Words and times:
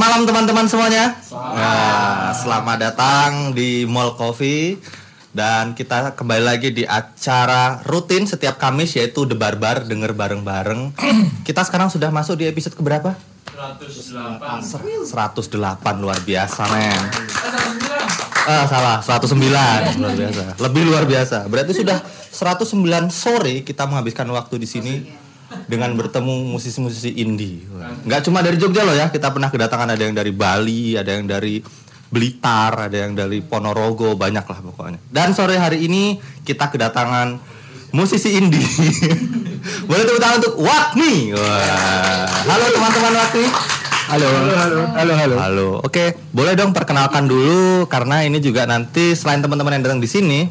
Selamat 0.00 0.16
malam 0.16 0.28
teman-teman 0.32 0.64
semuanya. 0.64 1.12
Nah, 1.28 2.32
selamat 2.32 2.76
datang 2.80 3.52
di 3.52 3.84
Mall 3.84 4.16
Coffee 4.16 4.80
dan 5.36 5.76
kita 5.76 6.16
kembali 6.16 6.40
lagi 6.40 6.72
di 6.72 6.88
acara 6.88 7.84
rutin 7.84 8.24
setiap 8.24 8.56
Kamis 8.56 8.96
yaitu 8.96 9.28
The 9.28 9.36
Barbar 9.36 9.84
denger 9.84 10.16
bareng-bareng. 10.16 10.96
kita 11.52 11.68
sekarang 11.68 11.92
sudah 11.92 12.08
masuk 12.08 12.40
di 12.40 12.48
episode 12.48 12.80
keberapa? 12.80 13.12
108 13.52 14.72
108 15.04 15.52
luar 16.00 16.16
biasa 16.24 16.62
men. 16.72 17.02
Ah, 18.48 18.64
salah, 18.72 19.04
109 19.04 19.36
luar 20.00 20.16
biasa. 20.16 20.42
Lebih 20.64 20.82
luar 20.88 21.04
biasa. 21.04 21.44
Berarti 21.44 21.76
sudah 21.76 22.00
109 22.32 22.72
sore 23.12 23.68
kita 23.68 23.84
menghabiskan 23.84 24.24
waktu 24.32 24.64
di 24.64 24.64
sini 24.64 24.94
dengan 25.66 25.94
bertemu 25.98 26.50
musisi-musisi 26.50 27.18
indie. 27.18 27.66
Nggak 28.06 28.26
cuma 28.26 28.42
dari 28.42 28.56
Jogja 28.58 28.86
loh 28.86 28.94
ya, 28.94 29.10
kita 29.10 29.30
pernah 29.34 29.50
kedatangan 29.50 29.94
ada 29.94 30.02
yang 30.02 30.14
dari 30.14 30.32
Bali, 30.34 30.94
ada 30.94 31.10
yang 31.10 31.26
dari 31.26 31.62
Blitar, 32.10 32.90
ada 32.90 32.96
yang 33.06 33.14
dari 33.14 33.38
Ponorogo, 33.38 34.18
banyak 34.18 34.42
lah 34.42 34.58
pokoknya. 34.66 34.98
Dan 35.10 35.30
sore 35.30 35.54
hari 35.58 35.86
ini 35.86 36.18
kita 36.42 36.66
kedatangan 36.70 37.38
musisi 37.94 38.34
indie. 38.34 38.62
Boleh 39.88 40.02
tepuk 40.06 40.18
tangan 40.18 40.36
untuk 40.42 40.54
Wakmi. 40.58 41.36
Wah. 41.38 42.26
Halo 42.50 42.66
teman-teman 42.74 43.12
Wakmi. 43.14 43.46
Halo, 44.10 44.26
halo, 44.26 44.80
halo, 44.90 45.12
halo. 45.14 45.36
Halo. 45.38 45.68
Oke, 45.86 46.18
boleh 46.34 46.58
dong 46.58 46.74
perkenalkan 46.74 47.30
dulu 47.30 47.86
karena 47.86 48.26
ini 48.26 48.42
juga 48.42 48.66
nanti 48.66 49.14
selain 49.14 49.38
teman-teman 49.38 49.78
yang 49.78 49.86
datang 49.86 50.02
di 50.02 50.10
sini, 50.10 50.50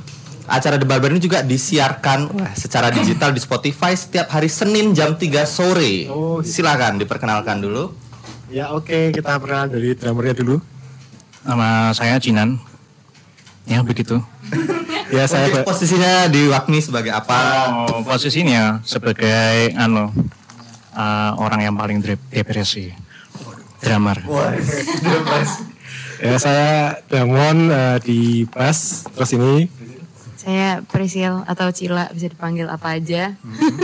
acara 0.49 0.75
The 0.75 0.83
Barber 0.83 1.13
ini 1.13 1.21
juga 1.21 1.45
disiarkan 1.45 2.33
wah, 2.33 2.53
secara 2.57 2.89
digital 2.89 3.31
di 3.31 3.39
Spotify 3.39 3.93
setiap 3.93 4.33
hari 4.33 4.49
Senin 4.49 4.91
jam 4.91 5.13
3 5.15 5.45
sore. 5.45 6.09
Oh, 6.09 6.41
gitu. 6.41 6.59
Silakan 6.59 6.97
diperkenalkan 6.97 7.61
dulu. 7.61 7.93
Ya 8.49 8.73
oke, 8.73 9.13
kita 9.13 9.37
pernah 9.37 9.69
dari 9.69 9.93
drummernya 9.93 10.35
dulu. 10.41 10.57
Nama 11.39 11.95
saya 11.95 12.19
Jinan 12.19 12.59
Ya 13.63 13.79
begitu 13.79 14.19
Ya 15.15 15.23
saya 15.23 15.47
Oke, 15.47 15.63
posisinya 15.63 16.27
di 16.27 16.51
Wakmi 16.51 16.83
sebagai 16.83 17.15
apa? 17.15 17.39
oh, 17.87 18.03
Posisinya 18.03 18.83
sebagai 18.83 19.71
anu 19.79 20.11
uh, 20.91 21.31
Orang 21.39 21.63
yang 21.63 21.79
paling 21.79 22.03
dep- 22.03 22.27
depresi 22.27 22.91
Drummer 23.83 24.19
ya 26.19 26.35
saya 26.35 26.99
Damon 27.07 27.71
eh, 27.71 27.97
di 28.03 28.19
bass 28.43 29.07
terus 29.07 29.31
ini 29.39 29.71
Saya 30.39 30.79
Prisil 30.87 31.43
atau 31.43 31.67
Cila 31.75 32.07
bisa 32.15 32.31
dipanggil 32.31 32.71
apa 32.71 32.95
aja 32.95 33.35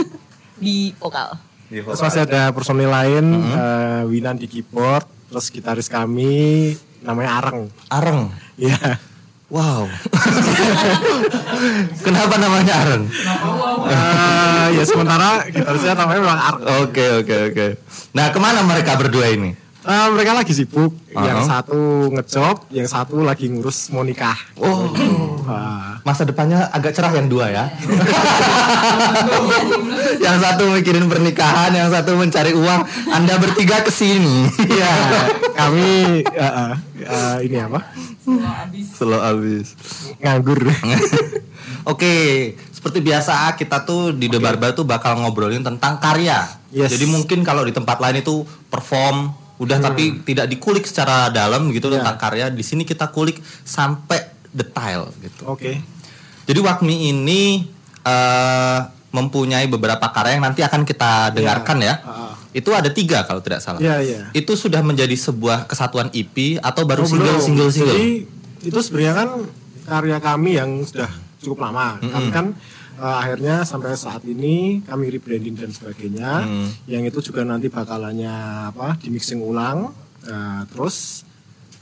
di 0.64 0.96
vokal. 0.96 1.36
terus 1.68 2.00
masih 2.00 2.24
ada 2.24 2.54
personil 2.54 2.88
lain 2.88 3.42
eh, 3.42 4.02
Winan 4.08 4.40
di 4.40 4.48
keyboard 4.48 5.04
terus 5.28 5.52
gitaris 5.52 5.92
kami 5.92 6.72
namanya 7.04 7.44
Areng. 7.44 7.68
Areng. 7.92 8.32
Ya 8.56 8.96
Wow. 9.46 9.86
Kenapa 12.06 12.34
namanya 12.34 12.72
Areng? 12.82 13.04
Eh, 13.86 14.66
ya 14.74 14.82
sementara 14.82 15.46
gitarisnya 15.46 15.94
namanya 15.94 16.20
memang 16.24 16.40
Areng. 16.40 16.64
Oke, 16.82 17.04
oke, 17.22 17.36
oke. 17.52 17.66
Nah, 18.10 18.34
ke 18.34 18.38
mana 18.42 18.66
mereka 18.66 18.98
berdua 18.98 19.30
ini? 19.30 19.54
Eh, 19.86 20.06
mereka 20.10 20.34
lagi 20.34 20.50
sibuk. 20.50 20.90
Yang 21.14 21.38
Uh-huh. 21.38 21.48
satu 21.48 21.80
ngejob, 22.12 22.56
yang 22.74 22.88
satu 22.90 23.22
lagi 23.22 23.46
ngurus 23.46 23.94
mau 23.94 24.02
nikah. 24.02 24.34
Oh, 24.58 24.90
Wah. 25.46 26.02
masa 26.02 26.26
depannya 26.26 26.66
agak 26.74 26.92
cerah 26.92 27.14
yang 27.14 27.30
dua 27.30 27.46
ya. 27.48 27.64
yang 30.26 30.36
satu 30.42 30.74
mikirin 30.74 31.06
pernikahan, 31.06 31.70
yang 31.70 31.88
satu 31.88 32.18
mencari 32.18 32.52
uang. 32.52 32.82
Anda 33.14 33.38
bertiga 33.38 33.86
ke 33.86 33.94
sini. 33.94 34.50
ya 34.82 34.92
kami 35.54 36.20
eh, 36.26 36.42
eh, 36.42 36.72
eh, 37.06 37.36
ini 37.46 37.56
apa? 37.62 37.80
Slow 38.98 39.22
abis. 39.22 39.78
Nganggur. 40.18 40.66
Oke, 41.86 42.14
seperti 42.74 42.98
biasa 42.98 43.54
kita 43.54 43.86
tuh 43.86 44.10
di 44.10 44.26
The 44.26 44.42
Barbar 44.42 44.74
tuh 44.74 44.82
bakal 44.82 45.22
ngobrolin 45.22 45.62
tentang 45.62 46.02
karya. 46.02 46.42
Yes. 46.74 46.90
Jadi 46.90 47.06
mungkin 47.06 47.46
kalau 47.46 47.62
di 47.62 47.70
tempat 47.70 48.02
lain 48.02 48.20
itu 48.20 48.42
perform 48.66 49.45
udah 49.56 49.78
tapi 49.78 50.20
tidak 50.22 50.46
dikulik 50.46 50.84
secara 50.84 51.28
dalam 51.28 51.68
gitu 51.70 51.88
Ya. 51.88 52.00
tentang 52.00 52.16
karya. 52.18 52.46
Di 52.48 52.60
sini 52.60 52.82
kita 52.82 53.08
kulik 53.08 53.36
sampai 53.62 54.20
detail 54.48 55.08
gitu. 55.18 55.48
Oke. 55.48 55.80
Jadi 56.44 56.60
Wakmi 56.60 57.10
ini 57.10 57.64
eh, 58.02 58.78
mempunyai 59.10 59.64
beberapa 59.66 60.06
karya 60.10 60.36
yang 60.36 60.44
nanti 60.44 60.60
akan 60.60 60.84
kita 60.84 61.32
dengarkan 61.32 61.78
ya. 61.80 61.94
Ah. 62.00 62.32
Itu 62.52 62.72
ada 62.72 62.88
tiga 62.88 63.24
kalau 63.24 63.40
tidak 63.40 63.60
salah. 63.60 63.80
Iya, 63.80 63.96
iya. 64.00 64.20
Itu 64.32 64.54
sudah 64.54 64.80
menjadi 64.80 65.12
sebuah 65.12 65.64
kesatuan 65.64 66.08
EP 66.10 66.56
atau 66.58 66.84
baru 66.84 67.04
Oh, 67.04 67.08
single 67.08 67.34
belum. 67.34 67.44
single 67.44 67.70
single. 67.70 67.92
Jadi 67.92 68.08
itu 68.62 68.78
sebenarnya 68.78 69.14
kan 69.16 69.28
karya 69.84 70.18
kami 70.20 70.50
yang 70.54 70.70
sudah 70.82 71.08
cukup 71.38 71.64
lama. 71.64 71.96
Kami 71.98 72.28
kan 72.30 72.46
eh, 72.96 73.16
akhirnya 73.22 73.62
sampai 73.62 73.94
saat 73.94 74.24
ini 74.24 74.80
kami 74.82 75.12
rebranding 75.12 75.56
dan 75.56 75.70
sebagainya. 75.70 76.44
Mm. 76.48 76.68
Yang 76.88 77.02
itu 77.12 77.18
juga 77.32 77.44
nanti 77.44 77.68
bakalannya 77.68 78.34
apa 78.72 78.96
di 78.98 79.12
mixing 79.12 79.40
ulang. 79.40 79.92
Eh, 80.26 80.62
terus 80.74 81.22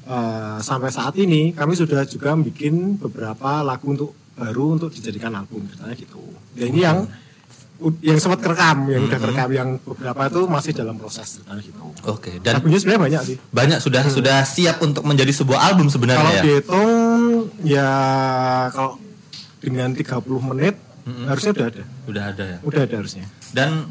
eh, 0.04 0.58
sampai 0.60 0.90
saat 0.92 1.14
ini 1.16 1.54
kami 1.54 1.78
sudah 1.78 2.04
juga 2.04 2.34
bikin 2.36 2.98
beberapa 2.98 3.64
lagu 3.64 3.86
untuk 3.88 4.12
baru 4.34 4.74
untuk 4.74 4.90
dijadikan 4.90 5.30
album 5.34 5.64
ceritanya 5.70 5.94
gitu. 5.94 6.22
Dan 6.58 6.66
ini 6.74 6.80
yang 6.82 6.98
yang 8.00 8.22
sempat 8.22 8.38
kerekam, 8.38 8.86
yang 8.86 9.02
udah 9.10 9.18
kerekam, 9.18 9.50
yang 9.50 9.68
beberapa 9.82 10.30
itu 10.30 10.40
masih 10.46 10.72
dalam 10.78 10.94
proses 10.94 11.26
ceritanya 11.38 11.62
gitu. 11.62 11.82
Oke, 12.06 12.38
dan 12.38 12.62
Lagunya 12.62 12.78
sebenarnya 12.78 13.02
banyak 13.02 13.22
sih. 13.26 13.36
banyak 13.50 13.78
sudah 13.82 14.02
sudah 14.06 14.38
siap 14.46 14.78
untuk 14.78 15.02
menjadi 15.02 15.34
sebuah 15.34 15.74
album 15.74 15.90
Kalau 15.90 15.94
sebenarnya 15.98 16.30
ya. 16.38 16.42
dihitung 16.46 16.92
ya 17.66 17.90
kalau 18.70 18.94
dengan 19.58 19.90
30 19.90 20.50
menit 20.54 20.74
harusnya 21.04 21.52
udah 21.52 21.66
ada. 21.68 21.82
Udah 22.08 22.22
ada 22.32 22.44
ya. 22.44 22.58
Udah 22.64 22.80
ada 22.88 22.94
harusnya. 22.96 23.26
Dan 23.52 23.84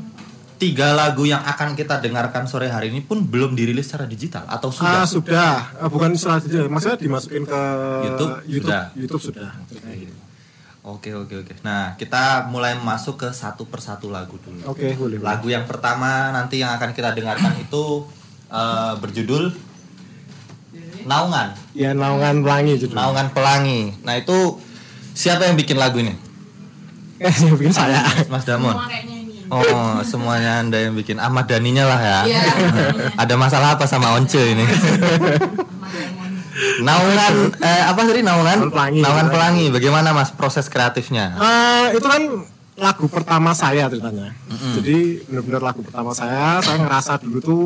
tiga 0.58 0.96
lagu 0.96 1.28
yang 1.28 1.44
akan 1.44 1.76
kita 1.76 2.00
dengarkan 2.00 2.48
sore 2.48 2.72
hari 2.72 2.88
ini 2.88 3.04
pun 3.04 3.26
belum 3.28 3.54
dirilis 3.54 3.90
secara 3.90 4.08
digital 4.08 4.48
atau 4.48 4.72
sudah. 4.72 5.04
Ah, 5.04 5.08
sudah. 5.08 5.56
Ah, 5.78 5.90
bukan 5.92 6.16
istilah 6.16 6.40
digital, 6.40 6.72
maksudnya 6.72 7.00
dimasukin 7.02 7.44
ke 7.44 7.62
YouTube? 8.08 8.32
YouTube 8.48 8.64
Sudah. 8.64 8.84
YouTube 8.96 9.24
sudah. 9.24 9.52
Gitu. 9.92 10.16
Oke 10.84 11.16
oke 11.16 11.48
oke. 11.48 11.54
Nah 11.64 11.96
kita 11.96 12.52
mulai 12.52 12.76
masuk 12.76 13.16
ke 13.16 13.30
satu 13.32 13.64
persatu 13.68 14.12
lagu 14.12 14.36
dulu. 14.44 14.68
Oke, 14.68 14.92
boleh. 15.00 15.16
Lagu 15.24 15.48
yang 15.48 15.64
pertama 15.64 16.36
nanti 16.36 16.60
yang 16.60 16.76
akan 16.76 16.92
kita 16.92 17.16
dengarkan 17.16 17.56
itu 17.56 18.04
eh, 18.52 18.94
berjudul 19.00 19.56
Naungan. 21.04 21.52
Ya 21.76 21.92
naungan 21.92 22.44
pelangi 22.44 22.80
judulnya. 22.80 23.00
Naungan 23.04 23.28
Pelangi. 23.36 23.82
Nah 24.08 24.16
itu 24.16 24.60
siapa 25.12 25.48
yang 25.48 25.60
bikin 25.60 25.76
lagu 25.76 26.00
ini? 26.00 26.16
Eh, 27.24 27.36
yang 27.48 27.56
bikin 27.56 27.74
saya. 27.74 28.04
Mas 28.28 28.44
Damon. 28.44 28.76
Oh 29.54 30.02
semuanya 30.02 30.66
anda 30.66 30.82
yang 30.82 30.98
bikin 30.98 31.22
Ahmad 31.22 31.46
Daninya 31.46 31.86
lah 31.88 32.02
ya. 32.02 32.20
Ada 33.16 33.36
masalah 33.38 33.78
apa 33.78 33.86
sama 33.86 34.16
Once 34.18 34.36
ini? 34.40 34.66
naungan 36.86 37.34
eh, 37.60 37.84
apa 37.86 38.00
tadi 38.06 38.22
naungan? 38.22 38.58
Naungan 38.68 38.72
Pelangi. 38.72 39.00
Naungan 39.02 39.28
Pelangi. 39.30 39.66
Bagaimana 39.70 40.10
mas 40.16 40.30
proses 40.34 40.68
kreatifnya? 40.68 41.38
Eh, 41.38 41.86
itu 41.98 42.08
kan 42.08 42.24
lagu 42.74 43.06
pertama 43.06 43.54
saya 43.54 43.86
ceritanya. 43.90 44.34
Jadi 44.50 45.22
benar-benar 45.30 45.62
lagu 45.74 45.82
pertama 45.86 46.12
saya, 46.18 46.58
saya 46.60 46.78
ngerasa 46.82 47.22
dulu 47.22 47.40
tuh 47.40 47.64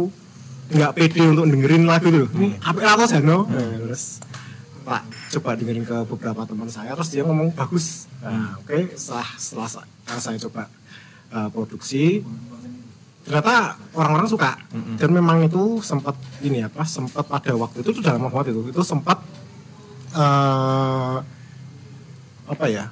nggak 0.67 0.91
pede 0.99 1.23
untuk 1.23 1.47
dengerin 1.47 1.87
lagu 1.87 2.11
itu. 2.11 2.27
Ini 2.35 2.59
apa 2.59 2.79
apa 2.83 3.03
Jano? 3.07 3.47
Eh, 3.47 3.87
terus 3.87 4.19
Pak 4.87 5.03
coba 5.35 5.59
dengerin 5.59 5.83
ke 5.83 5.97
beberapa 6.07 6.47
teman 6.47 6.71
saya, 6.71 6.95
terus 6.95 7.11
dia 7.11 7.27
ngomong 7.27 7.51
bagus. 7.51 8.07
Nah, 8.23 8.55
oke 8.63 8.95
setelah 8.95 9.27
setelah 9.35 9.67
setelah 9.67 10.21
saya 10.23 10.37
coba 10.47 10.63
eh, 11.35 11.49
produksi, 11.51 12.23
ternyata 13.27 13.75
orang-orang 13.91 14.31
suka. 14.31 14.55
Dan 14.95 15.11
memang 15.11 15.43
itu 15.43 15.83
sempat 15.83 16.15
ini 16.39 16.63
apa? 16.63 16.87
Sempat 16.87 17.27
pada 17.27 17.51
waktu 17.59 17.83
itu 17.83 17.99
sudah 17.99 18.15
lama 18.15 18.31
banget 18.31 18.55
itu. 18.55 18.71
Itu 18.71 18.79
sempat 18.87 19.19
eh 20.15 21.17
apa 22.47 22.65
ya? 22.71 22.87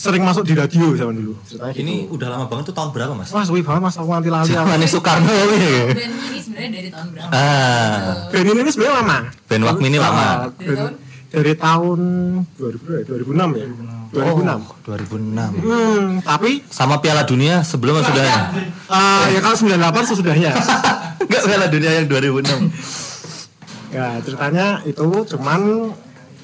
Sering 0.00 0.24
masuk 0.24 0.48
di 0.48 0.56
radio 0.56 0.96
zaman 0.96 1.12
dulu. 1.12 1.36
Ceritanya 1.44 1.70
gitu. 1.70 1.82
Ini 1.82 1.94
udah 2.08 2.28
lama 2.30 2.44
banget 2.48 2.64
tuh 2.66 2.74
tahun 2.74 2.88
berapa 2.90 3.12
mas? 3.12 3.28
Wah, 3.30 3.44
suwi 3.44 3.60
banget 3.60 3.84
mas, 3.84 3.94
aku 3.94 4.08
nanti 4.08 4.32
lali. 4.32 4.48
Zaman 4.48 4.80
Soekarno 4.82 5.28
ini. 5.28 5.92
Dan 5.92 6.10
ini 6.24 6.38
sebenarnya 6.40 6.70
dari 6.72 6.88
tahun 6.88 7.06
berapa? 7.12 7.30
Ah, 7.30 7.96
Band 8.26 8.46
ini 8.46 8.60
ini 8.62 8.70
sebenarnya 8.70 8.96
lama. 8.96 9.18
Band 9.44 9.62
Wakmi 9.62 9.86
ini 9.86 9.98
lama. 10.00 10.24
Ah, 10.24 10.36
band- 10.50 10.96
dari 11.30 11.52
tahun 11.54 11.98
2000 12.56 12.90
ya, 12.90 13.02
2006 13.06 13.48
ya. 13.54 13.66
2006. 14.10 14.58
Oh, 14.58 14.76
2006. 14.82 15.50
Hmm, 15.54 16.06
tapi 16.20 16.50
Sama 16.66 16.98
Piala 16.98 17.22
Dunia 17.22 17.62
sebelum 17.62 18.00
sudah 18.00 18.24
ya? 18.24 18.40
eh, 18.90 19.24
ya 19.30 19.40
kalau 19.40 19.54
98 19.54 20.10
sesudahnya. 20.10 20.50
Enggak 21.20 21.42
Piala 21.44 21.66
Dunia 21.68 21.90
yang 21.94 22.06
2006. 22.08 22.72
ya, 23.90 24.18
ceritanya 24.20 24.66
itu 24.82 25.06
cuman 25.28 25.92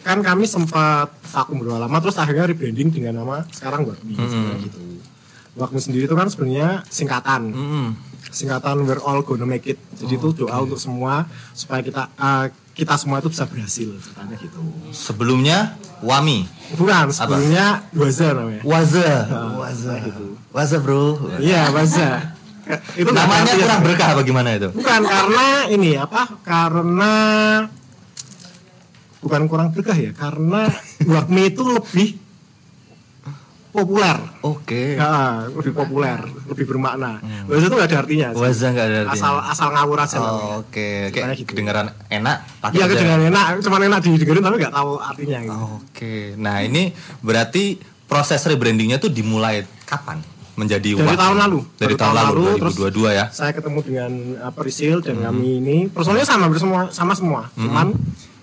kan 0.06 0.22
kami 0.22 0.46
sempat 0.46 1.10
vakum 1.34 1.58
berapa 1.58 1.82
lama 1.82 1.98
terus 1.98 2.14
akhirnya 2.14 2.46
rebranding 2.46 2.94
dengan 2.94 3.26
nama 3.26 3.42
sekarang 3.50 3.82
Wakmi 3.90 4.14
sebenarnya 4.14 4.62
gitu. 4.70 4.78
Wakmi 5.58 5.78
sendiri 5.82 6.06
itu 6.06 6.14
kan 6.14 6.30
sebenarnya 6.30 6.86
singkatan. 6.86 7.42
Mm-mm. 7.50 7.88
singkatan 8.30 8.86
we're 8.86 9.02
all 9.02 9.18
gonna 9.26 9.42
make 9.42 9.66
it. 9.66 9.82
Jadi 9.98 10.14
itu 10.14 10.46
doa 10.46 10.62
untuk 10.62 10.78
semua 10.78 11.26
supaya 11.56 11.82
kita 11.82 12.06
eh, 12.14 12.46
kita 12.76 12.94
semua 13.00 13.18
itu 13.18 13.32
bisa 13.32 13.48
berhasil 13.50 13.88
ceritanya 13.98 14.36
gitu. 14.38 14.60
Sebelumnya 14.94 15.74
Wami. 16.04 16.44
Bukan, 16.76 17.08
sebelumnya 17.08 17.82
Waza 17.96 18.28
namanya. 18.36 18.62
Waza. 18.62 19.10
Waza 19.56 19.92
gitu. 20.04 20.36
Waza 20.52 20.76
bro. 20.84 21.16
Iya, 21.40 21.72
Waza. 21.72 22.36
itu 22.98 23.10
Namanya 23.14 23.52
ya. 23.54 23.62
kurang 23.62 23.80
berkah 23.86 24.10
bagaimana 24.18 24.48
itu? 24.58 24.68
Bukan 24.74 25.00
karena 25.06 25.46
ini 25.70 25.90
apa? 25.96 26.22
Karena 26.42 27.12
bukan 29.26 29.50
kurang 29.50 29.74
berkah 29.74 29.98
ya, 29.98 30.14
karena 30.14 30.70
Wakmi 31.02 31.50
itu 31.50 31.66
lebih 31.66 32.08
populer. 33.68 34.16
Oke. 34.40 34.96
Ya, 34.96 35.44
lebih 35.52 35.76
populer, 35.76 36.16
lebih 36.48 36.64
bermakna. 36.64 37.20
Waza 37.44 37.68
itu 37.68 37.74
gak 37.76 37.88
ada 37.92 37.98
artinya. 38.00 38.28
sih. 38.32 38.40
Waza 38.40 38.66
nggak 38.72 38.86
ada 38.88 38.98
artinya. 39.04 39.20
Asal 39.20 39.34
asal 39.52 39.68
ngawur 39.68 39.98
aja. 40.00 40.16
Oh, 40.16 40.64
Oke, 40.64 41.12
Ceritanya 41.12 41.12
kayak 41.12 41.36
gitu. 41.36 41.48
kedengaran 41.52 41.86
enak. 42.08 42.36
Iya 42.72 42.84
kedengaran 42.88 43.24
enak, 43.28 43.46
cuman 43.60 43.80
enak 43.84 43.98
didengerin 44.00 44.42
tapi 44.42 44.56
nggak 44.56 44.74
tahu 44.74 44.92
artinya 44.96 45.38
gitu. 45.44 45.58
Oke, 45.76 46.14
nah 46.40 46.56
ini 46.64 46.82
berarti 47.20 47.76
proses 48.06 48.40
rebrandingnya 48.48 48.96
tuh 48.96 49.12
dimulai 49.12 49.60
kapan? 49.84 50.24
Menjadi 50.56 50.96
Dari 50.96 51.04
Wahmi? 51.04 51.20
tahun 51.20 51.36
lalu. 51.36 51.58
Dari 51.60 51.76
Dari 51.76 51.94
tahun 52.00 52.14
tahun 52.16 52.24
lalu, 52.32 52.40
lalu, 52.48 52.60
terus 52.64 52.74
2022 52.80 53.12
ya. 53.12 53.24
Saya 53.28 53.52
ketemu 53.52 53.78
dengan 53.84 54.12
uh, 54.40 54.52
Prisil 54.56 55.04
dan 55.04 55.16
kami 55.20 55.60
ini 55.60 55.76
personilnya 55.92 56.24
sama 56.24 56.48
semua 56.56 56.80
sama 56.88 57.12
semua. 57.12 57.40
Cuman 57.52 57.92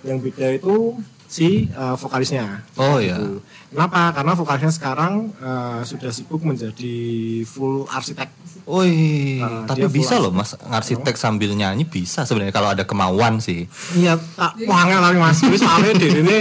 yang 0.04 0.20
beda 0.20 0.52
itu 0.52 0.94
si 1.24 1.66
uh, 1.72 1.96
vokalisnya. 1.96 2.62
Oh 2.76 3.00
ya. 3.00 3.16
Gitu. 3.18 3.40
Kenapa? 3.72 4.14
Karena 4.14 4.32
vokalisnya 4.32 4.70
sekarang 4.70 5.34
uh, 5.40 5.82
sudah 5.82 6.14
sibuk 6.14 6.44
menjadi 6.44 6.96
full 7.42 7.88
arsitek. 7.90 8.28
Wih, 8.64 9.44
Nah, 9.44 9.68
tapi 9.68 9.84
bisa 9.90 10.16
loh 10.16 10.32
Mas 10.32 10.54
arsitek 10.56 11.18
sambil 11.18 11.52
nyanyi 11.52 11.84
bisa 11.84 12.24
sebenarnya 12.24 12.54
kalau 12.54 12.70
ada 12.70 12.84
kemauan 12.86 13.36
sih. 13.36 13.66
Iya, 13.92 14.16
tak 14.16 14.56
wangel 14.64 15.00
tapi 15.02 15.16
Mas. 15.18 15.38
Ini 15.42 15.56
soalnya 15.58 15.92
dia 16.00 16.10
ini 16.14 16.38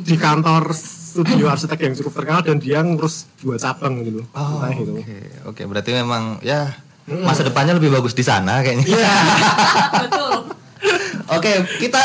di 0.00 0.16
kantor 0.16 0.70
studio 0.72 1.50
arsitek 1.50 1.80
yang 1.82 1.94
cukup 1.98 2.12
terkenal 2.14 2.40
dan 2.40 2.56
dia 2.56 2.80
ngurus 2.80 3.26
dua 3.40 3.58
cabang 3.58 4.00
gitu. 4.00 4.22
Oh, 4.32 4.62
Nah, 4.62 4.70
gitu. 4.70 4.92
Oke, 4.96 5.18
oke 5.44 5.62
berarti 5.66 5.90
memang 5.92 6.38
ya 6.40 6.72
masa 7.26 7.42
depannya 7.42 7.74
lebih 7.74 7.90
bagus 7.90 8.14
di 8.14 8.22
sana 8.22 8.62
kayaknya. 8.62 8.86
Iya. 8.86 9.12
Oke, 11.26 11.50
kita 11.82 12.02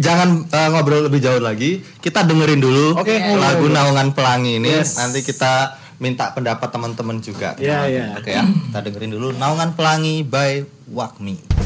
jangan 0.00 0.48
uh, 0.48 0.68
ngobrol 0.72 1.06
lebih 1.06 1.20
jauh 1.20 1.38
lagi. 1.38 1.84
Kita 2.00 2.24
dengerin 2.24 2.58
dulu 2.58 2.96
Oke. 2.96 3.20
lagu 3.36 3.68
Naungan 3.68 4.16
Pelangi 4.16 4.56
ini. 4.56 4.72
Yes. 4.80 4.96
Nanti 4.96 5.20
kita 5.20 5.76
minta 6.00 6.32
pendapat 6.32 6.72
teman-teman 6.72 7.20
juga. 7.20 7.52
Iya, 7.60 7.84
iya. 7.86 8.04
Oke 8.16 8.32
ya, 8.32 8.42
kita 8.48 8.80
dengerin 8.80 9.12
dulu 9.12 9.36
Naungan 9.36 9.76
Pelangi 9.76 10.24
by 10.24 10.64
Wakmi. 10.88 11.59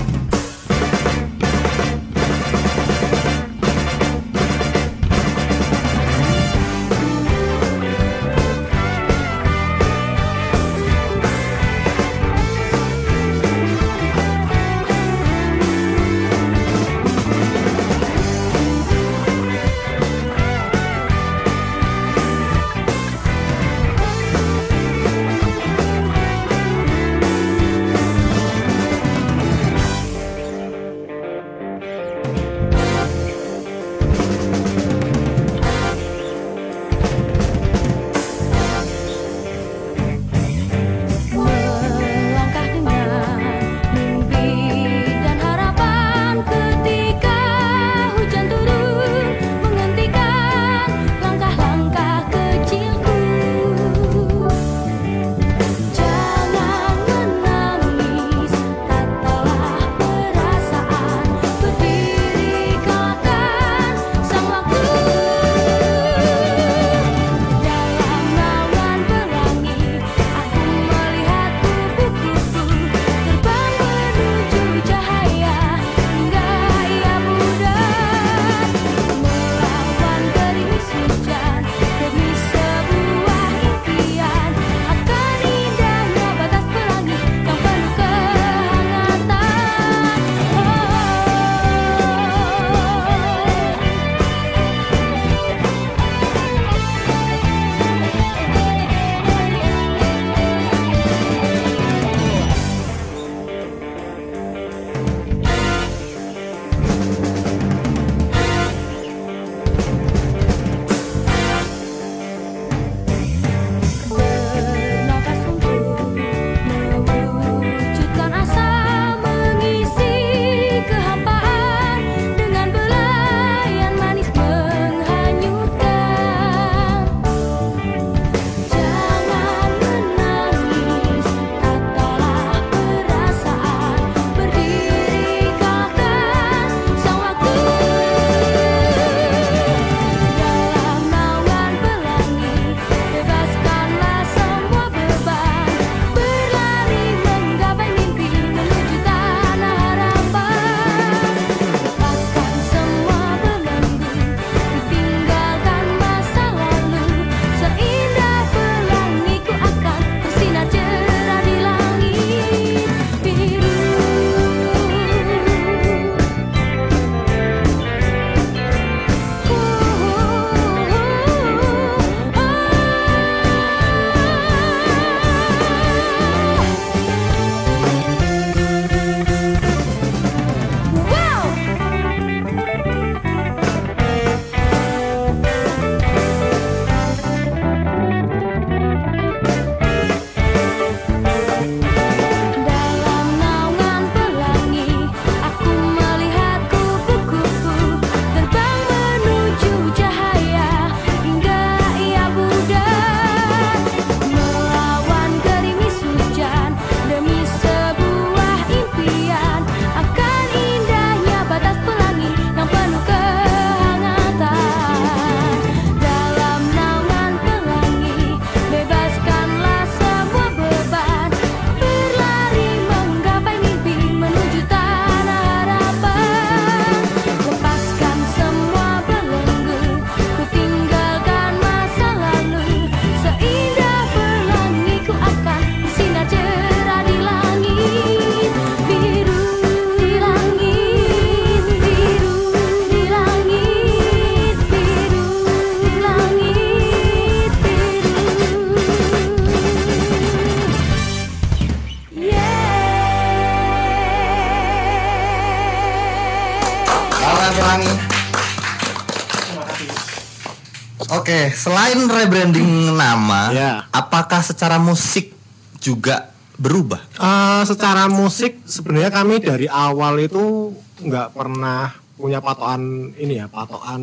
Oke, 261.34 261.50
selain 261.50 261.98
rebranding 262.06 262.94
nama, 262.94 263.50
Ya. 263.50 263.90
apakah 263.90 264.38
secara 264.38 264.78
musik 264.78 265.34
juga 265.82 266.30
berubah? 266.54 267.02
Eh, 267.10 267.62
secara 267.66 268.06
musik 268.06 268.62
sebenarnya 268.62 269.10
kami 269.10 269.42
dari 269.42 269.66
awal 269.66 270.22
itu 270.22 270.70
nggak 271.02 271.34
pernah 271.34 271.90
punya 272.14 272.38
patokan 272.38 273.10
ini 273.18 273.42
ya 273.42 273.50
patokan 273.50 273.98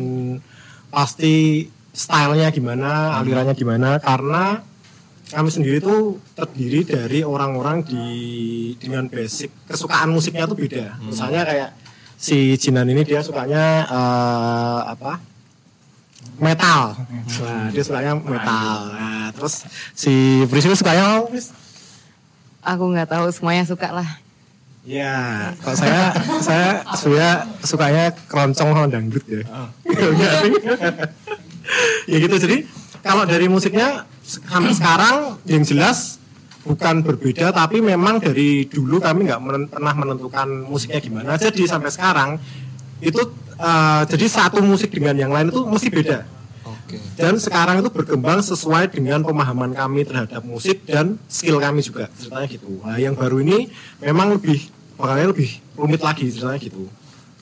pasti 0.92 1.64
stylenya 1.96 2.52
gimana 2.52 3.16
alirannya 3.16 3.56
gimana 3.56 3.96
karena 3.96 4.60
kami 5.32 5.48
sendiri 5.48 5.80
tuh 5.80 6.20
terdiri 6.36 6.84
dari 6.84 7.24
orang-orang 7.24 7.80
di 7.80 8.04
dengan 8.76 9.08
basic 9.08 9.48
kesukaan 9.72 10.12
musiknya 10.12 10.44
tuh 10.44 10.60
beda 10.60 11.00
misalnya 11.00 11.48
kayak 11.48 11.70
si 12.20 12.60
Jinan 12.60 12.92
ini 12.92 13.08
dia 13.08 13.24
sukanya 13.24 13.88
eh, 13.88 14.80
apa 14.92 15.31
metal 16.40 16.96
nah 17.42 17.66
dia 17.72 17.82
sukanya 17.84 18.12
metal 18.16 18.76
nah, 18.94 19.28
terus 19.34 19.64
si 19.96 20.44
Priscilla 20.48 20.76
sukanya 20.76 21.02
apa, 21.18 21.28
Pris? 21.32 21.52
Aku 22.62 22.94
nggak 22.94 23.10
tahu 23.10 23.26
semuanya 23.34 23.66
suka 23.66 23.90
lah. 23.90 24.06
Ya, 24.86 25.50
kalau 25.62 25.74
saya 25.78 26.14
saya 26.38 26.68
sebenarnya 26.94 27.32
sukanya 27.66 28.04
keroncong 28.30 28.70
sama 28.70 28.86
dangdut 28.86 29.22
ya. 29.26 29.42
Sih? 29.42 29.46
ya 32.10 32.16
gitu 32.22 32.36
jadi 32.38 32.56
kalau 33.02 33.26
dari 33.26 33.50
musiknya 33.50 34.06
sampai 34.22 34.74
sekarang 34.74 35.42
yang 35.46 35.66
jelas 35.66 36.22
bukan 36.62 37.02
berbeda 37.02 37.50
tapi 37.50 37.82
memang 37.82 38.22
dari 38.22 38.66
dulu 38.70 39.02
kami 39.02 39.26
nggak 39.26 39.42
men- 39.42 39.70
pernah 39.70 39.94
menentukan 39.98 40.66
musiknya 40.66 41.02
gimana 41.02 41.34
jadi 41.34 41.62
sampai 41.66 41.90
sekarang 41.90 42.30
itu 43.02 43.18
eh, 43.54 44.02
jadi 44.06 44.24
satu 44.26 44.60
musik 44.60 44.88
dengan 44.88 45.14
yang 45.14 45.28
lain 45.28 45.48
itu 45.48 45.62
mesti 45.62 45.88
beda 45.88 46.24
Oke. 46.62 46.96
dan 47.14 47.34
sekarang 47.36 47.78
itu 47.78 47.88
berkembang 47.88 48.40
sesuai 48.40 48.88
dengan 48.88 49.20
pemahaman 49.20 49.72
kami 49.72 50.02
terhadap 50.02 50.42
musik 50.42 50.82
dan 50.82 51.16
skill 51.26 51.56
kami 51.56 51.80
juga 51.80 52.08
ceritanya 52.14 52.48
gitu 52.48 52.68
nah 52.80 52.96
yang 52.96 53.12
baru 53.12 53.38
ini 53.38 53.68
memang 53.98 54.32
lebih 54.32 54.58
bakalnya 54.94 55.28
lebih 55.28 55.48
rumit 55.72 56.00
lagi 56.00 56.28
ceritanya 56.28 56.60
gitu 56.60 56.86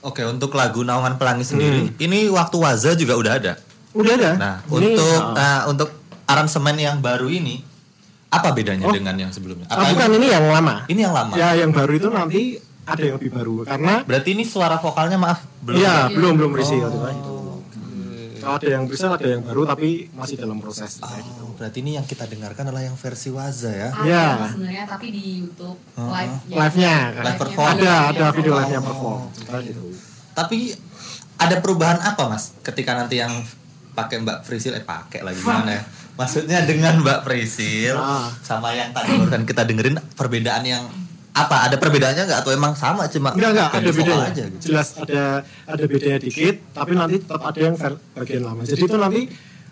Oke, 0.00 0.24
untuk 0.24 0.56
lagu 0.56 0.80
Naungan 0.80 1.20
Pelangi 1.20 1.44
sendiri, 1.44 1.92
ini 2.00 2.24
waktu 2.32 2.56
Waza 2.56 2.96
juga 2.96 3.20
udah 3.20 3.36
ada. 3.36 3.52
udah 3.92 4.12
ada 4.16 4.32
Nah, 4.32 4.56
Ini, 4.64 4.96
untuk 4.96 5.12
uh, 5.12 5.36
nah, 5.36 5.60
untuk 5.68 5.92
aransemen 6.24 6.72
yang 6.74 6.96
baru 6.98 7.28
ini 7.28 7.60
apa 8.26 8.48
bedanya 8.48 8.88
Oh. 8.88 8.96
dengan 8.96 9.12
yang 9.12 9.28
sebelumnya? 9.28 9.68
ah, 9.68 9.76
Apa 9.76 9.92
bukan 9.92 10.10
ini 10.16 10.32
yang 10.32 10.48
lama 10.48 10.88
ini 10.88 11.04
yang 11.04 11.12
lama? 11.12 11.36
ya 11.36 11.52
yang 11.52 11.68
baru 11.68 11.92
itu 11.92 12.08
nanti 12.08 12.56
ada 12.90 13.02
yang 13.02 13.16
lebih 13.16 13.30
baru 13.30 13.54
karena 13.62 13.94
Berarti 14.02 14.28
ini 14.32 14.44
suara 14.44 14.76
vokalnya 14.76 15.16
maaf 15.16 15.40
belum. 15.60 15.76
Iya, 15.76 15.96
belum 16.10 16.32
belum 16.34 16.50
berisi 16.50 16.74
Oh, 16.76 16.88
ceritanya 16.88 17.14
gitu. 17.16 17.34
Kalau 18.40 18.56
ada 18.56 18.68
yang 18.68 18.84
bisa 18.88 19.04
ada 19.06 19.20
yang 19.22 19.42
baru 19.42 19.62
tapi 19.64 20.08
masih 20.10 20.36
dalam 20.36 20.56
proses 20.58 20.96
ceritanya 20.96 21.22
gitu. 21.22 21.42
Oh, 21.42 21.52
berarti 21.54 21.78
ini 21.78 21.90
yang 21.94 22.04
kita 22.04 22.24
dengarkan 22.24 22.64
adalah 22.66 22.82
yang 22.82 22.96
versi 22.96 23.28
Waza 23.28 23.68
ya. 23.68 23.90
Iya. 24.00 24.26
sebenarnya 24.50 24.84
tapi 24.86 25.06
di 25.08 25.22
YouTube 25.38 25.76
live 25.94 26.34
Live-nya 26.48 26.94
kan. 27.12 27.22
Live 27.22 27.38
perform. 27.38 27.66
Ada 27.70 27.92
ada 28.10 28.24
video 28.32 28.52
live-nya 28.54 28.80
perform. 28.80 29.20
Ceritanya 29.30 29.62
gitu. 29.62 29.80
Tapi 30.32 30.58
ada 31.36 31.56
perubahan 31.58 31.98
apa 31.98 32.22
mas 32.26 32.56
ketika 32.60 32.92
nanti 32.92 33.16
yang 33.16 33.32
pakai 33.90 34.20
Mbak 34.20 34.38
Frisil 34.42 34.72
eh 34.72 34.80
pakai 34.80 35.20
lagi 35.20 35.40
gimana 35.42 35.76
ya? 35.76 35.82
Maksudnya 36.16 36.64
dengan 36.64 37.00
Mbak 37.00 37.20
Frisil 37.22 37.92
Ah. 37.92 38.32
sama 38.40 38.72
yang 38.72 38.92
tadi 38.92 39.12
barusan 39.14 39.44
kita 39.44 39.64
dengerin 39.64 40.00
perbedaan 40.14 40.64
yang 40.64 40.84
apa? 41.30 41.56
Ada 41.70 41.76
perbedaannya 41.78 42.22
nggak 42.26 42.40
atau 42.42 42.52
emang 42.52 42.74
sama 42.74 43.06
cuma 43.06 43.30
Enggak 43.34 43.50
enggak 43.54 43.68
ada 43.70 43.90
vokal 43.90 44.02
bedanya. 44.02 44.30
aja 44.30 44.44
gitu? 44.50 44.62
Jelas 44.70 44.88
ada 44.98 45.22
ada 45.46 45.84
bedanya 45.86 46.18
dikit 46.18 46.54
tapi 46.74 46.92
nanti 46.98 47.16
tetap 47.22 47.42
ada 47.42 47.60
yang 47.60 47.74
bagian 48.14 48.42
lama. 48.42 48.60
Jadi 48.66 48.82
itu 48.82 48.96
nanti 48.98 49.22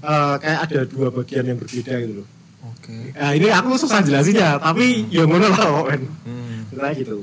eh, 0.02 0.34
kayak 0.38 0.60
ada 0.70 0.80
dua 0.86 1.08
bagian 1.10 1.44
yang 1.44 1.58
berbeda 1.58 1.94
gitu 2.04 2.14
loh. 2.22 2.28
Oke. 2.58 3.14
Nah, 3.14 3.32
ini 3.38 3.48
aku 3.54 3.78
susah 3.78 4.02
jelasinnya, 4.02 4.58
tapi 4.58 5.06
ya 5.14 5.22
ngono 5.26 5.46
lah 5.46 5.62
pokoknya. 5.62 6.10
Hmm. 6.26 6.94
Gitu. 6.94 7.22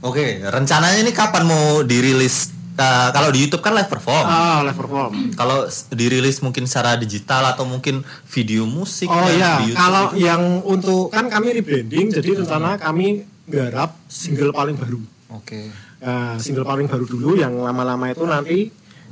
Oke, 0.00 0.40
rencananya 0.40 0.98
ini 1.02 1.12
kapan 1.12 1.44
mau 1.46 1.82
dirilis? 1.84 2.56
Uh, 2.80 3.12
kalau 3.12 3.28
di 3.28 3.44
YouTube 3.44 3.60
kan 3.60 3.76
live 3.76 3.92
perform. 3.92 4.24
Ah, 4.24 4.64
live 4.64 4.78
perform. 4.78 5.36
Kalau 5.36 5.68
dirilis 5.92 6.40
mungkin 6.40 6.64
secara 6.64 6.96
digital 6.96 7.52
atau 7.52 7.68
mungkin 7.68 8.00
video 8.24 8.64
musik 8.64 9.04
Oh 9.04 9.28
iya, 9.28 9.60
kalau 9.76 10.16
yang 10.16 10.64
untuk 10.64 11.12
kan 11.12 11.28
kami 11.28 11.60
rebranding, 11.60 12.08
jadi 12.08 12.40
rencana 12.40 12.80
kami 12.80 13.28
garap 13.50 13.98
single 14.06 14.50
paling 14.50 14.74
baru. 14.74 15.02
Oke. 15.30 15.68
Nah, 16.00 16.40
single 16.40 16.64
paling 16.64 16.86
baru 16.86 17.04
dulu 17.04 17.36
yang 17.36 17.52
lama-lama 17.54 18.08
itu 18.08 18.24
nanti 18.24 18.58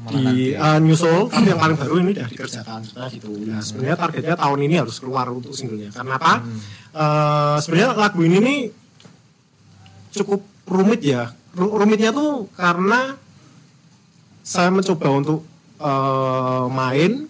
di 0.09 0.55
uh, 0.55 0.79
nyusul, 0.79 1.27
tapi 1.29 1.51
yang 1.51 1.59
paling 1.59 1.77
baru 1.77 1.95
ini 2.01 2.11
udah 2.15 2.27
dikerjakan 2.27 2.81
sebenarnya 2.81 3.11
gitu. 3.13 3.29
Nah, 3.45 3.61
sebenarnya 3.61 3.97
targetnya 3.99 4.35
tahun 4.35 4.59
ini 4.65 4.75
harus 4.79 4.97
keluar 4.97 5.27
untuk 5.29 5.53
singlenya. 5.53 5.93
Karena 5.93 6.17
apa? 6.17 6.33
Eh, 6.89 7.57
sebenarnya 7.61 7.93
lagu 7.93 8.21
ini 8.23 8.39
nih 8.41 8.61
cukup 10.15 10.41
rumit 10.65 11.05
ya. 11.05 11.29
Ru- 11.53 11.77
Rumitnya 11.77 12.11
tuh 12.11 12.49
karena 12.55 13.19
saya 14.41 14.73
mencoba 14.73 15.09
untuk 15.13 15.45
eh, 15.77 16.67
main 16.73 17.28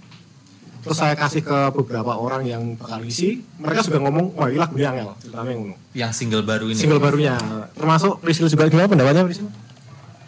terus 0.80 0.96
saya 0.96 1.14
kasih 1.14 1.40
ke 1.40 1.58
beberapa 1.72 2.12
orang 2.12 2.42
yang 2.42 2.62
bakal 2.74 3.00
isi 3.00 3.42
mereka 3.54 3.82
juga 3.82 3.98
ngomong 4.00 4.32
wah 4.32 4.46
ini 4.46 4.56
lagunya 4.56 4.88
angel 4.90 5.10
ceritanya 5.18 5.48
yang 5.48 5.60
ngono 5.62 5.76
Yang 5.92 6.12
single 6.14 6.42
baru 6.42 6.64
ini. 6.66 6.78
single 6.78 6.98
barunya 6.98 7.34
termasuk 7.72 8.18
Priscil 8.18 8.46
juga 8.46 8.66
gimana 8.66 8.86
pendapatnya 8.86 9.22
Priscil? 9.22 9.48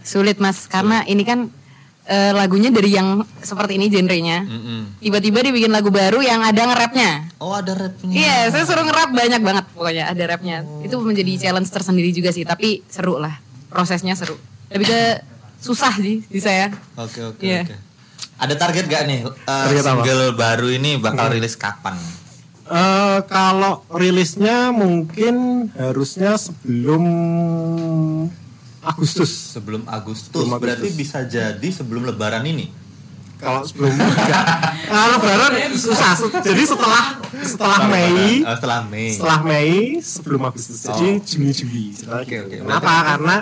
Sulit 0.01 0.37
mas, 0.37 0.65
karena 0.65 1.05
ini 1.05 1.23
kan 1.23 1.53
eh, 2.05 2.33
lagunya 2.33 2.69
dari 2.69 2.91
yang 2.91 3.21
seperti 3.37 3.77
ini 3.77 3.87
genrenya. 3.87 4.43
Mm-mm. 4.43 4.97
Tiba-tiba 4.99 5.39
dibikin 5.41 5.69
lagu 5.69 5.89
baru 5.89 6.19
yang 6.19 6.41
ada 6.41 6.57
nge-rapnya. 6.65 7.29
Oh 7.37 7.53
ada 7.53 7.71
rapnya. 7.71 8.11
Iya, 8.11 8.49
saya 8.49 8.65
suruh 8.65 8.83
nge-rap 8.83 9.13
banyak 9.13 9.39
banget 9.39 9.65
pokoknya 9.71 10.05
ada 10.09 10.25
rapnya. 10.27 10.65
Itu 10.81 10.99
menjadi 10.99 11.37
challenge 11.39 11.69
tersendiri 11.69 12.11
juga 12.11 12.33
sih, 12.33 12.43
tapi 12.43 12.81
seru 12.89 13.21
lah. 13.21 13.39
Prosesnya 13.69 14.17
seru. 14.17 14.35
Lebih 14.73 14.89
ke 14.89 15.01
susah 15.61 15.93
sih 15.95 16.25
di 16.25 16.41
saya. 16.41 16.73
Oke 16.97 17.21
oke 17.23 17.45
Iya. 17.45 17.63
oke. 17.63 17.77
Ada 18.37 18.55
target 18.57 18.85
gak 18.87 19.03
nih 19.05 19.21
uh, 19.23 19.33
Target 19.45 19.83
apa? 19.83 20.01
single 20.01 20.25
baru 20.33 20.69
ini 20.71 20.97
bakal 20.97 21.29
rilis 21.31 21.55
kapan? 21.55 21.97
Eh, 22.65 23.19
kalau 23.27 23.83
rilisnya 23.91 24.71
mungkin 24.71 25.35
harusnya 25.73 26.35
sebelum 26.35 27.03
Agustus 28.81 29.53
Sebelum 29.53 29.83
Agustus. 29.85 30.31
Sebelum 30.31 30.49
Agustus. 30.49 30.63
Berarti 30.63 30.89
bisa 30.91 31.19
jadi 31.23 31.69
sebelum 31.69 32.05
Lebaran 32.05 32.45
ini. 32.45 32.71
kalau 33.37 33.65
sebelum 33.65 33.89
enggak. 33.91 34.45
kalau 34.85 35.17
lebaran 35.17 35.73
susah 35.73 36.13
jadi 36.39 36.61
setelah 36.63 37.05
setelah 37.41 37.89
Mei 37.89 38.45
Oh, 38.45 38.53
setelah 38.53 38.81
Mei. 38.85 39.09
setelah 39.11 39.41
Mei 39.41 39.73
sebelum 39.99 40.41
Agustus 40.45 40.77
jadi 40.79 41.09
Oh. 41.11 41.25
Juni 41.25 41.49
Juli 41.51 41.85
Oke, 42.05 42.37
oke. 42.39 42.57
kenapa 42.61 42.93
karena 43.07 43.37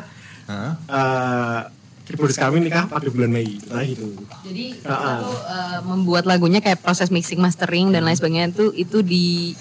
Hah? 0.46 0.72
eh 0.86 1.60
keyboardis 2.08 2.36
kami 2.36 2.58
nikah 2.60 2.84
pada 2.84 3.04
bulan 3.06 3.28
Mei 3.28 3.60
nah 3.64 3.80
gitu 3.80 4.08
Jadi 4.42 4.80
ah. 4.82 5.20
itu 5.20 5.28
eh, 5.46 5.78
membuat 5.84 6.24
lagunya 6.24 6.58
kayak 6.58 6.80
proses 6.80 7.08
mixing, 7.08 7.36
mastering 7.38 7.88
dan 7.88 8.00
lain 8.00 8.14
sebagainya 8.14 8.48
itu 8.50 8.72
itu 8.74 8.98
di 9.00 9.52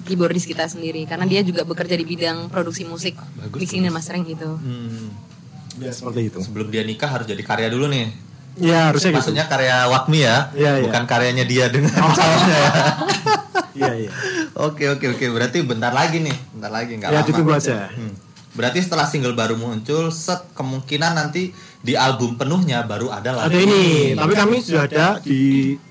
keyboardis 0.00 0.44
kita 0.44 0.64
sendiri 0.64 1.02
karena 1.04 1.24
dia 1.24 1.40
juga 1.40 1.62
bekerja 1.62 1.92
di 1.92 2.04
bidang 2.04 2.46
produksi 2.46 2.82
musik, 2.82 3.18
Bagus, 3.34 3.58
mixing 3.58 3.82
dan 3.82 3.90
mastering 3.90 4.22
gitu. 4.24 4.54
Hmm. 4.54 5.10
ya 5.76 5.90
seperti 5.90 6.28
itu 6.28 6.38
Sebelum 6.40 6.68
dia 6.68 6.80
nikah 6.80 7.10
harus 7.10 7.26
jadi 7.26 7.42
karya 7.42 7.68
dulu 7.68 7.84
nih. 7.86 8.08
ya 8.56 8.88
harusnya 8.88 9.10
gitu 9.10 9.18
Maksudnya 9.18 9.44
karya 9.44 9.84
Wakmi 9.86 10.18
ya, 10.18 10.36
Iya, 10.52 10.72
iya. 10.72 10.84
bukan 10.86 11.02
karyanya 11.04 11.44
dia 11.44 11.66
dengan 11.68 11.92
Oh. 11.92 12.08
calonnya 12.10 12.56
ya. 12.56 12.70
iya 13.78 13.92
iya 13.98 14.10
Oke 14.56 14.88
oke 14.88 15.04
oke, 15.10 15.24
berarti 15.28 15.60
bentar 15.60 15.92
lagi 15.92 16.16
nih, 16.18 16.32
bentar 16.50 16.70
lagi 16.70 16.96
nggak 16.96 17.10
ya 17.10 17.18
lama. 17.18 17.26
ditunggu 17.26 17.52
aja 17.52 17.92
Hmm. 17.92 18.14
Berarti 18.52 18.80
setelah 18.80 19.04
single 19.04 19.36
baru 19.36 19.52
muncul, 19.52 20.08
set 20.08 20.48
kemungkinan 20.52 21.12
nanti 21.14 21.52
di 21.86 21.94
album 21.94 22.34
penuhnya 22.34 22.82
baru 22.82 23.14
ada 23.14 23.30
lagi. 23.32 23.46
ada 23.46 23.58
ini 23.62 23.84
tapi 24.12 24.32
kami 24.34 24.56
sudah 24.58 24.82
ada 24.84 25.06
di 25.22 25.38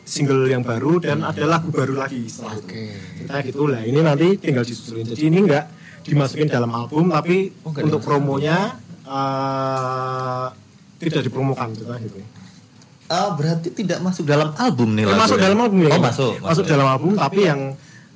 single 0.03 0.43
yang 0.45 0.59
baru 0.59 0.99
dan 0.99 1.23
ada 1.23 1.47
lagu 1.47 1.71
baru 1.71 1.95
lagi 1.95 2.27
setelah 2.27 2.51
itu 2.53 2.67
Oke. 2.67 2.83
kita 3.23 3.35
gitu 3.47 3.63
lah 3.65 3.79
ini 3.79 3.99
nanti 3.99 4.35
tinggal 4.35 4.61
disusulin 4.61 5.07
jadi 5.07 5.23
ini 5.25 5.39
enggak 5.41 5.65
dimasukin 6.03 6.45
dalam 6.45 6.67
album 6.69 7.09
tapi 7.09 7.55
Oh, 7.63 7.71
untuk 7.71 8.03
promonya 8.03 8.75
eh, 9.01 10.45
tidak 10.99 11.21
dipromokan 11.23 11.71
gitu 11.71 11.87
Oh, 13.05 13.37
berarti 13.37 13.69
tidak 13.69 14.01
masuk 14.01 14.25
dalam 14.25 14.49
album 14.57 14.97
nih 14.97 15.05
lagu 15.05 15.21
masuk 15.21 15.37
ya? 15.37 15.43
dalam 15.45 15.57
album 15.61 15.79
ya 15.79 15.93
Oh 15.93 16.01
masuk. 16.01 16.33
masuk 16.41 16.65
dalam 16.65 16.87
album 16.89 17.11
tapi 17.15 17.39
yang 17.45 17.61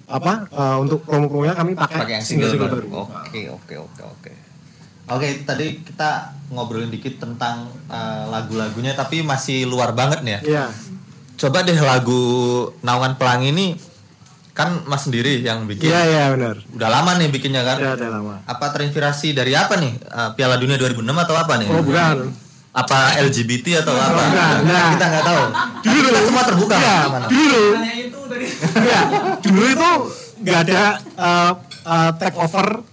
apa 0.10 0.50
eh, 0.50 0.78
untuk 0.78 1.00
promo-promonya 1.06 1.54
kami 1.54 1.78
pakai 1.78 1.96
pakai 1.96 2.18
single, 2.20 2.50
single-single 2.52 2.70
baru. 2.76 2.88
baru. 2.92 3.24
Oke 3.24 3.42
oke 3.48 3.74
oke 4.04 4.32
oke. 5.10 5.18
Oke 5.18 5.28
tadi 5.44 5.82
kita 5.82 6.38
ngobrolin 6.54 6.90
dikit 6.90 7.22
tentang 7.22 7.70
eh, 7.90 8.24
lagu-lagunya 8.30 8.94
tapi 8.94 9.22
masih 9.26 9.66
luar 9.66 9.94
banget 9.94 10.22
nih 10.22 10.34
ya. 10.38 10.42
Iya. 10.46 10.66
Coba 11.40 11.64
deh 11.64 11.78
lagu 11.80 12.22
Naungan 12.84 13.16
Pelangi 13.16 13.50
ini 13.56 13.68
kan 14.52 14.84
Mas 14.86 15.08
sendiri 15.08 15.40
yang 15.40 15.64
bikin. 15.70 15.88
Iya 15.88 16.02
iya 16.04 16.24
benar. 16.36 16.60
Udah 16.76 16.90
lama 16.92 17.16
nih 17.16 17.32
bikinnya 17.32 17.64
kan? 17.64 17.80
Udah 17.80 17.96
ada 17.96 18.08
lama. 18.12 18.36
Apa 18.44 18.76
terinspirasi 18.76 19.32
dari 19.32 19.56
apa 19.56 19.80
nih? 19.80 19.94
Eh, 19.96 20.30
Piala 20.36 20.60
Dunia 20.60 20.76
2006 20.76 21.00
atau 21.06 21.36
apa 21.38 21.54
nih? 21.58 21.68
Oh 21.72 21.82
bukan. 21.82 22.34
apa 22.70 23.18
LGBT 23.18 23.82
atau 23.82 23.98
apa? 23.98 24.22
Enggak, 24.30 24.52
enggak. 24.62 24.86
Kita 24.94 25.06
nggak 25.10 25.26
tahu. 25.26 25.44
Dulu 25.82 26.00
kita 26.06 26.20
semua 26.22 26.44
terbuka. 26.46 26.76
Iya, 26.78 27.00
dulu. 27.26 27.64
Iya, 28.78 29.02
dulu 29.42 29.66
itu 29.66 29.92
nggak 30.40 30.60
ada 30.70 30.84
uh, 31.18 31.52
uh, 31.84 32.12
take 32.16 32.38
over 32.38 32.86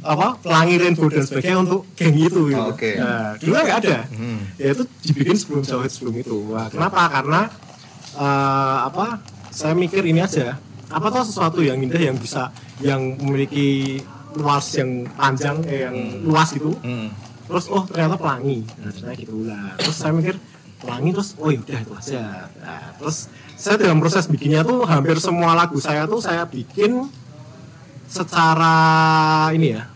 apa 0.00 0.40
pelangi 0.40 0.74
rainbow 0.80 1.12
dan 1.12 1.24
sebagainya 1.28 1.58
untuk 1.60 1.84
geng 1.92 2.16
itu 2.16 2.40
gitu. 2.48 2.60
Oh, 2.60 2.72
oke. 2.72 2.90
Nah, 2.96 3.36
dulu 3.36 3.52
kan 3.52 3.64
nggak 3.68 3.78
ada. 3.84 3.98
Hmm. 4.08 4.40
Ya 4.56 4.68
itu 4.72 4.82
dibikin 5.04 5.36
sebelum 5.36 5.62
jauh 5.62 5.84
sebelum 5.84 6.14
itu. 6.16 6.36
Wah, 6.48 6.72
kenapa? 6.72 7.00
Karena 7.12 7.42
uh, 8.16 8.78
apa? 8.88 9.20
Saya 9.52 9.76
mikir 9.76 10.00
ini 10.08 10.24
aja. 10.24 10.56
Apa 10.88 11.12
tuh 11.12 11.28
sesuatu 11.28 11.60
yang 11.60 11.78
indah 11.78 12.00
yang 12.00 12.16
bisa 12.16 12.48
yang 12.80 13.20
memiliki 13.20 14.00
luas 14.36 14.66
yang 14.78 15.06
panjang 15.18 15.58
eh, 15.66 15.90
yang 15.90 15.96
luas 16.22 16.54
gitu 16.54 16.70
Hmm. 16.86 17.10
terus 17.50 17.66
oh 17.66 17.82
ternyata 17.82 18.14
pelangi 18.14 18.62
nah 18.78 18.94
ternyata 18.94 19.14
gitu 19.18 19.42
lah 19.42 19.74
terus 19.74 19.96
saya 19.98 20.14
mikir 20.14 20.38
pelangi 20.78 21.10
terus 21.10 21.30
oh 21.34 21.50
yaudah 21.50 21.78
itu 21.82 21.92
aja 21.98 22.46
nah, 22.62 22.88
terus 22.94 23.26
saya 23.58 23.74
dalam 23.74 23.98
proses 23.98 24.30
bikinnya 24.30 24.62
tuh 24.62 24.86
hampir 24.86 25.18
semua 25.18 25.58
lagu 25.58 25.82
saya 25.82 26.06
tuh 26.06 26.22
saya 26.22 26.46
bikin 26.46 27.10
secara 28.10 28.74
ini 29.54 29.78
ya 29.78 29.86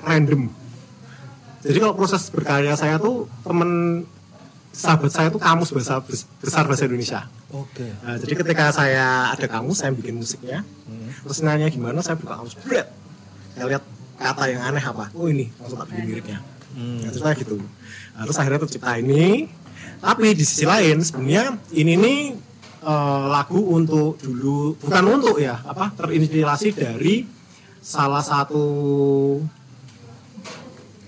random 0.00 0.48
jadi 1.60 1.78
kalau 1.84 1.94
proses 1.94 2.24
berkarya 2.32 2.72
saya 2.74 2.96
tuh 2.96 3.28
temen 3.44 4.02
sahabat 4.72 5.10
saya 5.12 5.28
tuh 5.28 5.42
kamus 5.42 5.70
bahasa 5.76 6.00
besar 6.40 6.64
bahasa 6.64 6.88
Indonesia 6.88 7.28
Oke. 7.48 7.88
Nah, 8.04 8.20
jadi 8.20 8.34
ketika 8.44 8.68
saya 8.76 9.32
ada 9.32 9.46
kamus, 9.48 9.80
saya 9.80 9.88
bikin 9.96 10.20
musiknya. 10.20 10.60
Terus 11.24 11.40
nanya 11.40 11.72
gimana, 11.72 12.04
saya 12.04 12.20
buka 12.20 12.36
kamus. 12.36 12.60
Bret. 12.60 12.92
Saya 13.56 13.64
lihat 13.72 13.84
kata 14.20 14.44
yang 14.52 14.60
aneh 14.68 14.84
apa. 14.84 15.08
Oh 15.16 15.32
ini, 15.32 15.48
langsung 15.56 15.80
tak 15.80 15.88
bikin 15.88 16.04
liriknya. 16.12 16.38
Nah, 16.76 17.08
terus 17.08 17.24
kayak 17.24 17.40
gitu. 17.40 17.56
Nah, 17.56 18.22
terus 18.28 18.36
akhirnya 18.36 18.60
tercipta 18.68 18.92
ini. 19.00 19.48
Tapi 19.98 20.36
di 20.36 20.44
sisi 20.44 20.68
lain 20.68 21.00
sebenarnya 21.00 21.56
ini 21.74 21.92
nih 21.98 22.20
eh, 22.84 23.24
lagu 23.32 23.58
untuk 23.72 24.20
dulu 24.20 24.78
bukan 24.78 25.04
untuk 25.10 25.42
ya 25.42 25.58
apa 25.66 25.90
terinspirasi 25.98 26.68
dari 26.76 27.26
salah 27.88 28.20
satu 28.20 28.64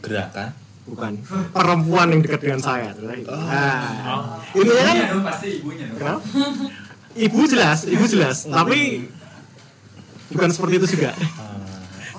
Gerakan. 0.01 0.49
bukan 0.89 1.13
perempuan 1.53 2.09
yang 2.09 2.25
dekat 2.25 2.41
dengan 2.41 2.61
saya. 2.65 2.97
Nah, 2.97 4.41
ini 4.57 4.73
kan 4.81 4.97
pasti 5.29 5.61
ibunya. 5.61 5.87
Kenapa? 5.93 6.25
Ibu 7.11 7.41
jelas, 7.45 7.85
ibu 7.85 8.05
jelas, 8.09 8.49
tapi 8.49 9.05
bukan 10.33 10.49
seperti 10.49 10.75
itu 10.81 10.97
juga. 10.97 11.13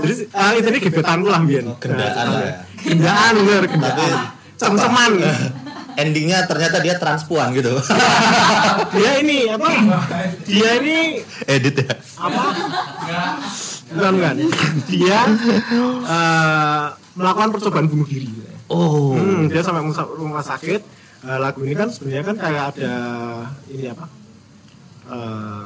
Jadi 0.02 0.13
ah, 0.38 0.54
itu 0.54 0.67
ini 0.69 0.80
gebetanku 0.80 1.28
lah 1.28 1.41
Bian. 1.41 1.65
Oh, 1.74 1.78
gendaan 1.82 2.28
lah 2.30 2.41
ya. 2.45 2.56
Gendaan 2.86 3.34
bener, 3.41 3.63
gendaan. 3.65 4.12
Cem-ceman. 4.62 5.12
Endingnya 5.91 6.47
ternyata 6.47 6.80
dia 6.80 6.95
transpuan 6.95 7.52
gitu. 7.52 7.76
Dia 8.95 9.12
ini 9.19 9.52
apa? 9.52 9.67
Dia 10.47 10.80
ini 10.80 11.19
Edit 11.43 11.84
ya. 11.84 11.91
apa? 12.15 12.43
Bukan 13.91 14.12
bukan. 14.17 14.36
Dia 14.88 15.19
eh, 16.08 16.86
melakukan 17.15 17.49
percobaan 17.51 17.88
bunuh 17.91 18.08
diri. 18.08 18.32
Oh. 18.71 19.15
Hmm, 19.15 19.51
dia 19.51 19.62
sampai 19.62 19.84
rumah 20.15 20.43
sakit. 20.43 20.82
Eh, 21.21 21.38
lagu 21.38 21.62
ini 21.62 21.75
kan 21.75 21.91
sebenarnya 21.91 22.23
kan 22.25 22.36
kayak 22.39 22.63
ada 22.75 22.93
ini 23.69 23.91
apa? 23.91 24.06
Eh 25.12 25.65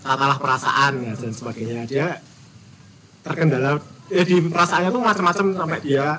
salah 0.00 0.38
perasaan 0.40 0.92
ya, 1.04 1.12
dan 1.14 1.32
sebagainya. 1.32 1.80
Dia 1.84 2.06
terkendala 3.20 3.78
ya 4.08 4.22
di 4.24 4.36
perasaannya 4.48 4.90
tuh 4.90 5.02
macam-macam 5.04 5.46
sampai 5.54 5.78
dia 5.84 6.18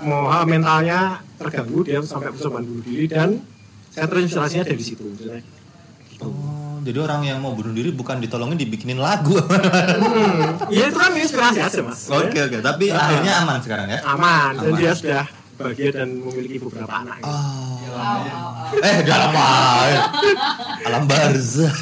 mau 0.00 0.32
mentalnya 0.48 1.20
terganggu 1.36 1.84
dia 1.84 2.00
sampai 2.00 2.32
percobaan 2.32 2.64
bunuh 2.64 2.84
diri 2.84 3.04
dan 3.08 3.40
saya 3.92 4.08
terinspirasinya 4.08 4.64
dari 4.64 4.82
situ. 4.82 5.04
Jadi, 5.20 5.40
gitu. 6.16 6.28
Oh, 6.28 6.59
jadi 6.80 6.98
orang 6.98 7.20
yang 7.22 7.38
mau 7.38 7.52
bunuh 7.52 7.70
diri 7.70 7.90
bukan 7.90 8.18
ditolongin 8.18 8.56
dibikinin 8.56 8.98
lagu. 8.98 9.36
Hmm, 9.36 10.68
ya 10.68 10.86
itu 10.86 10.96
kan 10.96 11.12
inspirasi 11.12 11.60
aja 11.60 11.80
mas. 11.80 12.08
Oke 12.08 12.38
oke, 12.38 12.58
tapi 12.58 12.88
Ah. 12.88 13.00
akhirnya 13.02 13.32
aman 13.38 13.58
sekarang 13.58 13.86
ya. 13.86 13.98
Aman, 14.02 14.56
dan 14.56 14.68
Aman. 14.68 14.78
dia 14.78 14.92
sudah 14.92 15.24
bahagia 15.54 15.90
dan 15.94 16.08
memiliki 16.16 16.56
beberapa 16.58 16.88
anak. 16.90 17.20
Oh. 17.20 17.76
Eh, 18.72 18.96
dalam? 19.02 19.30
Alam 20.82 21.04
barzah. 21.04 21.74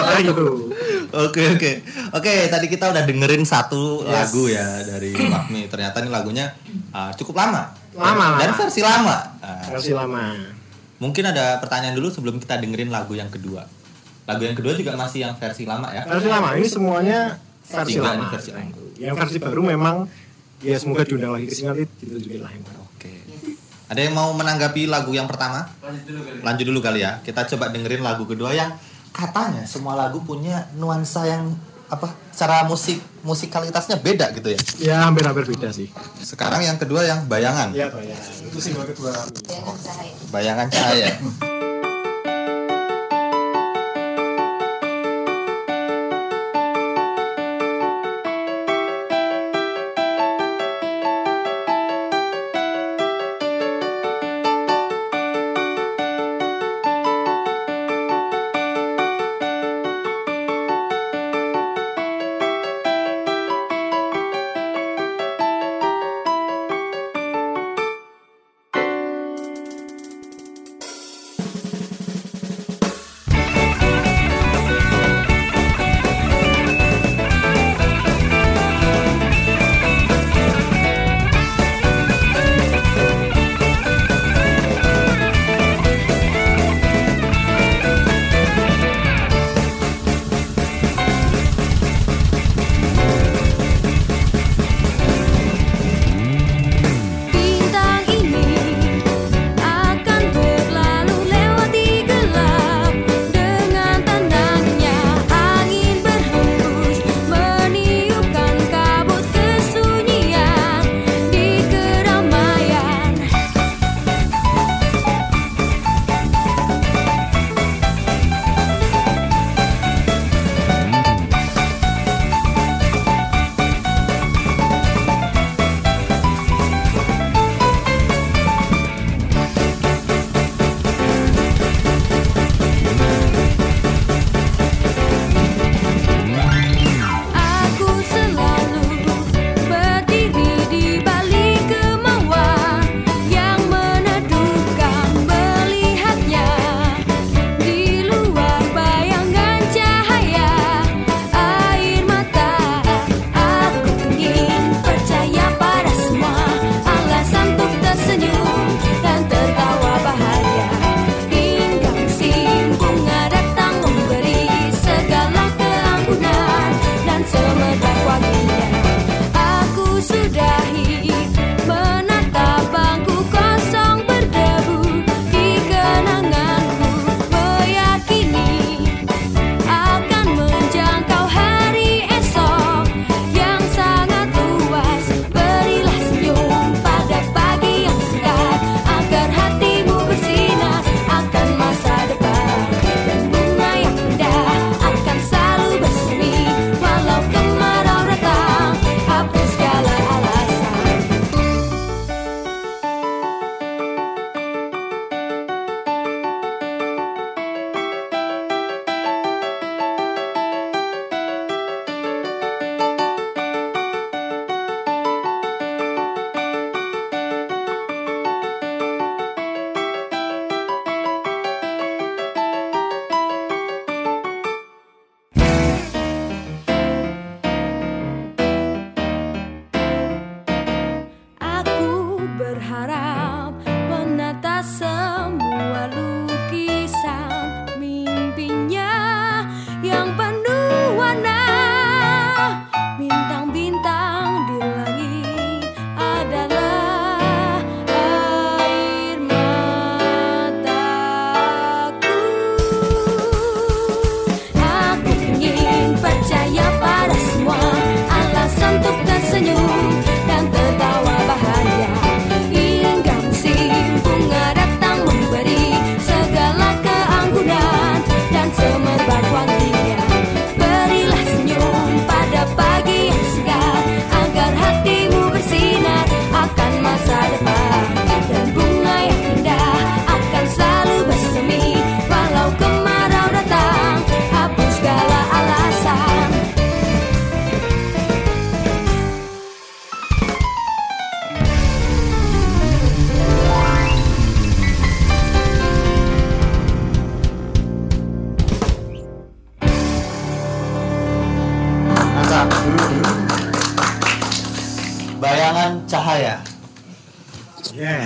Nah 0.00 0.20
gitu. 0.20 0.72
Oke 1.10 1.42
oke 1.52 1.70
oke. 2.10 2.32
Tadi 2.48 2.66
kita 2.66 2.88
udah 2.88 3.02
dengerin 3.02 3.42
satu 3.42 4.02
Yes. 4.02 4.12
lagu 4.30 4.42
ya 4.46 4.64
dari 4.80 5.12
Makmi. 5.12 5.68
Ternyata 5.68 6.00
ini 6.00 6.08
lagunya 6.08 6.54
uh, 6.90 7.12
cukup 7.14 7.36
lama. 7.36 7.76
Lama, 7.92 8.38
Dan 8.38 8.54
versi 8.54 8.80
lama. 8.80 9.16
Uh, 9.42 9.74
Masih 9.74 9.92
lama. 9.92 10.32
mungkin 10.96 11.24
ada 11.24 11.56
pertanyaan 11.58 11.92
dulu 11.92 12.08
sebelum 12.08 12.36
kita 12.36 12.56
dengerin 12.56 12.88
lagu 12.88 13.12
yang 13.12 13.28
kedua. 13.28 13.64
Lagu 14.30 14.42
yang 14.46 14.54
kedua 14.54 14.72
juga 14.78 14.94
masih 14.94 15.26
yang 15.26 15.34
versi 15.34 15.66
lama 15.66 15.90
ya. 15.90 16.06
Versi 16.06 16.28
lama 16.30 16.48
ini 16.54 16.68
semuanya 16.70 17.20
versi 17.66 17.98
ini 17.98 18.06
lama. 18.06 18.26
versi 18.30 18.50
lama. 18.54 18.70
Yang 18.94 19.14
versi 19.18 19.38
baru 19.42 19.62
memang 19.66 19.96
ya 20.62 20.76
semoga 20.78 21.02
diundang 21.02 21.34
lagi 21.34 21.50
ke 21.50 21.54
sini 21.56 21.66
nanti 21.66 21.84
ditunjukin 21.98 22.40
lah 22.46 22.50
yang 22.54 22.62
baru. 22.62 22.80
Oke. 22.94 23.10
Ada 23.90 24.00
yang 24.06 24.14
mau 24.14 24.30
menanggapi 24.38 24.86
lagu 24.86 25.10
yang 25.10 25.26
pertama? 25.26 25.66
Lanjut 25.82 26.06
dulu 26.06 26.20
kali. 26.22 26.38
Lanjut 26.46 26.64
dulu 26.70 26.78
kali 26.78 26.98
ya. 27.02 27.12
Kita 27.26 27.42
coba 27.50 27.74
dengerin 27.74 28.02
lagu 28.06 28.22
kedua 28.22 28.54
yang 28.54 28.70
katanya 29.10 29.66
semua 29.66 29.98
lagu 29.98 30.22
punya 30.22 30.70
nuansa 30.78 31.26
yang 31.26 31.50
apa? 31.90 32.14
Cara 32.30 32.62
musik 32.70 33.02
musikalitasnya 33.26 33.98
beda 33.98 34.30
gitu 34.38 34.54
ya. 34.54 34.60
Ya 34.78 34.96
hampir-hampir 35.02 35.42
beda 35.50 35.74
sih. 35.74 35.90
Sekarang 36.22 36.62
yang 36.62 36.78
kedua 36.78 37.02
yang 37.02 37.26
bayangan. 37.26 37.74
Iya 37.74 37.90
ya. 37.98 38.16
Itu 38.46 38.62
single 38.62 38.86
kedua. 38.86 39.10
Bayangan 40.30 40.70
cahaya. 40.70 41.18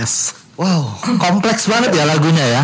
Yes. 0.04 0.36
Wow, 0.60 1.00
kompleks 1.16 1.64
banget 1.64 1.96
ya 1.96 2.04
lagunya 2.04 2.44
ya. 2.44 2.62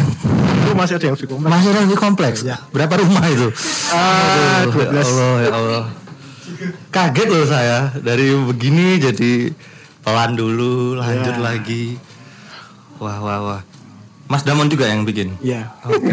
Itu 0.60 0.76
masih 0.76 1.00
ada 1.00 1.04
yang 1.08 1.16
lebih 1.16 1.28
kompleks. 1.32 1.48
Masih 1.50 1.70
lagi 1.72 1.96
kompleks. 1.96 2.38
Ya. 2.44 2.56
Berapa 2.68 3.00
rumah 3.00 3.24
itu? 3.26 3.48
Ah, 3.88 4.68
Aduh, 4.68 4.76
12. 4.76 4.92
Ya 4.92 5.08
Allah, 5.08 5.32
ya 5.40 5.50
Allah. 5.56 5.84
Kaget 6.92 7.28
loh 7.32 7.44
saya 7.48 7.78
dari 7.96 8.36
begini 8.36 9.00
jadi 9.00 9.56
pelan 10.04 10.36
dulu, 10.36 11.00
lanjut 11.00 11.32
Ya. 11.32 11.40
lagi. 11.40 11.96
Wah, 13.00 13.16
wah, 13.18 13.38
wah. 13.40 13.60
Mas 14.28 14.44
Damon 14.44 14.68
juga 14.68 14.84
yang 14.84 15.08
bikin. 15.08 15.32
Iya. 15.40 15.72
Oke. 15.82 16.12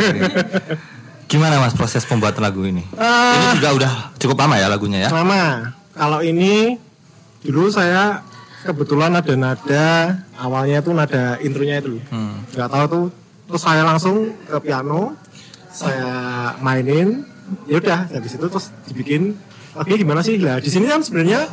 Gimana 1.27 1.59
Mas 1.59 1.75
proses 1.75 2.07
pembuatan 2.07 2.39
lagu 2.39 2.63
ini? 2.63 2.87
Ah. 2.95 3.35
Ini 3.51 3.59
juga 3.59 3.69
udah 3.75 3.91
cukup 4.15 4.39
lama 4.39 4.55
ya 4.55 4.71
lagunya 4.71 5.03
ya? 5.03 5.09
Sama. 5.11 5.75
Kalau 5.91 6.23
ini 6.23 6.79
dulu 7.43 7.67
saya 7.67 8.23
kebetulan 8.67 9.15
ada 9.15 9.33
nada 9.39 9.85
awalnya 10.35 10.83
tuh 10.83 10.91
nada 10.91 11.39
intronya 11.39 11.79
itu. 11.79 12.03
Hmm. 12.11 12.43
Gak 12.51 12.67
tahu 12.67 12.85
tuh. 12.91 13.05
Terus 13.47 13.61
saya 13.63 13.87
langsung 13.87 14.35
ke 14.43 14.57
piano, 14.59 15.15
saya 15.71 16.11
mainin. 16.59 17.23
Ya 17.63 17.79
udah, 17.79 18.11
habis 18.11 18.35
itu 18.35 18.43
terus 18.43 18.75
dibikin. 18.91 19.39
Oke, 19.79 19.95
gimana 19.95 20.19
sih? 20.19 20.35
Lah 20.35 20.59
di 20.59 20.67
sini 20.67 20.91
kan 20.91 20.99
sebenarnya 20.99 21.47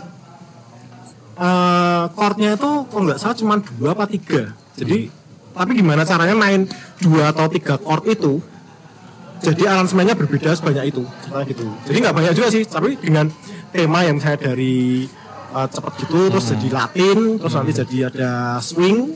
eh 1.35 2.03
chordnya 2.15 2.55
itu 2.55 2.71
kalau 2.91 3.03
nggak 3.11 3.19
salah 3.19 3.39
cuma 3.39 3.63
dua 3.63 3.95
apa 3.95 4.11
tiga. 4.11 4.55
Jadi 4.75 5.07
tapi 5.55 5.71
gimana 5.79 6.03
caranya 6.03 6.35
main 6.35 6.67
dua 6.99 7.31
atau 7.31 7.47
tiga 7.47 7.79
chord 7.79 8.05
itu 8.11 8.43
jadi 9.45 9.63
aransemennya 9.77 10.19
berbeda 10.19 10.51
sebanyak 10.59 10.91
itu 10.91 11.03
gitu 11.47 11.67
jadi 11.87 11.97
nggak 12.09 12.17
banyak 12.17 12.33
juga 12.35 12.49
sih 12.51 12.67
tapi 12.67 12.99
dengan 12.99 13.31
tema 13.71 14.03
yang 14.03 14.19
saya 14.19 14.35
dari 14.35 15.07
uh, 15.55 15.69
cepat 15.71 15.93
gitu 16.03 16.19
terus 16.35 16.51
jadi 16.51 16.69
Latin 16.75 17.39
terus 17.39 17.55
nanti 17.55 17.73
jadi 17.73 17.97
ada 18.11 18.31
swing 18.59 19.15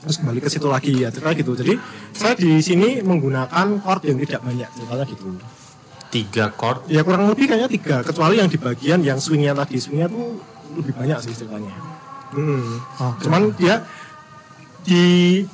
terus 0.00 0.16
kembali 0.24 0.40
ke 0.40 0.48
situ 0.48 0.66
lagi 0.66 0.92
ya 1.04 1.12
ceritanya 1.12 1.36
gitu. 1.36 1.52
Jadi 1.52 1.74
saya 2.16 2.32
di 2.32 2.56
sini 2.64 3.04
menggunakan 3.04 3.84
chord 3.84 4.02
yang 4.08 4.16
tidak 4.24 4.40
banyak 4.40 4.68
ceritanya 4.72 5.04
gitu. 5.04 5.26
Tiga 6.08 6.44
chord. 6.56 6.88
ya 6.88 7.04
kurang 7.04 7.28
lebih 7.28 7.52
kayaknya 7.52 7.68
tiga 7.68 7.96
kecuali 8.00 8.40
yang 8.40 8.48
di 8.48 8.56
bagian 8.56 9.04
yang 9.04 9.20
swingnya 9.20 9.52
tadi. 9.52 9.76
Swingnya 9.76 10.08
tuh 10.08 10.40
lebih 10.72 10.96
banyak 10.96 11.18
sih 11.20 11.36
ceritanya 11.36 11.98
hmm. 12.32 12.72
cuman 13.24 13.42
dia 13.56 13.84
di 14.84 15.44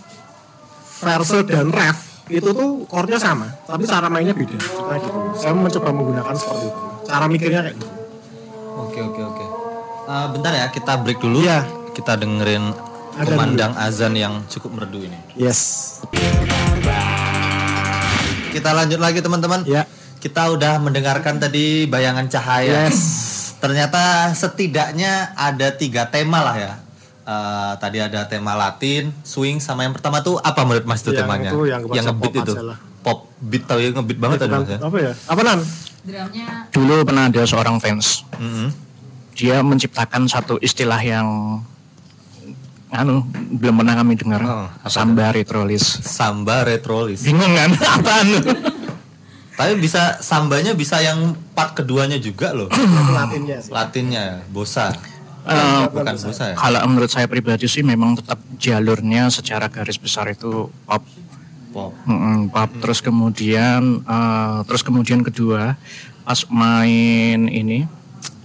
verse 1.03 1.42
dan 1.46 1.70
ref 1.70 2.27
itu 2.33 2.50
tuh 2.57 2.88
chordnya 2.88 3.20
sama 3.20 3.53
tapi 3.68 3.85
cara 3.85 4.09
mainnya 4.09 4.33
beda. 4.33 4.57
Ceritanya 4.57 5.00
gitu. 5.05 5.18
Saya 5.37 5.53
mencoba 5.53 5.90
menggunakan 5.92 6.35
seperti 6.35 6.64
itu. 6.72 6.83
Cara 7.05 7.24
mikirnya 7.29 7.61
kayak 7.68 7.77
gitu. 7.77 7.88
Oke 8.81 8.98
oke 9.05 9.20
oke. 9.20 9.44
Eh, 10.04 10.26
bentar 10.30 10.52
ya 10.52 10.66
kita 10.68 11.00
break 11.00 11.18
dulu. 11.18 11.40
Iya. 11.40 11.64
Kita 11.90 12.14
dengerin 12.14 12.74
Azan 13.14 13.24
kumandang 13.24 13.72
azan 13.78 14.12
yang 14.12 14.42
cukup 14.48 14.74
merdu 14.74 15.00
ini. 15.00 15.14
yes 15.34 15.60
Kita 18.50 18.70
lanjut 18.70 18.98
lagi 18.98 19.18
teman-teman. 19.18 19.62
ya 19.64 19.86
Kita 20.18 20.50
udah 20.50 20.76
mendengarkan 20.78 21.38
tadi 21.38 21.86
bayangan 21.86 22.26
cahaya. 22.26 22.86
Yes. 22.86 23.00
Ternyata 23.58 24.28
setidaknya 24.30 25.32
ada 25.32 25.72
tiga 25.72 26.04
tema 26.04 26.42
lah 26.42 26.56
ya. 26.56 26.72
Eh, 27.24 27.72
tadi 27.78 27.98
ada 27.98 28.26
tema 28.26 28.52
Latin, 28.52 29.08
swing, 29.22 29.56
sama 29.56 29.82
yang 29.82 29.94
pertama 29.94 30.20
tuh 30.20 30.36
apa 30.36 30.60
menurut 30.62 30.84
Mas 30.84 31.00
itu 31.00 31.10
Yang 31.10 31.24
temanya? 31.24 31.50
itu 31.50 31.60
yang 31.64 31.80
kebaca 31.80 32.02
ngebeat 32.04 32.20
pop 32.20 32.34
itu. 32.36 32.52
aja 32.52 32.62
lah. 32.66 32.78
Pop 33.00 33.18
beat 33.38 33.64
tau 33.64 33.78
ya 33.78 33.88
ngebeat 33.90 34.18
banget 34.18 34.38
tadi 34.40 34.52
Mas 34.54 34.68
ya. 34.68 34.78
apa 34.78 34.96
ya 34.98 35.12
apa 35.24 35.40
nan 35.42 35.60
Drumnya 36.04 36.48
Dulu 36.68 36.94
pernah 37.02 37.24
ada 37.26 37.42
seorang 37.42 37.76
fans, 37.78 38.28
Mm-mm. 38.36 38.68
Dia 39.35 39.61
menciptakan 39.61 40.25
satu 40.25 40.57
istilah 40.59 40.99
yang 40.99 41.27
anu 42.88 43.27
belum 43.53 43.83
pernah 43.83 43.94
kami 43.99 44.14
dengar, 44.14 44.40
Oh, 44.40 44.66
apa 44.70 44.87
samba 44.87 45.35
retrolis. 45.35 45.83
Samba 46.01 46.62
retrolis. 46.62 47.27
Bingung 47.27 47.51
kan? 47.51 47.70
Apaan? 47.99 48.29
Tapi 49.55 49.73
bisa 49.79 50.18
sambanya 50.18 50.75
bisa 50.75 50.99
yang 50.99 51.35
part 51.53 51.75
keduanya 51.75 52.18
juga 52.18 52.55
loh. 52.55 52.70
latinnya 53.18 53.59
sih 53.59 53.70
Latinnya 53.70 54.25
bosa. 54.49 54.94
Eh, 55.44 55.85
Bukan 55.90 56.16
bosa 56.16 56.44
ya. 56.51 56.57
kalau 56.57 56.81
menurut 56.88 57.11
saya 57.11 57.29
pribadi 57.29 57.68
sih 57.68 57.85
memang 57.85 58.16
tetap 58.16 58.40
jalurnya 58.57 59.29
secara 59.29 59.68
garis 59.68 59.99
besar 59.99 60.31
itu 60.31 60.70
pop 60.87 61.03
Pop. 61.68 61.90
Pop 62.49 62.70
terus 62.79 63.03
kemudian 63.03 64.01
eh, 64.01 64.59
terus 64.64 64.81
kemudian 64.81 65.20
kedua 65.20 65.75
pas 66.23 66.40
main 66.49 67.44
ini 67.44 67.85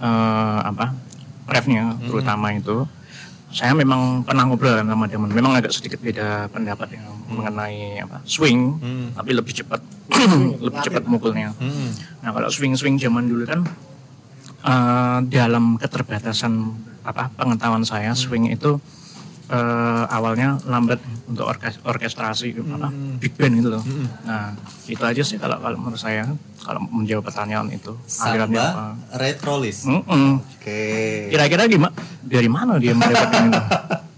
eh, 0.00 0.60
apa 0.64 0.92
refnya 1.50 1.98
terutama 2.06 2.54
itu. 2.54 2.86
Saya 3.50 3.74
memang 3.74 4.22
pernah 4.22 4.46
ngobrol 4.46 4.78
sama 4.78 5.10
teman 5.10 5.26
memang 5.26 5.58
agak 5.58 5.74
sedikit 5.74 5.98
beda 5.98 6.46
pendapat 6.54 6.94
yang 6.94 7.10
mengenai 7.26 7.98
apa 7.98 8.22
swing 8.22 8.78
tapi 9.10 9.30
lebih 9.34 9.50
cepat 9.50 9.82
lebih 10.70 10.80
cepat 10.86 11.02
mukulnya. 11.10 11.50
Mm-mm. 11.58 11.90
nah 12.22 12.30
kalau 12.30 12.46
swing 12.46 12.78
swing 12.78 12.94
zaman 12.94 13.26
dulu 13.26 13.42
kan 13.50 13.66
eh, 14.62 15.18
dalam 15.34 15.74
keterbatasan 15.82 16.78
apa 17.02 17.26
pengetahuan 17.34 17.82
saya 17.82 18.14
swing 18.14 18.54
itu 18.54 18.78
eh, 19.50 20.04
awalnya 20.08 20.56
lambat 20.64 20.98
untuk 21.26 21.44
orkes- 21.44 21.82
orkestrasi 21.82 22.54
apa 22.56 22.88
big 23.18 23.34
band 23.34 23.54
gitu 23.56 23.68
loh. 23.68 23.82
Nah 24.22 24.54
itu 24.86 25.02
aja 25.02 25.20
sih 25.20 25.36
kalau 25.36 25.58
kalau 25.58 25.76
menurut 25.76 25.98
saya 25.98 26.22
kalau 26.60 26.80
menjawab 26.84 27.26
pertanyaan 27.26 27.66
itu 27.68 27.90
alirannya 28.16 28.56
apa. 28.56 28.70
Samba 28.70 29.18
retrolis. 29.18 29.78
Mm-mm. 29.84 30.38
Oke. 30.56 30.80
Kira-kira 31.28 31.66
gimana? 31.66 31.94
Dari 32.20 32.46
mana 32.46 32.76
dia 32.76 32.92
mendapatkan 32.92 33.42
itu? 33.44 33.62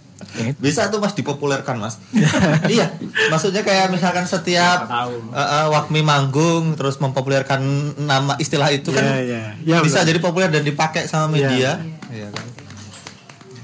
Bisa 0.59 0.89
tuh 0.89 0.97
mas 0.97 1.13
dipopulerkan 1.13 1.77
mas. 1.77 2.01
iya. 2.67 2.89
Maksudnya 3.29 3.61
kayak 3.61 3.89
misalkan 3.89 4.25
setiap 4.25 4.89
uh, 4.89 5.13
uh, 5.31 5.67
Wakmi 5.71 6.01
manggung 6.01 6.73
terus 6.73 6.97
mempopulerkan 6.99 7.61
nama 8.01 8.37
istilah 8.37 8.69
itu 8.69 8.89
kan 8.91 9.05
Iya, 9.05 9.21
iya. 9.23 9.43
Ya, 9.61 9.77
bisa 9.79 10.01
benar. 10.01 10.09
jadi 10.09 10.19
populer 10.19 10.49
dan 10.49 10.61
dipakai 10.63 11.05
sama 11.05 11.31
Iya. 11.31 11.49
media. 11.49 11.71
Iya 12.09 12.29
kan? 12.29 12.47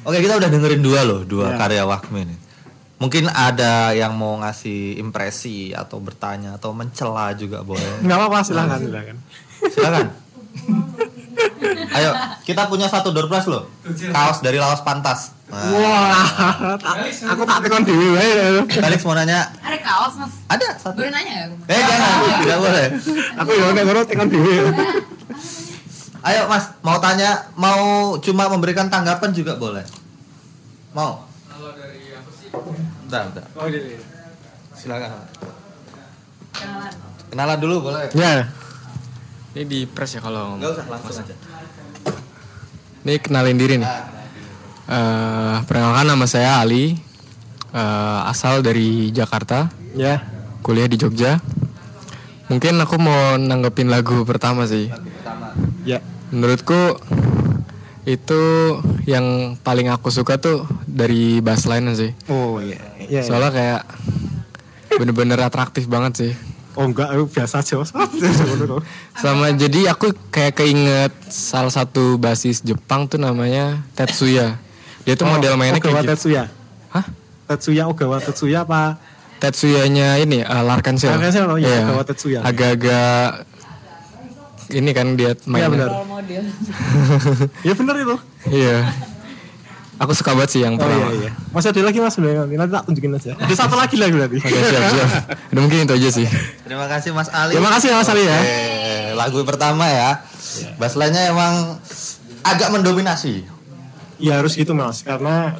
Oke 0.09 0.19
kita 0.19 0.35
udah 0.35 0.49
dengerin 0.49 0.81
dua 0.81 1.01
loh 1.03 1.21
dua 1.23 1.53
Iya. 1.53 1.59
karya 1.59 1.85
Wakmi 1.85 2.21
nih. 2.25 2.39
Mungkin 2.99 3.29
ada 3.29 3.93
yang 3.93 4.11
mau 4.13 4.35
ngasih 4.37 4.97
impresi 4.97 5.71
atau 5.71 6.01
bertanya 6.01 6.57
atau 6.57 6.73
mencela 6.73 7.31
juga 7.33 7.61
boleh. 7.61 8.01
nggak 8.01 8.17
apa-apa 8.17 8.39
silahkan 8.43 8.79
silahkan 8.79 9.17
Silakan. 9.61 10.07
Ayo, 11.91 12.11
kita 12.43 12.67
punya 12.67 12.87
satu 12.87 13.11
door 13.11 13.27
prize 13.27 13.47
loh. 13.47 13.71
Kaos 14.09 14.39
dari 14.39 14.57
Laos 14.57 14.81
Pantas. 14.81 15.37
Nah, 15.47 15.65
wah 15.71 16.29
tak- 16.77 17.09
aku 17.27 17.43
tak 17.43 17.59
tekan 17.63 17.81
dewi 17.83 18.09
wae 18.11 18.29
Felix 18.69 19.01
mau 19.03 19.15
nanya, 19.15 19.49
ada 19.59 19.79
kaos 19.79 20.13
mas. 20.15 20.33
ada 20.47 20.67
satu. 20.75 20.93
Boleh 20.95 21.09
nanya 21.09 21.33
gak? 21.47 21.73
Eh 21.73 21.81
jangan, 21.81 22.11
tidak 22.39 22.59
boleh. 22.59 22.87
aku 23.35 23.51
ya 23.55 23.67
nek 23.71 23.83
ngono 23.83 24.01
tekan 24.05 24.29
dewi 24.29 24.53
Ayo 26.29 26.45
Mas, 26.45 26.69
mau 26.85 27.01
tanya, 27.01 27.49
mau 27.57 28.13
cuma 28.21 28.53
memberikan 28.53 28.93
tanggapan 28.93 29.33
juga 29.33 29.57
boleh. 29.57 29.81
Mau? 30.93 31.25
Bentar, 33.09 33.33
bentar. 33.33 33.45
oh 33.57 33.65
iya 33.65 33.81
iya. 33.97 34.01
Silakan. 34.77 35.11
Kenalan 37.33 37.57
dulu 37.57 37.89
boleh. 37.89 38.13
Ya. 38.13 38.53
Ini 39.57 39.65
di 39.65 39.81
press 39.89 40.17
ya 40.17 40.21
kalau 40.21 40.61
Enggak 40.61 40.77
usah 40.77 40.85
langsung 40.93 41.25
aja. 41.25 41.35
Ini 43.09 43.15
kenalin 43.25 43.57
diri 43.57 43.75
nih. 43.81 43.89
Eh, 44.89 45.57
perkenalkan 45.65 46.13
nama 46.13 46.29
saya 46.29 46.61
Ali. 46.61 46.93
Eh, 47.69 48.21
asal 48.29 48.61
dari 48.61 49.09
Jakarta, 49.13 49.73
Ya. 49.97 50.25
kuliah 50.61 50.89
di 50.89 51.01
Jogja. 51.01 51.41
Mungkin 52.49 52.81
aku 52.81 52.97
mau 52.97 53.37
nanggepin 53.37 53.89
lagu 53.89 54.25
pertama 54.29 54.65
sih. 54.69 54.89
Ya. 55.85 56.01
Menurutku 56.31 56.99
itu 58.09 58.43
yang 59.05 59.57
paling 59.61 59.93
aku 59.93 60.09
suka 60.09 60.41
tuh 60.41 60.65
dari 60.89 61.45
bassline 61.45 61.93
sih. 61.93 62.13
Oh 62.33 62.57
iya. 62.61 62.81
Iya. 62.97 63.21
iya. 63.21 63.23
Soalnya 63.25 63.53
kayak 63.53 63.83
bener-bener 64.97 65.39
atraktif 65.45 65.85
banget 65.85 66.13
sih. 66.17 66.33
Oh 66.79 66.87
enggak, 66.87 67.11
aku 67.11 67.27
biasa 67.27 67.61
aja. 67.61 67.83
Sama 69.23 69.51
jadi 69.51 69.91
aku 69.91 70.15
kayak 70.31 70.63
keinget 70.63 71.13
salah 71.27 71.75
satu 71.75 72.17
basis 72.17 72.63
Jepang 72.63 73.11
tuh 73.11 73.19
namanya 73.19 73.83
Tetsuya. 73.99 74.57
Dia 75.03 75.15
tuh 75.19 75.27
model 75.27 75.59
mainnya 75.59 75.83
Ogawa 75.83 76.01
kayak 76.01 76.05
gitu. 76.07 76.13
Tetsuya. 76.15 76.43
Hah? 76.95 77.05
Tetsuya 77.51 77.83
Ogawa 77.91 78.23
Tetsuya 78.23 78.63
apa? 78.63 79.01
Tetsuyanya 79.39 80.19
ini 80.19 80.43
uh, 80.43 80.63
Larkansel. 80.67 81.15
Larkansel, 81.15 81.47
oh 81.47 81.59
iya, 81.59 81.67
Iya. 81.67 81.83
Ogawa 81.87 82.03
Tetsuya. 82.07 82.39
Agak-agak 82.43 83.29
ini 84.71 84.91
kan 84.91 85.15
dia 85.15 85.33
Iya 85.33 85.47
mainnya. 85.47 85.69
benar. 85.69 85.91
Ya 87.67 87.73
benar 87.73 87.95
itu. 87.97 88.17
Iya. 88.49 88.77
Aku 89.99 90.15
suka 90.15 90.31
banget 90.31 90.51
sih 90.55 90.61
yang 90.63 90.75
Oh 90.75 90.81
iya 90.81 90.87
pertama. 90.87 91.11
iya. 91.13 91.31
Masih 91.51 91.69
ada 91.69 91.81
lagi 91.83 91.99
mas 91.99 92.15
sebenarnya. 92.15 92.47
Nanti 92.49 92.71
tak 92.71 92.85
tunjukin 92.87 93.13
aja. 93.13 93.33
Ada 93.35 93.55
satu 93.57 93.75
lagi 93.75 93.97
lagi 93.99 94.15
berarti. 94.15 94.37
Oke, 94.39 94.61
siap, 94.63 94.83
siap. 94.89 95.09
Udah 95.51 95.61
mungkin 95.61 95.79
itu 95.83 95.95
aja 95.95 96.09
sih. 96.13 96.27
Terima 96.63 96.87
kasih 96.87 97.11
Mas 97.11 97.29
Ali. 97.29 97.53
Terima 97.59 97.71
kasih 97.75 97.89
ya, 97.91 97.97
Mas 97.99 98.09
Ali, 98.09 98.23
ya. 98.23 98.39
Oke, 98.39 98.59
lagu 99.19 99.39
pertama 99.43 99.85
ya. 99.87 100.23
Bassline-nya 100.79 101.35
emang 101.35 101.83
agak 102.41 102.71
mendominasi. 102.71 103.43
Iya 104.19 104.39
harus 104.39 104.55
gitu 104.55 104.71
mas. 104.71 105.03
Karena 105.03 105.59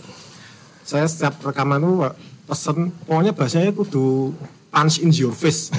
saya 0.83 1.07
setiap 1.07 1.43
rekaman 1.43 1.79
tuh 1.79 2.11
pesen 2.45 2.91
pokoknya 3.05 3.31
bahasanya 3.31 3.71
kudu 3.71 4.35
punch 4.71 4.99
in 4.99 5.11
your 5.11 5.31
face. 5.31 5.75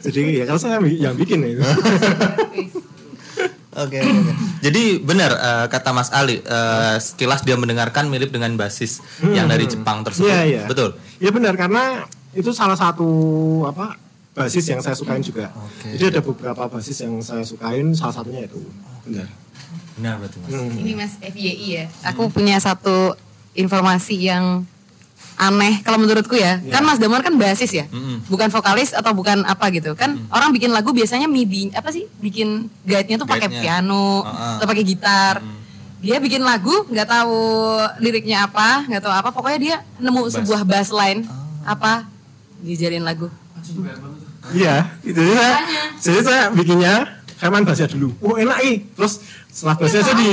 Iya. 0.00 0.10
Jadi 0.10 0.22
ya 0.42 0.44
kalau 0.48 0.60
saya 0.60 0.78
yang 0.82 1.14
bikin 1.14 1.44
ya. 1.44 1.62
Oke. 3.74 3.98
oke, 3.98 4.06
oke. 4.06 4.32
Jadi 4.62 5.02
benar 5.02 5.34
eh, 5.34 5.66
kata 5.66 5.90
Mas 5.90 6.14
Ali, 6.14 6.38
eh, 6.38 6.96
sekilas 7.02 7.42
dia 7.42 7.58
mendengarkan 7.58 8.06
mirip 8.06 8.30
dengan 8.30 8.54
basis 8.54 9.02
yang 9.18 9.50
dari 9.50 9.66
Jepang 9.66 10.06
tersebut. 10.06 10.30
Iya 10.30 10.40
iya. 10.46 10.62
Betul. 10.70 10.94
Iya 11.18 11.34
benar 11.34 11.58
karena 11.58 12.06
itu 12.38 12.54
salah 12.54 12.78
satu 12.78 13.10
apa 13.66 13.98
basis 14.34 14.70
yang 14.70 14.78
saya 14.78 14.94
sukain 14.94 15.26
juga. 15.26 15.50
Jadi 15.82 16.06
ada 16.06 16.22
beberapa 16.22 16.70
basis 16.70 17.02
yang 17.02 17.18
saya 17.18 17.42
sukain, 17.42 17.94
salah 17.98 18.14
satunya 18.14 18.46
itu. 18.46 18.62
Benar. 19.10 19.26
Benar 19.98 20.14
berarti 20.22 20.36
Mas. 20.42 20.50
Hmm. 20.54 20.74
Ini 20.78 20.92
Mas 20.94 21.12
FYI 21.18 21.66
ya. 21.66 21.84
Aku 22.14 22.30
punya 22.30 22.58
satu 22.58 23.14
informasi 23.54 24.18
yang 24.18 24.66
aneh 25.34 25.82
kalau 25.82 25.98
menurutku 25.98 26.38
ya. 26.38 26.62
Kan 26.70 26.86
Mas 26.86 27.02
Damar 27.02 27.22
kan 27.22 27.34
basis 27.34 27.70
ya. 27.74 27.86
Bukan 28.30 28.48
vokalis 28.50 28.94
atau 28.94 29.10
bukan 29.12 29.42
apa 29.44 29.70
gitu. 29.74 29.92
Kan 29.98 30.26
orang 30.30 30.54
bikin 30.54 30.70
lagu 30.70 30.94
biasanya 30.94 31.26
MIDI 31.26 31.74
apa 31.74 31.90
sih? 31.90 32.06
Bikin 32.22 32.70
guide-nya 32.86 33.18
tuh 33.18 33.28
pakai 33.28 33.50
piano 33.50 34.22
Heeh. 34.22 34.54
atau 34.62 34.66
pakai 34.66 34.84
gitar. 34.86 35.42
Dia 36.04 36.20
bikin 36.20 36.44
lagu 36.44 36.84
nggak 36.92 37.08
tahu 37.08 37.40
liriknya 37.96 38.44
apa, 38.44 38.84
nggak 38.86 39.02
tahu 39.02 39.14
apa. 39.14 39.28
Pokoknya 39.32 39.58
dia 39.58 39.76
nemu 39.96 40.28
sebuah 40.28 40.62
bass 40.68 40.92
line 40.92 41.24
apa 41.64 42.04
dijadiin 42.60 43.04
lagu. 43.04 43.32
Iya, 44.52 44.92
itu 45.00 45.16
saya, 45.16 45.56
jadi 46.04 46.20
saya 46.20 46.42
bikinnya 46.52 46.94
saya 47.40 47.48
main 47.48 47.64
bassnya 47.64 47.88
dulu. 47.88 48.12
Oh 48.20 48.36
enak 48.36 48.60
ih. 48.60 48.84
Terus 48.92 49.24
setelah 49.54 49.78
bassnya 49.78 50.02
jadi, 50.02 50.28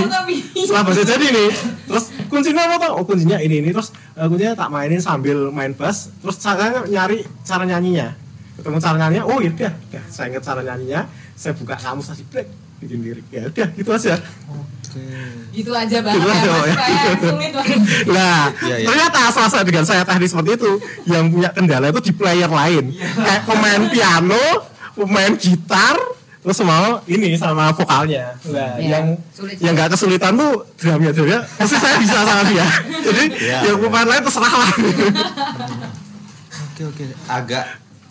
setelah 0.65 0.81
bassnya 0.81 1.05
jadi 1.13 1.25
nih, 1.29 1.49
terus 1.85 2.09
kuncinya 2.25 2.65
apa 2.65 2.75
tuh? 2.81 2.91
Oh 2.97 3.05
kuncinya 3.05 3.37
ini 3.37 3.61
ini. 3.61 3.69
Terus 3.69 3.93
eh, 4.17 4.25
kuncinya 4.25 4.57
tak 4.57 4.73
mainin 4.73 4.97
sambil 4.97 5.53
main 5.53 5.77
bass. 5.77 6.09
Terus 6.25 6.41
saya 6.41 6.81
nyari 6.89 7.21
cara 7.45 7.69
nyanyinya. 7.69 8.17
Ketemu 8.57 8.81
cara 8.81 8.97
nyanyinya, 8.97 9.25
oh 9.29 9.37
iya 9.37 9.53
udah, 9.53 9.71
udah. 9.77 10.03
Saya 10.09 10.25
ingat 10.33 10.41
cara 10.41 10.65
nyanyinya. 10.65 11.05
Saya 11.37 11.53
buka 11.53 11.77
kamus 11.77 12.09
kasih 12.09 12.25
break, 12.33 12.49
bikin 12.81 12.99
lirik. 13.05 13.25
Ya 13.29 13.45
udah, 13.45 13.67
gitu 13.77 13.89
aja. 13.93 14.17
Gitu 15.55 15.71
aja 15.71 15.97
banget 16.03 16.19
Gitu 16.19 16.27
ya, 16.27 16.57
ya. 16.67 16.75
Sulit 17.21 17.51
banget. 17.55 17.79
Nah, 18.11 18.51
Iya, 18.59 18.75
iya. 18.75 18.87
ternyata 18.89 19.19
selasa 19.31 19.57
dengan 19.63 19.85
saya 19.87 20.03
teknik 20.03 20.29
seperti 20.33 20.51
itu, 20.59 20.71
yang 21.07 21.29
punya 21.31 21.49
kendala 21.53 21.93
itu 21.93 22.01
di 22.09 22.13
player 22.17 22.49
lain. 22.51 22.91
Kayak 22.97 23.43
pemain 23.47 23.81
piano, 23.87 24.43
pemain 24.97 25.31
gitar, 25.39 25.95
terus 26.41 26.57
mau 26.61 26.97
ini 27.05 27.33
sama 27.33 27.69
vokalnya. 27.69 28.33
Nah, 28.43 28.75
Iya, 28.75 28.89
yang 28.91 29.05
sulit. 29.29 29.55
yang 29.57 29.73
nggak 29.73 29.89
kesulitan 29.91 30.33
tuh 30.33 30.65
drumnya 30.75 31.11
drumnya, 31.11 31.39
pasti 31.55 31.75
saya 31.75 31.95
bisa 31.95 32.17
sama 32.17 32.43
dia. 32.43 32.65
Jadi 33.05 33.23
Iya, 33.39 33.57
yang 33.63 33.77
pemain 33.79 34.07
lain 34.07 34.21
terserah 34.21 34.49
lah. 34.51 34.71
Oke 36.67 36.83
oke. 36.83 37.03
Agak 37.25 37.65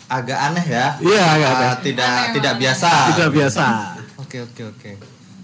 agak 0.07 0.37
aneh 0.41 0.65
ya. 0.65 0.85
Iya, 0.97 1.23
agak 1.29 1.49
Eh, 1.49 1.55
aneh. 1.57 1.73
tidak 1.83 2.15
tidak 2.33 2.53
biasa. 2.57 2.89
Tidak 3.11 3.29
biasa. 3.29 3.65
Oke 4.17 4.37
oke 4.41 4.61
oke. 4.65 4.91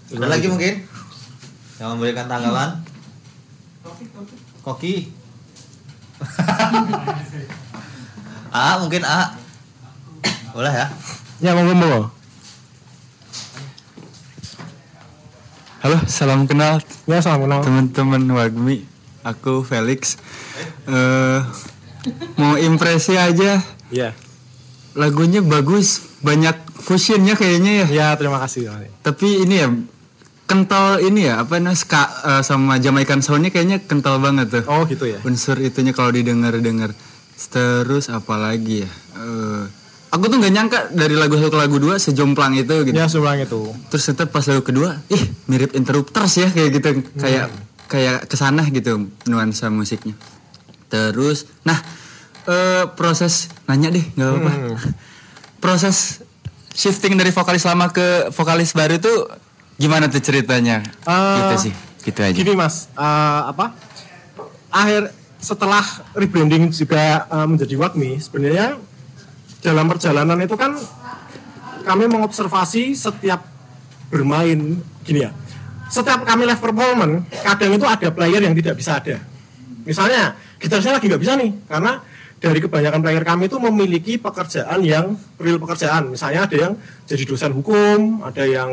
Ada 0.07 0.27
lagi 0.29 0.47
mungkin 0.47 0.73
yang 1.77 1.89
memberikan 1.93 2.25
tanggapan? 2.25 2.69
Koki. 4.61 5.11
A 8.49 8.79
mungkin 8.79 9.03
A. 9.03 9.35
Boleh 10.49 10.73
ya? 10.73 10.87
Ya 11.39 11.51
mau 11.53 11.63
ngomong. 11.63 12.09
Halo, 15.87 16.03
salam 16.03 16.43
kenal 16.51 16.83
Ya 17.07 17.23
salam 17.23 17.47
kenal. 17.47 17.63
teman-teman 17.63 18.19
Wagmi. 18.35 18.83
Aku 19.23 19.63
Felix. 19.63 20.19
Eh 20.83 21.39
mau 22.35 22.59
impresi 22.59 23.15
aja. 23.15 23.63
Iya. 23.87 24.11
Lagunya 24.99 25.39
bagus, 25.39 26.03
banyak 26.19 26.59
fusionnya 26.75 27.39
kayaknya 27.39 27.87
ya. 27.87 27.87
Ya 27.87 28.07
terima 28.19 28.35
kasih. 28.43 28.67
Tapi 28.99 29.47
ini 29.47 29.63
ya 29.63 29.71
kental 30.43 30.99
ini 31.07 31.31
ya 31.31 31.47
apa 31.47 31.55
namanya 31.55 31.79
ska 31.79 32.03
eh, 32.35 32.43
sama 32.43 32.83
Jamaican 32.83 33.23
soundnya 33.23 33.55
kayaknya 33.55 33.79
kental 33.79 34.19
banget 34.19 34.59
tuh. 34.59 34.63
Oh 34.67 34.83
gitu 34.91 35.07
ya. 35.07 35.23
Unsur 35.23 35.55
itunya 35.63 35.95
kalau 35.95 36.11
didengar-dengar. 36.11 36.91
Terus 37.47 38.11
apalagi 38.11 38.83
ya? 38.83 38.91
Eh, 39.23 39.63
aku 40.11 40.23
tuh 40.31 40.37
nggak 40.39 40.53
nyangka 40.53 40.79
dari 40.95 41.15
lagu 41.15 41.35
satu 41.35 41.51
ke 41.51 41.59
lagu 41.59 41.75
dua 41.77 41.95
sejomplang 41.99 42.55
itu 42.55 42.75
gitu. 42.87 42.95
Ya 42.95 43.11
sebelah 43.11 43.35
itu. 43.39 43.71
Terus 43.91 44.03
tetap 44.07 44.31
pas 44.31 44.43
lagu 44.47 44.63
kedua, 44.63 45.03
ih 45.11 45.23
mirip 45.51 45.75
interrupters 45.75 46.33
ya 46.39 46.47
kayak 46.51 46.69
gitu, 46.79 46.89
kayak 47.19 47.51
kayak 47.87 48.27
ke 48.27 48.35
sana 48.35 48.63
gitu 48.71 49.07
nuansa 49.27 49.67
musiknya. 49.67 50.15
Terus, 50.87 51.47
nah 51.67 51.79
eh, 52.47 52.87
proses 52.95 53.51
nanya 53.67 53.91
deh 53.91 54.05
nggak 54.15 54.27
apa-apa. 54.31 54.51
Proses 55.63 56.21
shifting 56.77 57.17
dari 57.17 57.33
vokalis 57.33 57.65
lama 57.65 57.89
ke 57.89 58.29
vokalis 58.29 58.71
baru 58.77 59.01
itu 59.01 59.13
gimana 59.75 60.07
tuh 60.07 60.21
ceritanya? 60.23 60.85
Eh, 61.03 61.35
gitu 61.41 61.55
sih, 61.69 61.73
gitu 62.07 62.19
aja. 62.23 62.35
Gini 62.37 62.53
mas, 62.55 62.87
eh, 62.95 63.41
apa? 63.51 63.75
Akhir 64.71 65.11
setelah 65.41 65.83
rebranding 66.15 66.71
juga 66.71 67.27
eh, 67.27 67.47
menjadi 67.49 67.75
Wakmi, 67.75 68.21
sebenarnya 68.21 68.79
dalam 69.61 69.85
perjalanan 69.89 70.37
itu 70.41 70.53
kan 70.53 70.77
kami 71.87 72.05
mengobservasi 72.11 72.93
setiap 72.93 73.41
bermain 74.11 74.79
gini 75.03 75.23
ya. 75.23 75.31
Setiap 75.87 76.27
kami 76.27 76.43
live 76.43 76.59
performance, 76.59 77.31
kadang 77.47 77.71
itu 77.71 77.85
ada 77.87 78.11
player 78.11 78.43
yang 78.43 78.51
tidak 78.51 78.75
bisa 78.75 78.99
ada. 78.99 79.23
Misalnya, 79.87 80.35
gitarisnya 80.59 80.99
lagi 80.99 81.07
nggak 81.07 81.23
bisa 81.23 81.39
nih, 81.39 81.51
karena 81.63 82.03
dari 82.43 82.59
kebanyakan 82.59 82.99
player 82.99 83.23
kami 83.23 83.47
itu 83.47 83.57
memiliki 83.57 84.13
pekerjaan 84.19 84.83
yang 84.83 85.15
real 85.39 85.57
pekerjaan. 85.63 86.11
Misalnya 86.11 86.43
ada 86.43 86.57
yang 86.59 86.73
jadi 87.07 87.23
dosen 87.23 87.55
hukum, 87.55 88.19
ada 88.19 88.43
yang 88.43 88.71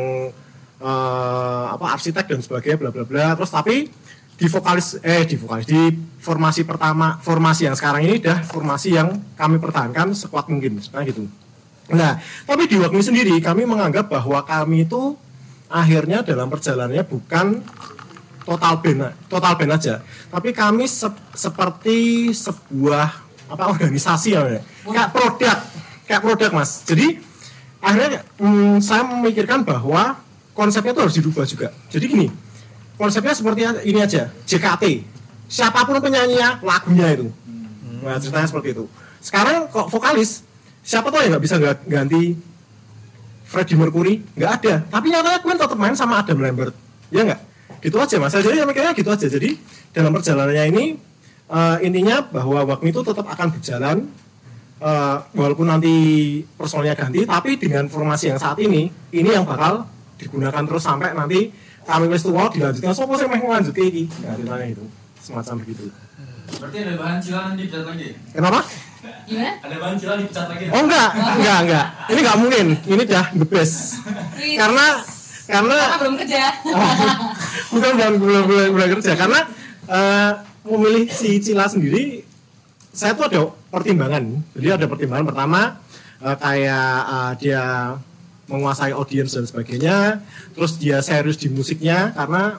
eh, 0.83 1.65
apa 1.71 1.85
arsitek 1.95 2.35
dan 2.35 2.39
sebagainya, 2.43 2.77
bla 2.83 2.91
bla 2.91 3.07
bla. 3.07 3.27
Terus 3.39 3.51
tapi 3.55 3.87
di 4.35 4.47
vokalis 4.51 4.99
eh 4.99 5.23
di 5.23 5.39
vokalis 5.39 5.63
di 5.63 5.95
formasi 6.19 6.67
pertama 6.67 7.15
formasi 7.23 7.71
yang 7.71 7.75
sekarang 7.75 8.03
ini 8.03 8.19
dah 8.19 8.43
formasi 8.43 8.99
yang 8.99 9.15
kami 9.39 9.55
pertahankan 9.63 10.11
sekuat 10.11 10.51
mungkin, 10.51 10.83
nah 10.91 11.03
gitu. 11.07 11.23
Nah, 11.85 12.17
tapi 12.49 12.65
di 12.65 12.81
Wakmi 12.81 12.99
sendiri 12.99 13.37
kami 13.39 13.63
menganggap 13.63 14.09
bahwa 14.09 14.41
kami 14.41 14.89
itu 14.89 15.13
akhirnya 15.69 16.25
dalam 16.25 16.49
perjalanannya 16.49 17.05
bukan 17.05 17.61
total 18.45 18.73
band 18.81 19.13
total 19.29 19.53
band 19.55 19.71
aja. 19.77 20.01
Tapi 20.29 20.49
kami 20.51 20.89
sep- 20.89 21.33
seperti 21.37 22.29
sebuah 22.33 23.23
apa 23.45 23.63
organisasi 23.69 24.33
ya 24.33 24.41
kayak 24.81 25.09
produk 25.13 25.57
kayak 26.09 26.21
produk 26.25 26.49
mas. 26.51 26.81
Jadi 26.83 27.21
akhirnya 27.79 28.25
mm, 28.41 28.81
saya 28.81 29.05
memikirkan 29.05 29.61
bahwa 29.61 30.17
konsepnya 30.57 30.91
itu 30.91 31.01
harus 31.05 31.15
dirubah 31.15 31.45
juga. 31.45 31.69
Jadi 31.93 32.05
gini 32.09 32.27
konsepnya 32.95 33.33
seperti 33.35 33.61
ini 33.87 33.99
aja 33.99 34.31
JKT 34.47 35.15
siapa 35.45 35.85
pun 35.85 36.01
penyanyinya 36.01 36.59
lagunya 36.65 37.07
itu. 37.13 37.27
Nah 38.01 38.17
ceritanya 38.17 38.47
seperti 38.49 38.73
itu. 38.75 38.85
Sekarang 39.21 39.69
kok 39.69 39.89
vokalis 39.89 40.45
siapa 40.85 41.09
tahu 41.09 41.25
yang 41.25 41.37
nggak 41.37 41.43
bisa 41.43 41.55
ganti 41.85 42.37
Freddie 43.45 43.77
Mercury? 43.77 44.21
Nggak 44.33 44.51
ada. 44.61 44.73
Tapi 44.89 45.13
nyatanya 45.13 45.39
Queen 45.41 45.57
tetap 45.57 45.77
main 45.77 45.95
sama 45.97 46.21
Adam 46.21 46.41
Lambert. 46.41 46.73
Ya 47.13 47.21
nggak? 47.25 47.41
Gitu 47.81 47.97
aja 48.01 48.15
mas. 48.17 48.33
Jadi 48.33 48.57
ya 48.57 48.65
mikirnya 48.65 48.93
gitu 48.97 49.09
aja. 49.09 49.27
Jadi 49.29 49.57
dalam 49.93 50.11
perjalanannya 50.13 50.65
ini 50.73 50.85
eh, 51.49 51.77
intinya 51.85 52.25
bahwa 52.25 52.65
waktu 52.65 52.89
itu 52.89 53.01
tetap 53.05 53.25
akan 53.29 53.47
berjalan 53.53 53.97
eh, 54.81 55.17
walaupun 55.37 55.69
nanti 55.69 55.93
personelnya 56.57 56.97
ganti 56.97 57.23
tapi 57.23 57.57
dengan 57.61 57.85
formasi 57.85 58.33
yang 58.33 58.39
saat 58.41 58.57
ini 58.59 58.89
ini 59.13 59.29
yang 59.29 59.45
bakal 59.45 59.85
digunakan 60.17 60.63
terus 60.65 60.83
sampai 60.83 61.13
nanti 61.13 61.53
kami 61.85 62.05
wis 62.09 62.21
tua 62.21 62.49
dilanjutkan. 62.49 62.91
Sopo 62.91 63.13
sih 63.13 63.25
mau 63.25 63.47
lanjut 63.47 63.75
ini 63.77 64.09
nah 64.21 64.33
ceritanya 64.33 64.67
itu 64.67 64.83
semacam 65.21 65.55
begitu 65.61 65.85
Berarti 66.45 66.77
ada 66.77 66.93
bahan 66.95 67.17
cilan 67.17 67.57
dipecat 67.57 67.83
lagi? 67.83 68.09
kenapa? 68.29 68.59
Gimana? 69.25 69.51
Ada 69.65 69.75
bahan 69.81 69.95
cilan 69.97 70.17
dipecat 70.21 70.45
lagi? 70.45 70.63
oh 70.69 70.81
enggak. 70.81 71.09
Enggak 71.13 71.57
enggak. 71.65 71.85
Ini 72.05 72.19
enggak 72.21 72.37
mungkin. 72.37 72.65
Ini 72.85 73.03
dah 73.05 73.25
the 73.33 73.45
best. 73.45 73.77
Karena 74.37 74.85
karena 75.45 75.75
Karena 75.75 75.97
belum 76.01 76.15
kerja. 76.21 76.43
bukan 77.73 77.91
belum 77.97 78.13
belum 78.21 78.43
belum, 78.45 78.67
belum 78.77 78.87
kerja. 78.97 79.11
Karena 79.17 79.39
eh, 79.89 80.31
memilih 80.65 81.05
si 81.09 81.41
Cila 81.41 81.65
sendiri 81.65 82.21
saya 82.93 83.17
tuh 83.17 83.25
ada 83.25 83.39
pertimbangan. 83.69 84.23
Jadi 84.53 84.67
ada 84.69 84.85
pertimbangan 84.85 85.25
pertama 85.25 85.61
eh, 86.21 86.37
kayak 86.37 86.97
eh, 87.09 87.31
dia 87.41 87.63
menguasai 88.45 88.93
audiens 88.93 89.33
dan 89.33 89.45
sebagainya 89.49 90.21
terus 90.53 90.77
dia 90.77 91.01
serius 91.01 91.37
di 91.41 91.49
musiknya 91.49 92.13
karena 92.13 92.57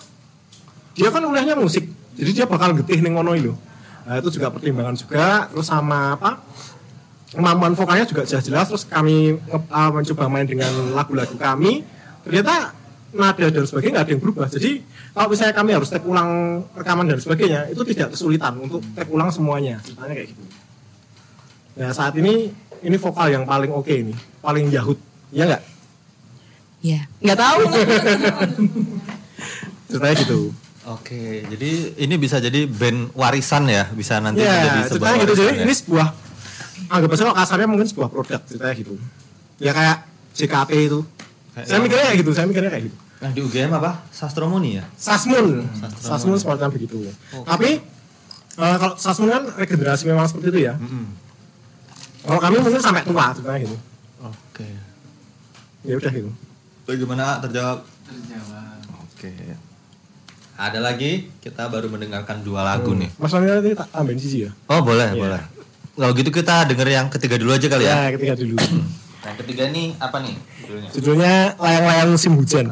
dia 0.98 1.08
kan 1.14 1.22
kuliahnya 1.22 1.54
musik 1.54 1.86
jadi 2.16 2.30
dia 2.42 2.46
bakal 2.48 2.74
getih 2.74 2.98
ning 3.04 3.14
ngono 3.14 3.36
itu 3.38 3.54
nah, 4.02 4.18
itu 4.18 4.28
juga 4.34 4.50
pertimbangan 4.50 4.96
juga 4.98 5.46
terus 5.52 5.66
sama 5.70 6.18
apa 6.18 6.42
kemampuan 7.30 7.74
vokalnya 7.78 8.06
juga 8.08 8.26
jelas-jelas 8.26 8.66
terus 8.70 8.84
kami 8.88 9.38
uh, 9.52 9.90
mencoba 9.92 10.26
main 10.26 10.46
dengan 10.46 10.72
lagu-lagu 10.94 11.34
kami 11.38 11.86
ternyata 12.26 12.74
nada 13.16 13.46
dan 13.48 13.64
sebagainya 13.64 13.92
nggak 13.96 14.06
ada 14.06 14.12
yang 14.12 14.22
berubah. 14.22 14.46
Jadi 14.50 14.70
kalau 15.16 15.28
misalnya 15.32 15.54
kami 15.56 15.70
harus 15.72 15.88
take 15.88 16.04
ulang 16.04 16.62
rekaman 16.76 17.06
dan 17.08 17.18
sebagainya 17.18 17.60
itu 17.72 17.82
tidak 17.88 18.12
kesulitan 18.12 18.52
untuk 18.60 18.84
take 18.92 19.08
ulang 19.08 19.32
semuanya 19.32 19.80
ceritanya 19.82 20.14
kayak 20.14 20.28
gitu. 20.34 20.42
Nah 21.80 21.90
saat 21.96 22.14
ini 22.20 22.52
ini 22.84 22.96
vokal 23.00 23.32
yang 23.32 23.48
paling 23.48 23.72
oke 23.72 23.88
ini 23.88 24.14
paling 24.44 24.68
yahut 24.68 25.00
ya 25.32 25.48
nggak 25.48 25.75
Iya. 26.80 27.00
Nggak 27.18 27.38
tahu. 27.38 27.60
ceritanya 29.86 30.16
gitu 30.18 30.40
Oke, 30.86 31.42
jadi 31.44 31.70
ini 31.98 32.14
bisa 32.14 32.38
jadi 32.38 32.62
band 32.64 33.10
warisan 33.10 33.66
ya, 33.66 33.90
bisa 33.90 34.22
nanti 34.22 34.38
ya 34.38 34.54
menjadi 34.54 34.80
sebuah 34.86 34.86
ceritanya 34.86 35.18
gitu 35.18 35.32
jadi 35.32 35.42
warisan 35.42 35.58
ya. 35.58 35.64
ini 35.64 35.74
sebuah 35.74 36.08
anggap 36.86 37.08
aja 37.10 37.22
kalau 37.24 37.36
kasarnya 37.36 37.66
mungkin 37.66 37.86
sebuah 37.86 38.08
produk 38.08 38.40
ceritanya 38.40 38.74
gitu 38.76 38.94
ya 39.58 39.72
kayak 39.72 39.96
JKT 40.32 40.70
itu 40.80 41.00
Kayak- 41.50 41.66
saya 41.66 41.78
mikirnya 41.80 42.06
kayak 42.06 42.18
gitu 42.20 42.30
saya 42.32 42.46
mikirnya 42.46 42.70
kayak 42.70 42.84
gitu 42.86 42.96
Nah, 43.16 43.32
di 43.32 43.40
UGM 43.40 43.72
apa? 43.72 44.04
Sastromuni 44.12 44.76
ya? 44.76 44.84
Sasmun, 44.92 45.64
Sasmun. 45.72 46.04
Sasmun 46.04 46.36
semacam 46.36 46.68
begitu. 46.68 47.00
Tapi 47.32 47.80
eh, 48.52 48.76
kalau 48.76 48.92
Sasmun 48.94 49.32
kan 49.32 49.42
regenerasi 49.56 50.04
memang 50.04 50.28
seperti 50.28 50.52
itu 50.52 50.60
ya. 50.62 50.76
Kalau 52.20 52.36
kami 52.38 52.60
mungkin 52.60 52.76
sampai 52.76 53.00
tua 53.02 53.32
sebenarnya 53.32 53.64
gitu. 53.64 53.76
Oke. 54.20 54.68
Ya 55.82 55.96
udah 55.96 56.12
gitu. 56.12 56.28
Bagaimana 56.86 57.42
terjawab? 57.42 57.82
Terjawab. 58.06 58.78
Oke. 59.02 59.30
Ada 60.56 60.78
lagi, 60.78 61.28
kita 61.36 61.66
baru 61.66 61.90
mendengarkan 61.90 62.40
dua 62.40 62.62
lagu 62.62 62.94
nih. 62.94 63.10
Mas 63.18 63.28
Fahmi 63.28 63.44
nanti 63.44 63.74
tak 63.74 63.90
tambahin 63.90 64.16
sisi 64.16 64.46
ya. 64.46 64.50
Oh 64.70 64.80
boleh, 64.80 65.12
Iya. 65.12 65.18
boleh. 65.18 65.42
Kalau 65.96 66.12
gitu 66.14 66.30
kita 66.30 66.64
denger 66.64 66.88
yang 66.88 67.06
ketiga 67.10 67.36
dulu 67.36 67.52
aja 67.52 67.66
kali 67.66 67.84
ya. 67.84 67.94
Ya, 67.98 68.14
ketika 68.14 68.34
dulu. 68.38 68.56
Yang 69.26 69.36
ketiga 69.42 69.64
nih 69.68 69.86
apa 69.98 70.16
nih 70.22 70.34
judulnya? 70.62 70.88
Judulnya 70.94 71.34
layang-layang 71.58 72.08
musim 72.08 72.32
hujan. 72.38 72.66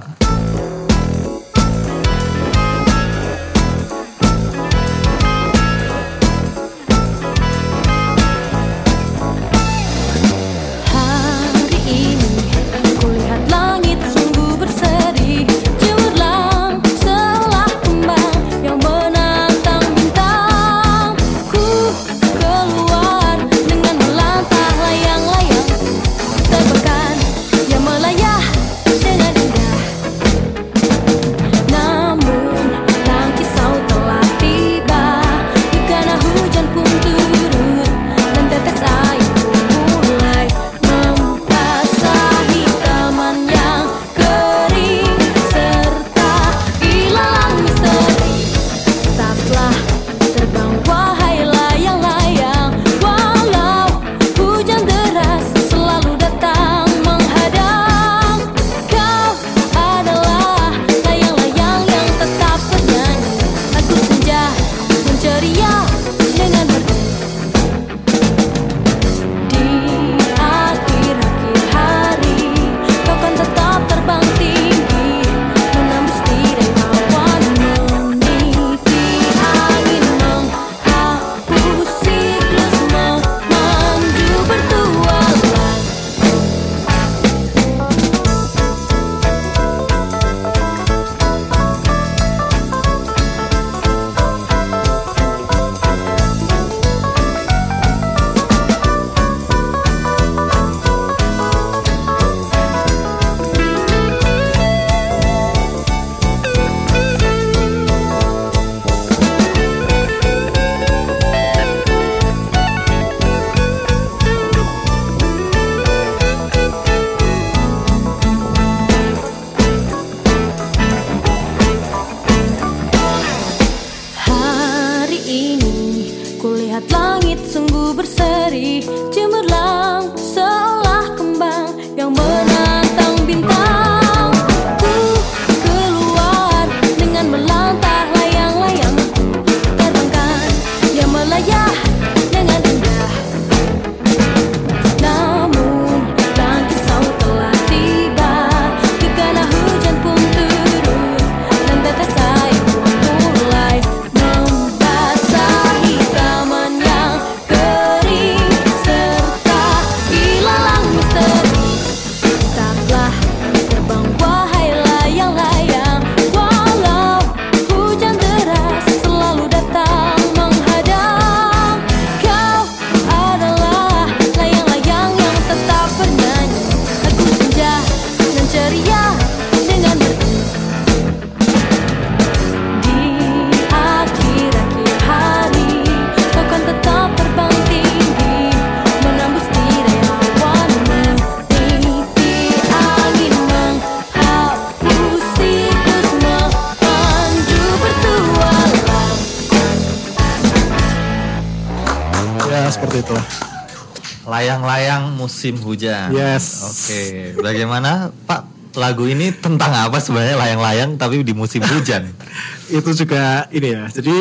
Musim 205.45 205.61
hujan. 205.61 206.09
Yes. 206.09 206.65
Oke, 206.65 207.01
bagaimana 207.37 208.09
Pak? 208.25 208.57
Lagu 208.75 209.07
ini 209.07 209.31
tentang 209.31 209.71
apa 209.71 210.03
sebenarnya 210.03 210.35
layang-layang 210.35 210.99
tapi 210.99 211.21
di 211.23 211.31
musim 211.37 211.61
hujan? 211.63 212.11
itu 212.81 212.91
juga 212.97 213.47
ini 213.53 213.77
ya 213.77 213.83
jadi 213.93 214.17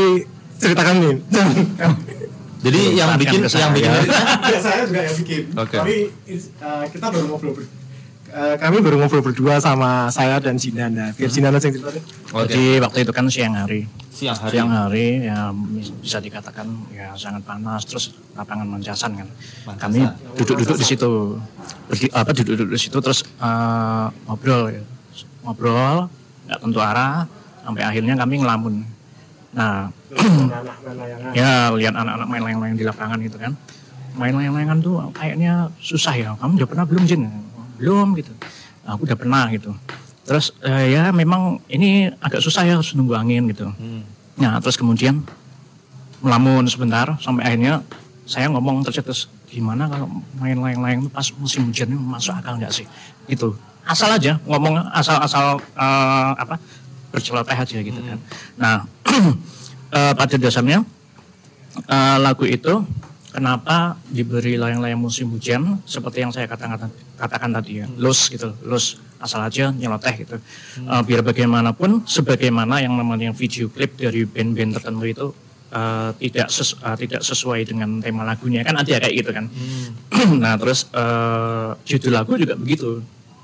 ceritakan 0.60 0.96
nih 1.00 1.16
Jadi 2.64 2.82
yang 2.96 3.18
bikin 3.18 3.44
yang 3.50 3.72
bikin 3.76 3.92
ya, 3.92 4.60
saya 4.62 4.86
juga 4.86 5.02
yang 5.04 5.16
bikin 5.20 5.44
Oke. 5.58 5.78
tapi 5.80 5.96
uh, 6.62 6.86
kita 6.92 7.06
baru 7.10 7.36
ber- 7.40 7.83
uh, 8.34 8.56
kami 8.58 8.82
baru 8.82 8.96
ngobrol 9.00 9.22
berdua 9.22 9.62
sama 9.62 10.10
saya 10.10 10.42
dan 10.42 10.58
Jinan 10.58 10.92
nah 10.98 11.10
biar 11.14 11.30
Jinan 11.30 11.54
aja 11.54 11.70
yang 11.70 11.78
cerita. 11.78 11.90
Oke. 12.34 12.50
Jadi 12.50 12.64
waktu 12.82 12.98
itu 13.06 13.12
kan 13.14 13.26
siang 13.30 13.54
hari. 13.54 13.86
Siang 14.10 14.38
hari. 14.38 14.52
Siang 14.52 14.70
hari 14.74 15.08
ya 15.30 15.54
bisa 16.02 16.18
dikatakan 16.18 16.68
ya 16.90 17.14
sangat 17.14 17.46
panas 17.46 17.86
terus 17.86 18.18
lapangan 18.34 18.66
mancasan 18.66 19.14
kan. 19.14 19.28
Kami 19.78 20.02
duduk-duduk 20.36 20.78
di 20.82 20.86
situ. 20.86 21.38
Berdi, 21.88 22.10
apa 22.10 22.30
duduk-duduk 22.34 22.74
di 22.74 22.82
situ 22.82 22.98
terus 22.98 23.22
eh, 23.24 24.08
ngobrol 24.26 24.74
ya. 24.74 24.84
Ngobrol 25.46 26.10
nggak 26.50 26.60
tentu 26.60 26.80
arah 26.82 27.30
sampai 27.64 27.84
akhirnya 27.86 28.18
kami 28.18 28.42
ngelamun. 28.42 28.76
Nah, 29.54 29.94
ya 31.38 31.70
lihat 31.78 31.94
anak-anak 31.94 32.28
main 32.28 32.42
layang-layang 32.42 32.78
di 32.78 32.86
lapangan 32.86 33.22
gitu 33.22 33.38
kan 33.38 33.54
main 34.14 34.34
layang-layangan 34.34 34.78
tuh 34.82 34.96
kayaknya 35.14 35.74
susah 35.82 36.14
ya 36.14 36.30
kamu 36.38 36.62
udah 36.62 36.70
pernah 36.70 36.86
belum 36.86 37.04
Jin 37.10 37.26
belum 37.78 38.18
gitu. 38.20 38.34
Aku 38.84 39.08
udah 39.08 39.18
pernah 39.18 39.48
gitu. 39.50 39.72
Terus 40.24 40.56
eh, 40.64 40.96
ya 40.96 41.12
memang 41.12 41.60
ini 41.68 42.08
agak 42.24 42.40
susah 42.40 42.64
ya 42.64 42.80
harus 42.80 42.96
nunggu 42.96 43.16
angin 43.16 43.44
gitu. 43.52 43.68
Nah 44.40 44.60
terus 44.64 44.80
kemudian 44.80 45.24
melamun 46.24 46.64
sebentar 46.72 47.20
sampai 47.20 47.44
akhirnya 47.44 47.84
saya 48.24 48.48
ngomong 48.48 48.88
tercetus 48.88 49.28
gimana 49.52 49.86
kalau 49.86 50.08
main 50.40 50.58
layang-layang 50.58 51.06
itu 51.06 51.12
pas 51.12 51.28
musim 51.38 51.70
hujan 51.70 51.92
ini 51.92 52.00
masuk 52.00 52.34
akal 52.34 52.56
nggak 52.56 52.72
sih? 52.72 52.88
Gitu. 53.28 53.54
Asal 53.84 54.16
aja 54.16 54.40
ngomong 54.48 54.80
asal-asal 54.96 55.60
eh, 55.60 56.32
apa 56.40 56.56
berceloteh 57.12 57.54
aja 57.54 57.78
gitu 57.84 58.00
kan. 58.00 58.20
Nah 58.56 58.76
eh, 59.98 60.14
pada 60.16 60.36
dasarnya 60.40 60.88
eh, 61.86 62.18
lagu 62.24 62.48
itu 62.48 62.88
kenapa 63.34 63.98
diberi 64.08 64.56
layang-layang 64.56 65.02
musim 65.02 65.28
hujan 65.28 65.82
seperti 65.84 66.22
yang 66.22 66.30
saya 66.30 66.46
katakan 66.46 66.88
katakan 67.18 67.50
tadi 67.52 67.82
ya? 67.82 67.86
Los 67.98 68.30
gitu 68.30 68.54
los 68.62 69.02
asal 69.18 69.42
aja 69.42 69.72
nyeloteh 69.72 70.14
gitu. 70.22 70.36
Eh, 70.80 71.02
biar 71.04 71.24
bagaimanapun 71.24 72.06
sebagaimana 72.06 72.80
yang 72.80 72.94
namanya 72.94 73.34
video 73.34 73.68
klip 73.68 73.98
dari 73.98 74.24
band-band 74.24 74.78
tertentu 74.78 75.06
itu 75.08 75.28
eh, 75.72 76.10
tidak 76.22 76.48
ses- 76.48 76.78
eh, 76.78 76.98
tidak 77.00 77.22
sesuai 77.24 77.66
dengan 77.66 77.98
tema 77.98 78.22
lagunya. 78.22 78.62
Kan 78.62 78.78
ada 78.78 78.94
kayak 78.94 79.16
gitu 79.18 79.32
kan? 79.34 79.50
Nah 80.44 80.54
terus 80.56 80.88
eh, 80.94 81.70
judul 81.84 82.14
lagu 82.14 82.38
juga 82.38 82.54
begitu. 82.54 83.02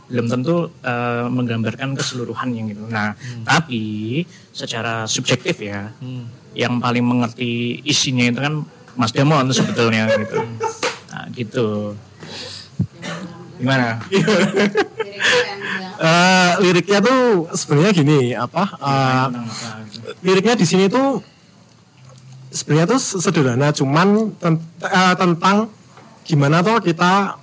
Belum 0.10 0.26
tentu 0.26 0.68
eh, 0.82 1.26
menggambarkan 1.26 1.96
keseluruhan 1.96 2.50
yang 2.54 2.70
gitu. 2.70 2.84
Nah 2.86 3.16
tapi 3.42 4.22
secara 4.52 5.06
subjektif 5.06 5.58
ya 5.60 5.90
yang 6.58 6.82
paling 6.82 7.06
mengerti 7.06 7.78
isinya 7.86 8.26
itu 8.26 8.42
kan 8.42 8.66
Mas 9.00 9.16
Damon 9.16 9.48
sebetulnya 9.56 10.12
gitu. 10.12 10.44
Nah, 11.08 11.26
gitu. 11.32 11.68
Gimana? 13.56 14.04
Eh, 16.00 16.52
liriknya 16.64 17.04
tuh 17.04 17.52
sebenarnya 17.52 17.92
gini 17.92 18.32
apa 18.32 18.64
eh, 18.80 19.28
liriknya 20.24 20.56
di 20.56 20.64
sini 20.64 20.88
tuh 20.88 21.20
sebenarnya 22.56 22.96
tuh 22.96 23.02
sederhana 23.20 23.76
cuman 23.76 24.32
eh, 24.80 25.14
tentang 25.20 25.68
gimana 26.24 26.64
tuh 26.64 26.80
kita 26.80 27.36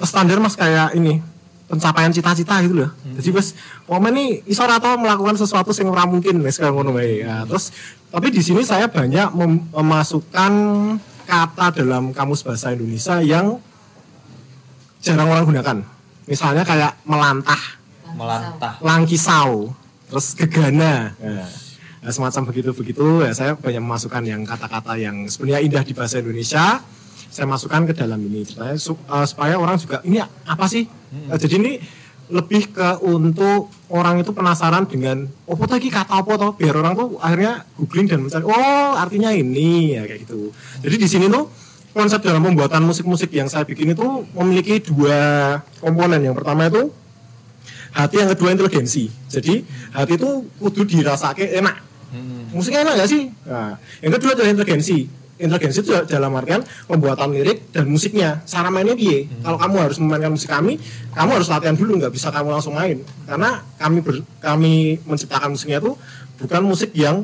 standar 0.00 0.40
mas 0.40 0.56
kayak 0.56 0.96
ini 0.96 1.20
pencapaian 1.68 2.08
cita-cita 2.08 2.64
gitu 2.64 2.82
loh. 2.82 2.90
Jadi 3.20 3.28
wes 3.36 3.52
momen 3.84 4.16
nih 4.16 4.28
iso 4.48 4.64
ora 4.64 4.80
tau 4.80 4.96
melakukan 4.96 5.36
sesuatu 5.36 5.70
yang 5.76 5.92
ora 5.92 6.08
mungkin 6.08 6.40
wes 6.40 6.56
kayak 6.56 6.72
ngono 6.72 6.96
wae. 6.96 7.22
Ya, 7.22 7.44
terus 7.44 7.70
tapi 8.08 8.32
di 8.32 8.40
sini 8.40 8.64
saya 8.64 8.88
banyak 8.88 9.36
mem- 9.36 9.68
memasukkan 9.68 10.52
kata 11.28 11.84
dalam 11.84 12.16
kamus 12.16 12.40
bahasa 12.40 12.72
Indonesia 12.72 13.20
yang 13.20 13.60
jarang 15.04 15.28
orang 15.28 15.44
gunakan. 15.44 15.78
Misalnya 16.24 16.64
kayak 16.64 16.96
melantah, 17.04 17.60
melantah. 18.16 18.80
langkisau, 18.80 19.72
terus 20.08 20.32
gegana. 20.32 21.12
Nah, 21.98 22.12
semacam 22.14 22.48
begitu-begitu 22.48 23.26
ya 23.26 23.32
saya 23.36 23.52
banyak 23.58 23.82
memasukkan 23.84 24.24
yang 24.24 24.40
kata-kata 24.46 24.96
yang 24.96 25.28
sebenarnya 25.28 25.60
indah 25.60 25.82
di 25.84 25.92
bahasa 25.92 26.22
Indonesia 26.22 26.80
saya 27.38 27.46
masukkan 27.46 27.86
ke 27.86 27.94
dalam 27.94 28.18
ini. 28.18 28.42
Supaya, 28.42 28.74
su- 28.74 28.98
eh, 28.98 29.26
supaya 29.30 29.54
orang 29.54 29.78
juga 29.78 30.02
ini 30.02 30.18
apa 30.22 30.66
sih? 30.66 30.90
Eh, 31.30 31.38
jadi 31.38 31.54
ini 31.62 31.72
lebih 32.28 32.74
ke 32.74 33.00
untuk 33.06 33.72
orang 33.88 34.20
itu 34.20 34.34
penasaran 34.36 34.84
dengan 34.84 35.24
oh 35.48 35.56
lagi 35.56 35.88
kata 35.88 36.20
apa 36.20 36.34
toh? 36.34 36.52
Biar 36.58 36.74
orang 36.76 36.98
tuh 36.98 37.16
akhirnya 37.22 37.64
googling 37.78 38.10
dan 38.10 38.20
mencari 38.26 38.44
oh 38.44 38.92
artinya 38.98 39.30
ini 39.30 39.94
ya 39.96 40.02
kayak 40.04 40.26
gitu. 40.26 40.50
Jadi 40.82 40.96
di 40.98 41.08
sini 41.08 41.30
tuh 41.30 41.48
konsep 41.94 42.20
dalam 42.20 42.44
pembuatan 42.44 42.84
musik-musik 42.84 43.32
yang 43.32 43.48
saya 43.48 43.64
bikin 43.64 43.94
itu 43.94 44.26
memiliki 44.36 44.82
dua 44.82 45.56
komponen. 45.80 46.20
Yang 46.20 46.42
pertama 46.42 46.68
itu 46.68 46.92
hati 47.96 48.20
yang 48.20 48.28
kedua 48.34 48.52
inteligensi. 48.52 49.08
Jadi 49.32 49.64
hati 49.96 50.20
itu 50.20 50.44
kudu 50.60 50.84
dirasake 50.84 51.54
enak. 51.56 51.86
Musiknya 52.52 52.84
enak 52.84 53.04
gak 53.04 53.10
sih? 53.12 53.28
Nah, 53.44 53.76
yang 54.00 54.12
kedua 54.16 54.32
adalah 54.32 54.48
inteligensi 54.52 55.04
inteligensi 55.38 55.80
itu 55.80 55.94
dalam 56.04 56.34
artian 56.34 56.60
pembuatan 56.84 57.30
lirik 57.30 57.70
dan 57.70 57.86
musiknya. 57.86 58.42
Cara 58.44 58.68
mainnya 58.68 58.92
piye? 58.92 59.30
Kalau 59.40 59.56
kamu 59.56 59.74
harus 59.78 59.96
memainkan 59.98 60.34
musik 60.34 60.50
kami 60.50 60.76
kamu 61.14 61.30
harus 61.38 61.48
latihan 61.48 61.74
dulu 61.74 61.98
nggak 61.98 62.12
bisa 62.12 62.28
kamu 62.28 62.48
langsung 62.52 62.74
main. 62.74 62.98
Karena 63.24 63.62
kami 63.78 63.98
ber- 64.02 64.26
kami 64.38 64.72
menciptakan 65.02 65.54
musiknya 65.54 65.78
itu 65.78 65.94
bukan 66.38 66.62
musik 66.62 66.90
yang 66.92 67.22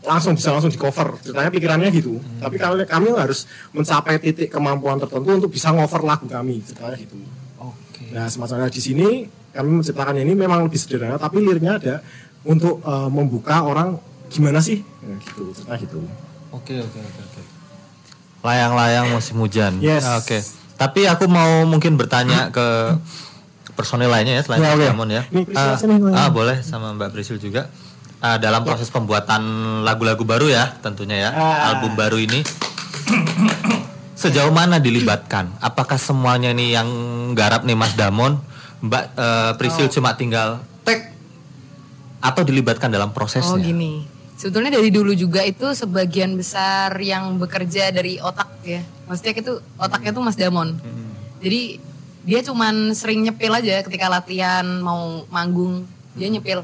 langsung 0.00 0.38
bisa 0.38 0.54
langsung 0.54 0.70
di 0.70 0.78
cover. 0.78 1.18
Ceritanya 1.20 1.50
pikirannya 1.50 1.90
gitu. 1.90 2.22
Tapi 2.38 2.56
kami 2.56 2.86
kami 2.86 3.06
harus 3.12 3.44
mencapai 3.70 4.16
titik 4.16 4.48
kemampuan 4.48 4.96
tertentu 4.96 5.28
untuk 5.34 5.50
bisa 5.50 5.74
ngover 5.74 6.06
lagu 6.06 6.24
kami. 6.24 6.62
Ceritanya 6.62 6.96
gitu. 6.96 7.18
Nah, 8.08 8.24
semacamnya 8.24 8.72
di 8.72 8.80
sini 8.80 9.08
kami 9.52 9.82
menciptakannya 9.82 10.22
ini 10.22 10.32
memang 10.32 10.64
lebih 10.64 10.80
sederhana, 10.80 11.18
tapi 11.18 11.42
liriknya 11.42 11.76
ada 11.76 11.94
untuk 12.46 12.80
eh, 12.80 13.08
membuka 13.10 13.60
orang 13.60 13.98
gimana 14.28 14.60
sih, 14.60 14.80
Nah, 15.02 15.18
gitu, 15.20 15.50
gitu. 15.52 15.98
Oke 16.52 16.78
oke 16.78 16.98
oke 17.00 17.20
oke. 17.20 17.37
Layang-layang 18.40 19.10
musim 19.10 19.36
hujan. 19.38 19.78
Yes. 19.78 20.06
Oke. 20.14 20.38
Tapi 20.78 21.04
aku 21.04 21.26
mau 21.26 21.66
mungkin 21.66 21.98
bertanya 21.98 22.54
ke 22.54 22.94
personil 23.74 24.10
lainnya 24.10 24.38
ya 24.38 24.42
selain 24.42 24.62
Ya. 24.62 24.90
Damon 24.90 25.10
ya. 25.10 25.22
Priscil 25.26 25.90
Ah, 26.10 26.26
ah, 26.26 26.28
boleh 26.30 26.62
sama 26.62 26.94
Mbak 26.94 27.10
Prisil 27.10 27.38
juga. 27.38 27.66
Ah, 28.18 28.34
dalam 28.34 28.62
proses 28.62 28.90
pembuatan 28.90 29.42
lagu-lagu 29.82 30.22
baru 30.22 30.46
ya 30.46 30.74
tentunya 30.78 31.18
ya 31.18 31.30
Ah. 31.30 31.70
album 31.70 31.94
baru 31.94 32.18
ini 32.18 32.42
sejauh 34.14 34.50
mana 34.50 34.78
dilibatkan? 34.78 35.54
Apakah 35.58 35.94
semuanya 35.94 36.50
nih 36.50 36.74
yang 36.74 36.88
garap 37.34 37.62
nih 37.62 37.78
Mas 37.78 37.94
Damon, 37.94 38.42
Mbak 38.82 39.04
eh, 39.14 39.52
Prisil 39.54 39.86
Oh. 39.86 39.92
cuma 39.92 40.14
tinggal 40.14 40.58
tek 40.82 41.14
atau 42.18 42.42
dilibatkan 42.42 42.90
dalam 42.90 43.14
prosesnya? 43.14 43.54
Oh 43.54 43.58
gini. 43.58 44.02
Sebetulnya 44.38 44.78
dari 44.78 44.94
dulu 44.94 45.10
juga 45.18 45.42
itu 45.42 45.66
sebagian 45.74 46.38
besar 46.38 46.94
yang 47.02 47.42
bekerja 47.42 47.90
dari 47.90 48.22
otak 48.22 48.62
ya. 48.62 48.86
Maksudnya 49.10 49.34
itu 49.34 49.58
otaknya 49.74 50.14
tuh 50.14 50.22
Mas 50.22 50.38
Damon. 50.38 50.78
Jadi 51.42 51.82
dia 52.22 52.40
cuman 52.46 52.94
sering 52.94 53.26
nyepil 53.26 53.50
aja 53.50 53.82
ketika 53.82 54.06
latihan 54.06 54.62
mau 54.78 55.26
manggung. 55.34 55.82
Dia 56.14 56.30
nyepil, 56.30 56.62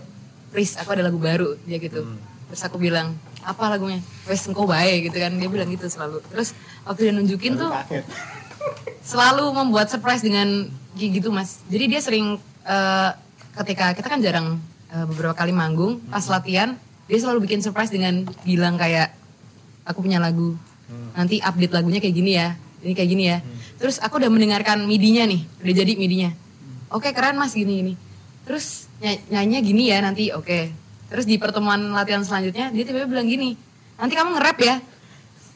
Pris 0.54 0.78
aku 0.78 0.94
ada 0.94 1.10
lagu 1.10 1.18
baru. 1.18 1.58
Dia 1.66 1.82
gitu. 1.82 2.06
Terus 2.46 2.62
aku 2.62 2.78
bilang, 2.78 3.18
apa 3.42 3.66
lagunya? 3.66 3.98
Wes 4.30 4.46
engkau 4.46 4.70
baik 4.70 5.10
gitu 5.10 5.18
kan. 5.18 5.34
Dia 5.34 5.50
bilang 5.50 5.66
gitu 5.66 5.90
selalu. 5.90 6.22
Terus 6.30 6.54
waktu 6.86 7.10
dia 7.10 7.12
nunjukin 7.18 7.58
tuh 7.58 7.74
selalu 9.10 9.50
membuat 9.50 9.90
surprise 9.90 10.22
dengan 10.22 10.70
gitu 10.94 11.34
mas. 11.34 11.58
Jadi 11.66 11.84
dia 11.90 11.98
sering 11.98 12.38
eh, 12.62 13.10
ketika 13.58 13.98
kita 13.98 14.06
kan 14.06 14.22
jarang 14.22 14.62
eh, 14.94 15.04
beberapa 15.10 15.34
kali 15.34 15.50
manggung, 15.50 15.98
pas 16.06 16.22
latihan 16.30 16.78
dia 17.04 17.18
selalu 17.20 17.44
bikin 17.48 17.60
surprise 17.60 17.92
dengan 17.92 18.24
bilang 18.44 18.80
kayak 18.80 19.12
aku 19.84 20.00
punya 20.00 20.16
lagu, 20.16 20.56
nanti 21.12 21.38
update 21.40 21.72
lagunya 21.72 22.00
kayak 22.00 22.14
gini 22.16 22.32
ya, 22.36 22.56
ini 22.80 22.92
kayak 22.96 23.10
gini 23.10 23.24
ya. 23.28 23.38
Terus 23.76 24.00
aku 24.00 24.16
udah 24.16 24.30
mendengarkan 24.32 24.88
midinya 24.88 25.28
nih, 25.28 25.44
udah 25.60 25.74
jadi 25.74 25.92
midinya. 25.98 26.30
Oke 26.94 27.12
keren 27.12 27.36
mas 27.36 27.52
gini 27.52 27.84
gini. 27.84 27.94
Terus 28.48 28.88
ny- 29.02 29.20
nyanyinya 29.28 29.60
gini 29.60 29.82
ya 29.90 29.98
nanti, 30.00 30.30
oke. 30.32 30.72
Terus 31.12 31.24
di 31.28 31.36
pertemuan 31.36 31.92
latihan 31.92 32.24
selanjutnya 32.24 32.72
dia 32.72 32.84
tiba-tiba 32.86 33.10
bilang 33.10 33.28
gini, 33.28 33.58
nanti 34.00 34.14
kamu 34.16 34.36
nge-rap 34.38 34.58
ya. 34.62 34.76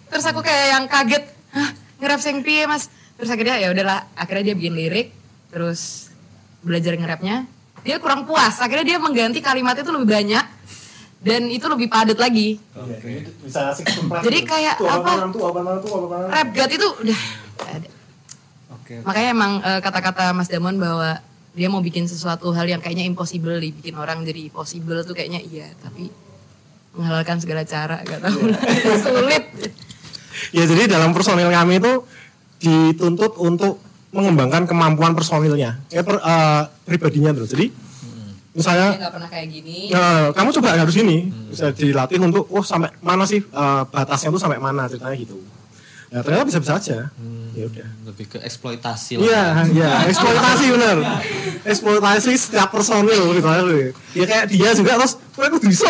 Terus 0.09 0.24
aku 0.28 0.40
kayak 0.44 0.66
yang 0.76 0.84
kaget, 0.88 1.24
hah 1.53 1.70
nge-rap 2.01 2.20
sing 2.20 2.40
piye 2.44 2.68
mas? 2.68 2.92
Terus 3.16 3.32
akhirnya 3.32 3.57
ya 3.57 3.72
udahlah, 3.72 4.05
akhirnya 4.14 4.53
dia 4.53 4.55
bikin 4.55 4.74
lirik, 4.76 5.09
terus 5.49 6.12
belajar 6.61 6.92
nge-rapnya. 6.96 7.49
Dia 7.86 7.96
kurang 8.03 8.26
puas, 8.28 8.59
akhirnya 8.61 8.84
dia 8.84 8.99
mengganti 9.01 9.40
kalimat 9.40 9.78
itu 9.78 9.88
lebih 9.88 10.11
banyak. 10.11 10.44
Dan 11.19 11.51
itu 11.51 11.66
lebih 11.66 11.91
padat 11.91 12.19
lagi 12.19 12.62
Bisa 13.43 13.75
asik 13.75 13.91
sumpah. 13.99 14.23
Jadi 14.23 14.39
kayak 14.47 14.79
Tuh, 14.79 14.87
apa? 14.87 15.31
tuh, 15.35 15.51
tuh, 15.83 16.07
rap 16.31 16.49
god 16.55 16.71
itu 16.71 16.89
udah 17.03 17.21
ada. 17.66 17.89
Oke. 18.79 18.95
makanya 19.03 19.29
emang 19.35 19.53
eh, 19.61 19.81
kata-kata 19.83 20.33
Mas 20.33 20.49
Damon 20.49 20.79
bahwa 20.79 21.21
dia 21.59 21.69
mau 21.69 21.83
bikin 21.83 22.07
sesuatu 22.07 22.55
hal 22.55 22.71
yang 22.71 22.79
kayaknya 22.79 23.03
impossible 23.05 23.59
dibikin 23.59 23.99
orang 23.99 24.23
jadi 24.23 24.47
possible 24.49 25.03
tuh 25.03 25.12
kayaknya 25.12 25.43
iya 25.43 25.69
tapi 25.83 26.09
menghalalkan 26.95 27.43
segala 27.43 27.66
cara 27.66 28.01
gak 28.07 28.23
tahu 28.23 28.39
sulit 29.05 29.45
Ya 30.55 30.64
jadi 30.64 30.87
dalam 30.89 31.11
personil 31.12 31.51
kami 31.51 31.83
itu 31.83 31.93
dituntut 32.62 33.37
untuk 33.39 33.83
mengembangkan 34.09 34.64
kemampuan 34.64 35.12
personilnya, 35.12 35.83
ya 35.93 36.01
per, 36.01 36.16
eh, 36.16 36.62
pribadinya 36.89 37.37
terus. 37.37 37.53
Jadi 37.53 37.69
misalnya 38.57 38.96
nggak 38.96 39.12
pernah 39.12 39.28
kayak 39.28 39.49
gini 39.53 39.92
Nah, 39.92 40.32
kamu 40.32 40.49
coba 40.61 40.68
harus 40.76 40.96
ini 40.96 41.28
bisa 41.53 41.70
dilatih 41.72 42.18
untuk 42.20 42.49
oh 42.49 42.64
sampai 42.64 42.90
mana 43.05 43.24
sih 43.28 43.40
eh, 43.44 43.82
batasnya 43.88 44.32
tuh 44.32 44.40
sampai 44.40 44.59
mana 44.59 44.88
ceritanya 44.88 45.16
gitu. 45.16 45.36
Ya 46.09 46.24
ternyata 46.24 46.49
bisa 46.49 46.61
bisa 46.64 46.74
aja. 46.80 46.99
Ya 47.53 47.64
udah. 47.68 47.88
Lebih 48.09 48.32
ke 48.32 48.38
eksploitasi 48.40 49.20
lah. 49.20 49.24
Iya, 49.28 49.44
iya, 49.76 49.92
eksploitasi 50.09 50.64
bener. 50.72 50.96
Eksploitasi 51.68 52.32
setiap 52.32 52.72
personil 52.72 53.36
tuh. 53.36 53.92
Ya 54.16 54.24
kayak 54.24 54.46
dia 54.49 54.72
juga 54.72 54.96
terus, 54.96 55.20
"Wah, 55.36 55.53
aku 55.53 55.61
bisa. 55.68 55.84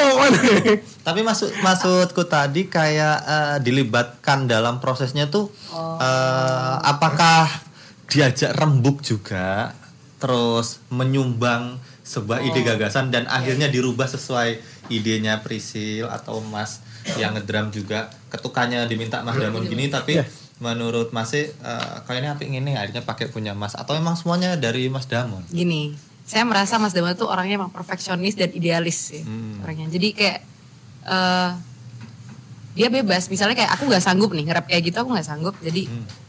Tapi 1.06 1.20
maksud 1.22 1.54
maksudku 1.62 2.26
tadi 2.26 2.66
kayak 2.66 3.16
eh, 3.22 3.56
dilibatkan 3.62 4.50
dalam 4.50 4.82
prosesnya 4.82 5.30
tuh 5.30 5.54
eh, 6.02 6.74
apakah 6.82 7.46
diajak 8.10 8.58
rembuk 8.58 9.04
juga 9.04 9.70
terus 10.18 10.82
menyumbang 10.90 11.78
sebuah 12.08 12.40
ide 12.40 12.64
gagasan 12.64 13.12
dan 13.12 13.28
akhirnya 13.28 13.68
dirubah 13.68 14.08
sesuai 14.08 14.56
idenya 14.88 15.44
Prisil 15.44 16.08
atau 16.08 16.40
Mas 16.40 16.80
yang 17.14 17.36
ngedram 17.36 17.68
juga. 17.68 18.08
Ketukannya 18.28 18.88
diminta 18.88 19.20
Mas 19.20 19.36
Damon 19.36 19.68
gini 19.68 19.92
tapi 19.92 20.16
Iya. 20.16 20.24
menurut 20.58 21.12
Mas 21.12 21.36
eh, 21.36 21.48
kayaknya 22.08 22.32
apa 22.32 22.42
ini? 22.42 22.72
Akhirnya 22.72 23.04
pakai 23.04 23.28
punya 23.28 23.52
Mas. 23.52 23.76
Atau 23.76 23.92
emang 23.92 24.16
semuanya 24.16 24.56
dari 24.56 24.88
Mas 24.88 25.04
Damon? 25.04 25.44
gini 25.52 25.92
saya 26.24 26.44
merasa 26.44 26.76
Mas 26.76 26.92
Damon 26.92 27.12
tuh 27.12 27.24
orangnya 27.24 27.56
emang 27.56 27.72
perfeksionis 27.72 28.36
dan 28.36 28.52
idealis 28.52 29.12
sih 29.12 29.24
orangnya. 29.60 29.88
Jadi 29.88 30.08
kayak 30.12 30.38
eh 31.04 31.50
dia 32.72 32.88
bebas. 32.88 33.26
Misalnya 33.26 33.56
kayak 33.56 33.72
aku 33.74 33.88
nggak 33.88 34.04
sanggup 34.04 34.30
nih 34.32 34.44
ngerap 34.44 34.64
kayak 34.68 34.82
gitu 34.86 34.96
aku 35.00 35.12
nggak 35.12 35.24
sanggup. 35.24 35.56
Jadi 35.60 35.88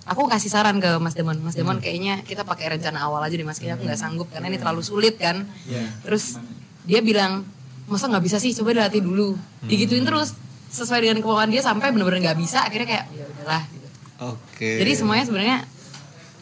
aku 0.09 0.25
kasih 0.25 0.49
saran 0.49 0.81
ke 0.81 0.97
Mas 0.97 1.13
Damon 1.13 1.37
Mas 1.39 1.53
Damon 1.53 1.77
kayaknya 1.77 2.25
kita 2.25 2.41
pakai 2.41 2.73
rencana 2.75 3.05
awal 3.05 3.21
aja 3.21 3.37
deh 3.37 3.45
Mas 3.45 3.61
kayaknya 3.61 3.77
aku 3.77 3.83
nggak 3.85 4.01
sanggup 4.01 4.27
karena 4.33 4.49
ini 4.49 4.57
terlalu 4.57 4.81
sulit 4.81 5.15
kan 5.21 5.45
terus 6.01 6.41
dia 6.89 7.05
bilang 7.05 7.45
masa 7.85 8.09
nggak 8.09 8.25
bisa 8.25 8.37
sih 8.41 8.53
coba 8.57 8.73
dilatih 8.73 9.05
dulu 9.05 9.37
digituin 9.69 10.05
terus 10.05 10.33
sesuai 10.69 11.05
dengan 11.05 11.21
kemauan 11.21 11.49
dia 11.49 11.61
sampai 11.61 11.93
bener-bener 11.93 12.21
nggak 12.25 12.39
bisa 12.41 12.65
akhirnya 12.65 12.87
kayak 12.89 13.05
ya 13.13 13.25
udahlah 13.25 13.61
gitu. 13.69 13.87
Oke. 14.33 14.69
jadi 14.81 14.91
semuanya 14.97 15.25
sebenarnya 15.25 15.57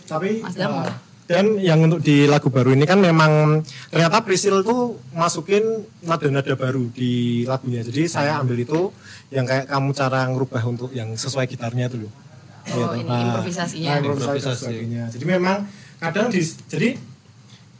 Tapi 0.07 0.39
Mas 0.39 0.55
Damon. 0.55 0.87
eh, 0.87 0.95
dan 1.27 1.59
yang 1.59 1.83
untuk 1.83 1.99
di 1.99 2.23
lagu 2.23 2.47
baru 2.47 2.71
ini 2.71 2.87
kan 2.87 3.03
memang 3.03 3.59
ternyata 3.91 4.23
Prisil 4.23 4.63
tuh 4.63 4.95
masukin 5.11 5.83
nada-nada 5.99 6.55
baru 6.55 6.87
di 6.95 7.43
lagunya. 7.43 7.83
Jadi 7.83 8.07
saya 8.07 8.39
ambil 8.39 8.63
itu 8.63 8.95
yang 9.27 9.43
kayak 9.43 9.67
kamu 9.67 9.91
cara 9.91 10.23
ngerubah 10.31 10.63
untuk 10.63 10.95
yang 10.95 11.11
sesuai 11.19 11.51
gitarnya 11.51 11.91
itu 11.91 12.07
loh. 12.07 12.11
Oh, 12.75 12.91
ini 12.97 13.07
improvisasinya. 13.07 13.89
Nah, 13.89 13.97
improvisasi. 14.03 14.27
Dan 14.27 14.37
Improvisasi. 14.51 14.63
sebagainya. 14.67 15.03
Jadi 15.13 15.25
memang 15.27 15.57
kadang 15.97 16.27
di 16.27 16.41
jadi 16.67 16.89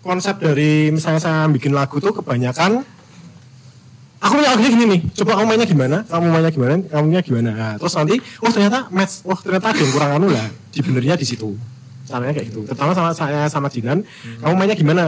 konsep 0.02 0.40
dari 0.40 0.90
misalnya 0.90 1.20
saya 1.20 1.44
bikin 1.52 1.76
lagu 1.76 2.00
tuh 2.00 2.16
kebanyakan 2.16 2.80
aku 4.18 4.34
punya 4.34 4.50
lagunya 4.56 4.70
gini 4.74 4.86
nih 4.90 5.02
coba 5.22 5.32
kamu 5.38 5.48
mainnya 5.52 5.68
gimana? 5.68 5.98
Kamu 6.08 6.26
mainnya 6.32 6.52
gimana? 6.54 6.74
Kamu 6.88 7.04
mainnya 7.06 7.24
gimana? 7.24 7.50
Nah, 7.54 7.74
terus 7.78 7.94
nanti 7.94 8.16
oh 8.42 8.50
ternyata 8.50 8.90
match 8.90 9.22
wah 9.28 9.38
ternyata 9.38 9.76
ada 9.76 9.80
yang 9.82 9.92
kurang 9.94 10.12
anu 10.18 10.28
lah 10.32 10.48
di 10.74 10.80
benernya 10.82 11.16
di 11.20 11.26
situ. 11.28 11.54
Caranya 12.08 12.34
kayak 12.34 12.48
gitu. 12.50 12.64
Terutama 12.66 12.92
sama 12.96 13.12
saya 13.12 13.52
sama 13.52 13.68
Jinan 13.68 14.02
kamu 14.42 14.54
mainnya 14.56 14.78
gimana? 14.78 15.04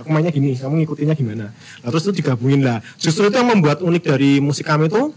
Aku 0.00 0.08
mainnya 0.12 0.32
gini 0.32 0.56
kamu 0.56 0.84
ngikutinnya 0.84 1.14
gimana? 1.16 1.52
Nah 1.54 1.88
terus 1.88 2.04
itu 2.08 2.20
digabungin 2.20 2.60
lah. 2.64 2.84
Justru 3.00 3.28
itu 3.28 3.36
yang 3.36 3.48
membuat 3.48 3.80
unik 3.80 4.02
dari 4.02 4.40
musik 4.42 4.68
kami 4.68 4.90
itu 4.90 5.12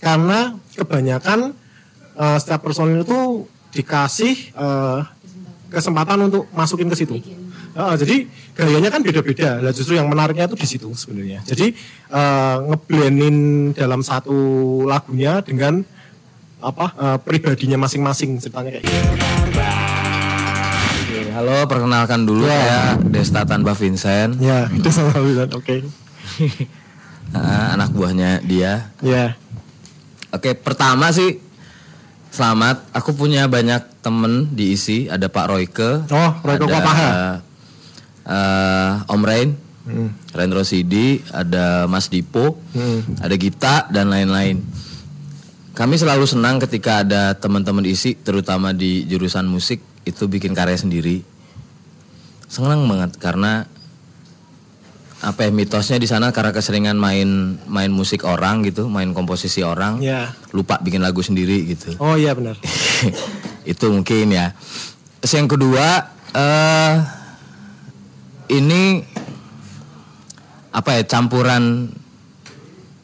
karena 0.00 0.56
kebanyakan 0.74 1.54
eh, 2.14 2.38
setiap 2.38 2.60
personil 2.62 3.02
itu 3.02 3.44
dikasih 3.70 4.34
eh, 4.52 4.98
kesempatan 5.68 6.28
untuk 6.28 6.48
masukin 6.52 6.86
ke 6.86 6.96
situ. 6.96 7.16
Heeh, 7.72 7.94
jadi 7.96 8.16
gayanya 8.52 8.92
kan 8.92 9.00
beda-beda. 9.00 9.56
Lah 9.58 9.72
justru 9.72 9.96
yang 9.96 10.04
menariknya 10.04 10.44
itu 10.44 10.56
di 10.56 10.68
situ 10.68 10.88
sebenarnya. 10.92 11.40
Jadi 11.42 11.72
eh, 12.08 12.56
ngeblendin 12.62 13.36
dalam 13.72 14.04
satu 14.04 14.36
lagunya 14.84 15.40
dengan 15.40 15.80
apa 16.60 16.86
eh, 16.94 17.18
pribadinya 17.18 17.80
masing-masing 17.80 18.36
ceritanya 18.38 18.76
kayak 18.76 18.84
gitu. 18.84 19.00
Halo, 21.32 21.64
perkenalkan 21.64 22.28
dulu 22.28 22.44
Ya. 22.44 22.52
saya 22.52 22.80
Desta 23.00 23.42
Tanpa 23.42 23.72
Vincent, 23.72 24.36
Ya, 24.36 24.68
itu 24.68 24.92
sama 24.92 25.16
bilang. 25.16 25.48
Oke. 25.56 25.80
eh, 27.32 27.64
anak 27.74 27.88
buahnya 27.90 28.44
dia. 28.44 28.92
Ya. 29.00 29.32
Oke, 30.28 30.52
pertama 30.52 31.08
sih 31.08 31.40
selamat. 32.32 32.88
Aku 32.96 33.12
punya 33.12 33.44
banyak 33.46 34.00
temen 34.00 34.50
di 34.56 34.72
isi. 34.74 35.06
Ada 35.06 35.28
Pak 35.28 35.46
Royke, 35.46 35.90
Oh, 36.08 36.30
Royke 36.42 36.66
ada 36.66 37.44
eh, 38.26 39.12
Om 39.12 39.22
Rain, 39.22 39.50
Hmm. 39.82 40.14
Rain 40.30 40.52
Rosidi, 40.54 41.18
ada 41.34 41.90
Mas 41.90 42.06
Dipo, 42.06 42.62
ada 43.18 43.34
Gita 43.34 43.90
dan 43.90 44.14
lain-lain. 44.14 44.62
Kami 45.74 45.98
selalu 45.98 46.22
senang 46.22 46.62
ketika 46.62 47.02
ada 47.02 47.34
teman-teman 47.34 47.82
isi, 47.90 48.14
terutama 48.14 48.70
di 48.70 49.02
jurusan 49.10 49.42
musik 49.50 49.82
itu 50.06 50.30
bikin 50.30 50.54
karya 50.54 50.78
sendiri. 50.78 51.26
Senang 52.46 52.86
banget 52.86 53.18
karena 53.18 53.66
apa 55.22 55.46
ya 55.46 55.50
mitosnya 55.54 56.02
di 56.02 56.10
sana 56.10 56.34
karena 56.34 56.50
keseringan 56.50 56.98
main 56.98 57.54
main 57.70 57.94
musik 57.94 58.26
orang 58.26 58.66
gitu, 58.66 58.90
main 58.90 59.14
komposisi 59.14 59.62
orang, 59.62 60.02
Ya. 60.02 60.34
lupa 60.50 60.82
bikin 60.82 60.98
lagu 60.98 61.22
sendiri 61.22 61.62
gitu. 61.70 61.94
Oh 62.02 62.18
iya 62.18 62.34
benar. 62.34 62.58
itu 63.72 63.86
mungkin 63.86 64.34
ya. 64.34 64.50
Terus 65.22 65.32
yang 65.38 65.46
kedua 65.46 66.10
eh 66.34 66.94
ini 68.50 69.06
apa 70.74 70.98
ya 70.98 71.02
campuran 71.06 71.94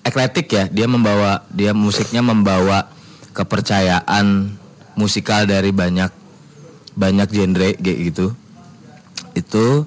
ekletik 0.02 0.50
ya. 0.50 0.64
Dia 0.66 0.90
membawa 0.90 1.46
dia 1.54 1.70
musiknya 1.70 2.26
membawa 2.26 2.90
kepercayaan 3.30 4.58
musikal 4.98 5.46
dari 5.46 5.70
banyak 5.70 6.10
banyak 6.98 7.28
genre 7.30 7.70
gitu. 7.78 8.34
Itu 9.38 9.86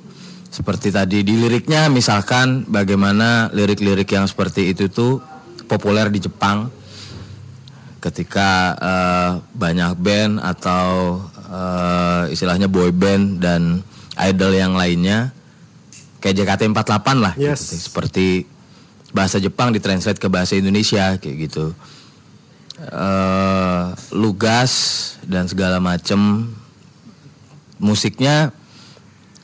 seperti 0.51 0.91
tadi 0.91 1.23
di 1.23 1.39
liriknya 1.39 1.87
misalkan 1.87 2.67
bagaimana 2.67 3.47
lirik-lirik 3.55 4.11
yang 4.11 4.27
seperti 4.27 4.75
itu 4.75 4.91
tuh 4.91 5.23
populer 5.71 6.11
di 6.11 6.19
Jepang 6.19 6.67
ketika 8.03 8.75
eh, 8.75 9.31
banyak 9.55 9.95
band 9.95 10.43
atau 10.43 11.23
eh, 11.47 12.35
istilahnya 12.35 12.67
boy 12.67 12.91
band 12.91 13.39
dan 13.39 13.79
idol 14.19 14.51
yang 14.51 14.75
lainnya 14.75 15.31
kayak 16.19 16.43
JKT48 16.43 17.07
lah 17.15 17.33
gitu. 17.39 17.47
Yes. 17.47 17.87
seperti 17.87 18.43
bahasa 19.15 19.39
Jepang 19.39 19.71
ditranslate 19.71 20.19
ke 20.19 20.27
bahasa 20.27 20.59
Indonesia 20.59 21.15
kayak 21.15 21.47
gitu 21.47 21.71
eh 22.81 23.85
lugas 24.11 24.71
dan 25.21 25.45
segala 25.45 25.77
macem 25.77 26.49
musiknya 27.77 28.49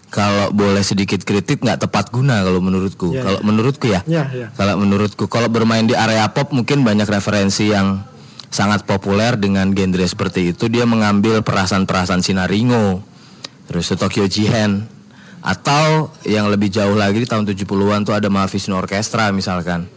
kalau 0.08 0.56
boleh 0.56 0.80
sedikit 0.84 1.20
kritik 1.28 1.60
nggak 1.60 1.88
tepat 1.88 2.10
guna 2.16 2.40
kalau 2.44 2.64
menurutku. 2.64 3.12
Iya, 3.12 3.24
kalau 3.24 3.40
iya. 3.40 3.46
menurutku 3.46 3.86
ya. 3.92 4.02
Iya, 4.08 4.24
iya. 4.32 4.48
kalau 4.56 4.80
menurutku 4.80 5.26
kalau 5.28 5.52
bermain 5.52 5.84
di 5.84 5.96
area 5.96 6.28
pop 6.32 6.56
mungkin 6.56 6.88
banyak 6.88 7.08
referensi 7.08 7.72
yang 7.72 8.04
sangat 8.48 8.88
populer 8.88 9.36
dengan 9.36 9.76
genre 9.76 10.08
seperti 10.08 10.56
itu. 10.56 10.72
Dia 10.72 10.88
mengambil 10.88 11.44
perasaan-perasaan 11.44 12.24
Sinaringo 12.24 13.04
terus 13.68 13.92
Tokyo 13.92 14.24
Jihen 14.32 14.88
atau 15.44 16.12
yang 16.24 16.48
lebih 16.48 16.72
jauh 16.72 16.96
lagi 16.96 17.24
di 17.24 17.28
tahun 17.28 17.44
70-an 17.44 18.08
tuh 18.08 18.16
ada 18.16 18.32
Mahavishnu 18.32 18.80
Orchestra 18.80 19.36
misalkan. 19.36 19.92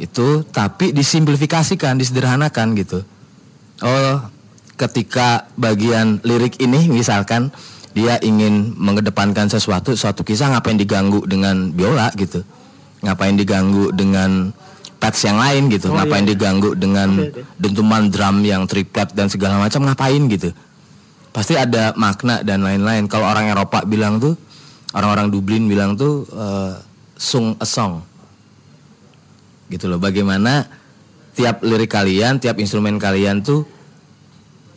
Itu 0.00 0.48
tapi 0.48 0.96
disimplifikasikan 0.96 2.00
disederhanakan 2.00 2.72
gitu. 2.76 3.04
Oh 3.84 4.20
ketika 4.76 5.48
bagian 5.56 6.20
lirik 6.22 6.60
ini 6.60 6.86
misalkan 6.92 7.48
dia 7.96 8.20
ingin 8.20 8.76
mengedepankan 8.76 9.48
sesuatu 9.48 9.96
suatu 9.96 10.20
kisah 10.20 10.52
ngapain 10.52 10.76
diganggu 10.76 11.24
dengan 11.24 11.72
biola 11.72 12.12
gitu? 12.12 12.44
Ngapain 13.00 13.32
diganggu 13.40 13.88
dengan 13.96 14.52
pads 15.00 15.24
yang 15.24 15.40
lain 15.40 15.72
gitu? 15.72 15.88
Oh, 15.88 15.96
ngapain 15.96 16.28
iya. 16.28 16.36
diganggu 16.36 16.76
dengan 16.76 17.08
Oke, 17.16 17.40
oke. 17.40 17.56
dentuman 17.56 18.12
drum 18.12 18.44
yang 18.44 18.68
triplet 18.68 19.16
dan 19.16 19.32
segala 19.32 19.56
macam? 19.56 19.88
Ngapain 19.88 20.20
gitu? 20.28 20.52
Pasti 21.32 21.56
ada 21.56 21.96
makna 21.96 22.44
dan 22.44 22.60
lain-lain. 22.60 23.08
Kalau 23.08 23.32
orang 23.32 23.48
Eropa 23.48 23.88
bilang 23.88 24.20
tuh 24.20 24.36
orang-orang 24.92 25.32
Dublin 25.32 25.64
bilang 25.64 25.96
tuh 25.96 26.28
eh, 26.28 26.76
sung 27.16 27.56
a 27.56 27.64
song. 27.64 28.04
Gitu 29.72 29.88
loh. 29.88 29.96
Bagaimana 29.96 30.68
tiap 31.32 31.64
lirik 31.64 31.96
kalian 31.96 32.44
tiap 32.44 32.60
instrumen 32.60 33.00
kalian 33.00 33.40
tuh 33.40 33.64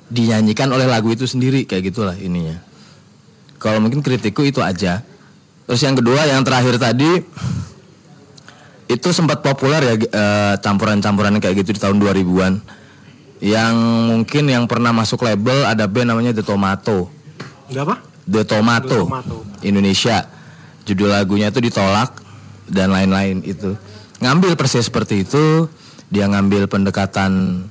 dinyanyikan 0.07 0.71
oleh 0.71 0.87
lagu 0.87 1.11
itu 1.11 1.27
sendiri 1.27 1.63
kayak 1.63 1.91
gitulah 1.91 2.15
ininya 2.19 2.68
kalau 3.61 3.83
mungkin 3.83 3.99
kritikku 4.01 4.41
itu 4.47 4.63
aja 4.63 5.05
terus 5.69 5.83
yang 5.85 5.93
kedua 5.93 6.25
yang 6.25 6.41
terakhir 6.41 6.81
tadi 6.81 7.21
itu 8.89 9.09
sempat 9.13 9.45
populer 9.45 9.85
ya 9.85 9.95
eh, 9.99 10.53
campuran-campuran 10.57 11.37
kayak 11.37 11.61
gitu 11.61 11.77
di 11.77 11.79
tahun 11.83 12.01
2000-an 12.01 12.53
yang 13.39 13.75
mungkin 14.09 14.49
yang 14.49 14.65
pernah 14.65 14.89
masuk 14.89 15.21
label 15.21 15.67
ada 15.67 15.85
band 15.85 16.09
namanya 16.09 16.33
The 16.33 16.43
Tomato 16.43 17.19
Enggak 17.69 17.83
apa? 17.85 17.95
The 18.25 18.43
Tomato, 18.45 18.89
The 18.89 19.05
Tomato. 19.05 19.37
Indonesia. 19.61 20.17
Judul 20.85 21.09
lagunya 21.13 21.53
itu 21.53 21.61
ditolak 21.61 22.17
dan 22.65 22.89
lain-lain 22.89 23.45
itu. 23.45 23.77
Ngambil 24.19 24.57
persis 24.57 24.89
seperti 24.89 25.21
itu, 25.21 25.69
dia 26.09 26.25
ngambil 26.25 26.65
pendekatan 26.65 27.63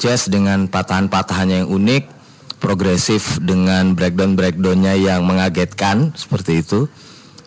jazz 0.00 0.32
dengan 0.32 0.64
patahan-patahannya 0.66 1.64
yang 1.64 1.70
unik, 1.70 2.02
progresif 2.58 3.38
dengan 3.42 3.92
breakdown-breakdownnya 3.94 4.94
yang 4.98 5.26
mengagetkan 5.26 6.14
seperti 6.14 6.60
itu. 6.64 6.86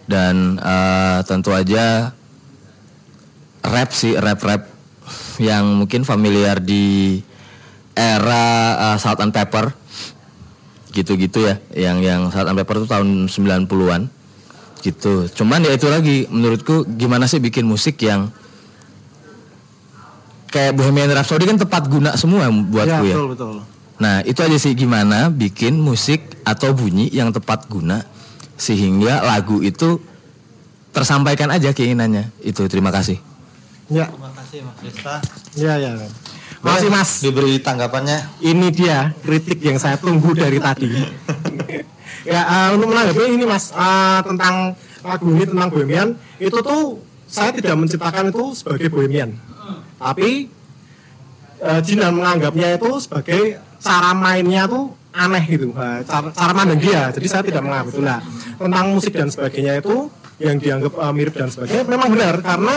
Dan 0.08 0.56
eh, 0.58 1.20
tentu 1.28 1.52
aja 1.52 2.16
rap 3.64 3.90
sih, 3.92 4.16
rap-rap 4.16 4.72
yang 5.38 5.84
mungkin 5.84 6.08
familiar 6.08 6.58
di 6.64 7.20
era 7.98 8.46
eh, 8.94 8.98
Salt 9.02 9.20
and 9.20 9.34
Pepper 9.34 9.74
gitu-gitu 10.94 11.46
ya 11.46 11.56
yang 11.78 12.02
yang 12.02 12.22
Salt 12.34 12.50
and 12.50 12.58
Pepper 12.58 12.82
itu 12.82 12.88
tahun 12.90 13.30
90-an 13.30 14.02
gitu 14.82 15.30
cuman 15.34 15.66
ya 15.66 15.74
itu 15.74 15.88
lagi 15.90 16.26
menurutku 16.30 16.86
gimana 16.98 17.30
sih 17.30 17.42
bikin 17.42 17.66
musik 17.66 18.02
yang 18.02 18.30
kayak 20.50 20.74
Bohemian 20.74 21.12
Rhapsody 21.12 21.46
kan 21.46 21.58
tepat 21.60 21.86
guna 21.92 22.16
semua 22.16 22.50
buatku 22.50 23.04
ya, 23.06 23.14
ya, 23.14 23.14
betul 23.14 23.28
betul. 23.34 23.56
Nah 23.98 24.22
itu 24.22 24.40
aja 24.46 24.58
sih 24.62 24.78
gimana 24.78 25.34
bikin 25.34 25.78
musik 25.82 26.38
atau 26.46 26.74
bunyi 26.74 27.10
yang 27.10 27.34
tepat 27.34 27.66
guna 27.66 28.06
sehingga 28.58 29.26
lagu 29.26 29.62
itu 29.66 29.98
tersampaikan 30.94 31.50
aja 31.50 31.74
keinginannya 31.74 32.30
itu 32.42 32.66
terima 32.70 32.94
kasih 32.94 33.18
Ya, 33.88 34.12
Terima 34.12 34.32
kasih 34.36 34.60
Mas 34.68 34.78
Desta. 34.84 35.16
ya, 35.56 35.74
ya. 35.80 35.92
Masih 36.60 36.92
Mas. 36.92 37.24
Diberi 37.24 37.56
tanggapannya. 37.64 38.20
Ini 38.44 38.68
dia 38.76 39.16
kritik 39.24 39.64
yang 39.64 39.80
saya 39.80 39.96
tunggu 39.96 40.36
dari 40.36 40.60
tadi. 40.60 40.92
ya, 42.28 42.42
eh, 42.44 42.70
untuk 42.76 42.92
menanggapi 42.92 43.32
ini 43.32 43.48
Mas 43.48 43.72
eh, 43.72 44.20
tentang 44.28 44.76
lagu 45.08 45.28
ini 45.32 45.48
tentang 45.48 45.72
Bohemian, 45.72 46.10
itu 46.36 46.58
tuh 46.60 47.00
saya 47.32 47.56
tidak 47.56 47.80
menciptakan 47.80 48.28
itu 48.28 48.44
sebagai 48.60 48.92
Bohemian. 48.92 49.40
Tapi 49.96 50.52
eh, 51.64 51.80
Jinan 51.88 52.20
menganggapnya 52.20 52.76
itu 52.76 52.92
sebagai 53.00 53.64
cara 53.80 54.12
mainnya 54.14 54.66
tuh 54.66 54.94
aneh 55.12 55.44
gitu, 55.50 55.74
Eh, 55.74 56.00
cara, 56.06 56.30
cara 56.30 56.52
mandang 56.54 56.78
dia. 56.78 57.10
Jadi 57.10 57.26
saya 57.26 57.42
tidak 57.42 57.66
menganggap 57.66 57.90
itu. 57.90 58.02
Nah, 58.06 58.20
tentang 58.58 58.86
musik 58.94 59.14
dan 59.18 59.30
sebagainya 59.30 59.82
itu 59.82 60.10
yang 60.38 60.62
dianggap 60.62 60.94
eh, 60.94 61.14
mirip 61.14 61.34
dan 61.34 61.50
sebagainya 61.50 61.84
memang 61.90 62.14
benar 62.14 62.38
karena 62.46 62.76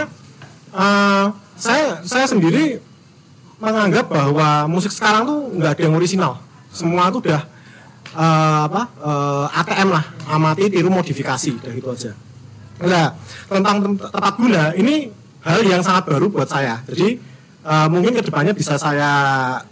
eh, 0.73 1.25
saya 1.61 2.01
saya 2.01 2.25
sendiri 2.25 2.81
menganggap 3.61 4.09
bahwa 4.09 4.65
musik 4.65 4.89
sekarang 4.89 5.29
tuh 5.29 5.39
nggak 5.53 5.77
ada 5.77 5.83
yang 5.85 5.95
orisinal. 5.95 6.33
Semua 6.73 7.13
tuh 7.13 7.21
udah 7.21 7.43
eh, 8.17 8.59
apa 8.65 8.83
eh, 8.89 9.59
ATM 9.61 9.89
lah, 9.93 10.05
amati 10.33 10.73
tiru 10.73 10.89
modifikasi, 10.89 11.61
udah 11.61 11.73
gitu 11.77 11.89
aja. 11.93 12.13
Nah, 12.81 13.13
tentang 13.45 13.77
tem- 13.85 14.01
tepat 14.01 14.35
guna 14.41 14.73
ini 14.73 15.13
hal 15.45 15.61
yang 15.61 15.85
sangat 15.85 16.09
baru 16.09 16.33
buat 16.33 16.49
saya. 16.49 16.81
Jadi 16.89 17.21
eh, 17.63 17.89
mungkin 17.89 18.13
ke 18.13 18.23
depannya 18.23 18.53
bisa 18.53 18.77
saya 18.77 19.11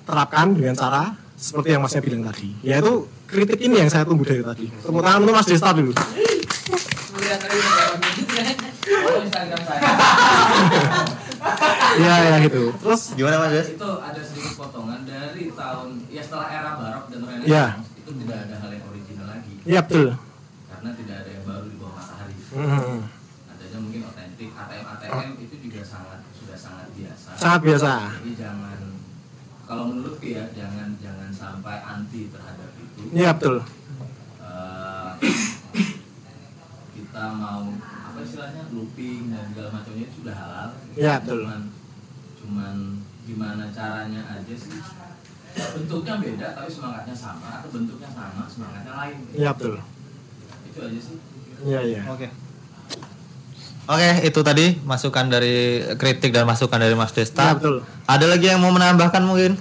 terapkan 0.03 0.53
dengan 0.53 0.75
cara 0.75 1.13
seperti 1.35 1.71
yang 1.71 1.81
Masnya 1.81 2.03
bilang 2.03 2.27
tadi, 2.27 2.51
yaitu 2.61 2.93
kritik 3.25 3.61
ini 3.61 3.79
yang 3.79 3.87
saya 3.87 4.03
tunggu 4.03 4.23
dari 4.23 4.43
tadi. 4.43 4.67
Tepuk 4.69 4.99
tangan 4.99 5.23
untuk 5.23 5.35
Mas 5.35 5.47
Desta 5.47 5.71
dulu. 5.71 5.93
Follow 8.89 9.21
Instagram 9.23 9.61
saya. 9.63 9.83
Iya 11.99 12.15
ya 12.21 12.37
gitu. 12.43 12.75
Terus 12.77 13.15
Gimana 13.15 13.39
Mas 13.41 13.53
Des? 13.55 13.69
itu 13.73 13.91
ada 13.95 14.21
sedikit 14.21 14.53
potongan 14.55 15.07
dari 15.07 15.51
tahun 15.51 15.89
ya 16.11 16.19
setelah 16.21 16.49
era 16.51 16.71
barok 16.75 17.05
dan 17.09 17.21
renaissance 17.25 17.47
Ya. 17.49 17.67
itu 17.97 18.11
tidak 18.19 18.39
ada 18.43 18.55
hal 18.59 18.71
yang 18.71 18.85
original 18.87 19.27
lagi 19.27 19.53
ya 19.63 19.81
betul. 19.81 20.07
karena 20.69 20.91
tidak 20.95 21.17
ada 21.17 21.31
yang 21.31 21.45
baru 21.47 21.67
di 21.67 21.77
bawah 21.79 21.95
matahari. 21.95 22.35
Hmm, 22.51 22.99
Adanya 23.49 23.79
mungkin 23.79 24.01
otentik 24.05 24.51
ATM 24.51 24.85
ATM 24.89 25.31
itu 25.39 25.55
juga 25.63 25.81
sangat 25.83 26.19
sudah 26.35 26.59
sangat 26.59 26.87
biasa. 26.93 27.28
Sangat 27.39 27.61
biasa. 27.63 27.93
Jadi 28.19 28.33
jangan 28.35 28.79
kalau 29.69 29.85
menurutku 29.95 30.27
ya 30.27 30.45
jangan 30.53 30.99
jangan 30.99 31.31
sampai 31.31 31.79
anti 31.87 32.27
terhadap 32.35 32.71
itu. 32.75 33.01
Iya 33.15 33.31
betul. 33.39 33.57
Eh, 34.43 35.11
kita 36.99 37.25
mau 37.39 37.63
apa 37.79 38.19
istilahnya 38.27 38.63
looping 38.75 39.31
dan 39.31 39.55
segala 39.55 39.69
macamnya 39.71 40.05
itu 40.11 40.15
sudah 40.19 40.35
halal. 40.35 40.69
Iya, 40.99 41.15
betul. 41.23 41.41
Cuman 41.47 41.63
cuman 42.43 42.75
gimana 43.23 43.65
caranya 43.71 44.23
aja 44.27 44.55
sih. 44.59 44.83
Bentuknya 45.59 46.15
beda 46.23 46.49
tapi 46.55 46.71
semangatnya 46.71 47.17
sama 47.17 47.63
atau 47.63 47.71
bentuknya 47.71 48.11
sama 48.11 48.43
semangatnya 48.51 48.93
lain. 48.99 49.17
Iya 49.31 49.51
betul. 49.55 49.75
Itu 50.67 50.79
aja 50.83 50.99
sih. 50.99 51.17
Iya 51.63 51.81
iya. 51.87 52.03
Oke. 52.11 52.48
Oke, 53.89 54.11
itu 54.21 54.41
tadi 54.45 54.77
masukan 54.85 55.33
dari 55.33 55.81
kritik 55.97 56.29
dan 56.29 56.45
masukan 56.45 56.77
dari 56.77 56.93
Mas 56.93 57.09
Desta. 57.17 57.41
Iya, 57.41 57.57
betul. 57.57 57.77
Ada 58.05 58.27
lagi 58.29 58.47
yang 58.53 58.61
mau 58.61 58.69
menambahkan 58.69 59.25
mungkin? 59.25 59.57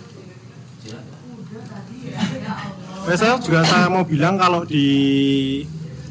Saya 3.08 3.40
juga 3.40 3.64
saya 3.64 3.88
mau 3.88 4.04
bilang 4.04 4.36
kalau 4.36 4.68
di 4.68 5.64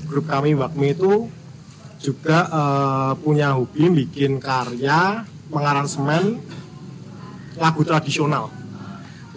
grup 0.08 0.24
kami 0.32 0.56
Wakmi 0.56 0.96
itu 0.96 1.28
juga 2.00 2.48
eh, 2.48 3.12
punya 3.20 3.52
hobi 3.52 3.92
bikin 3.92 4.40
karya 4.40 5.28
pengaransemen 5.52 6.40
lagu 7.60 7.84
tradisional. 7.84 8.48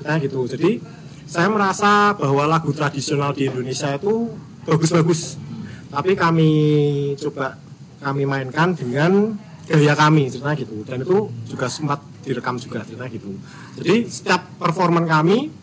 Nah 0.08 0.16
gitu. 0.24 0.48
Jadi 0.48 0.80
saya 1.28 1.52
merasa 1.52 2.16
bahwa 2.16 2.48
lagu 2.48 2.72
tradisional 2.72 3.36
di 3.36 3.52
Indonesia 3.52 3.92
itu 3.92 4.32
bagus-bagus. 4.64 5.36
Tapi 5.92 6.16
kami 6.16 6.52
coba 7.20 7.60
kami 8.00 8.24
mainkan 8.26 8.74
dengan 8.76 9.36
gaya 9.70 9.94
kami 9.94 10.32
cerita 10.34 10.52
gitu 10.58 10.82
dan 10.88 11.06
itu 11.06 11.30
juga 11.46 11.70
sempat 11.70 12.02
direkam 12.26 12.58
juga 12.58 12.82
cerita 12.82 13.06
gitu. 13.12 13.38
Jadi 13.78 13.96
setiap 14.10 14.42
performan 14.58 15.06
kami 15.06 15.60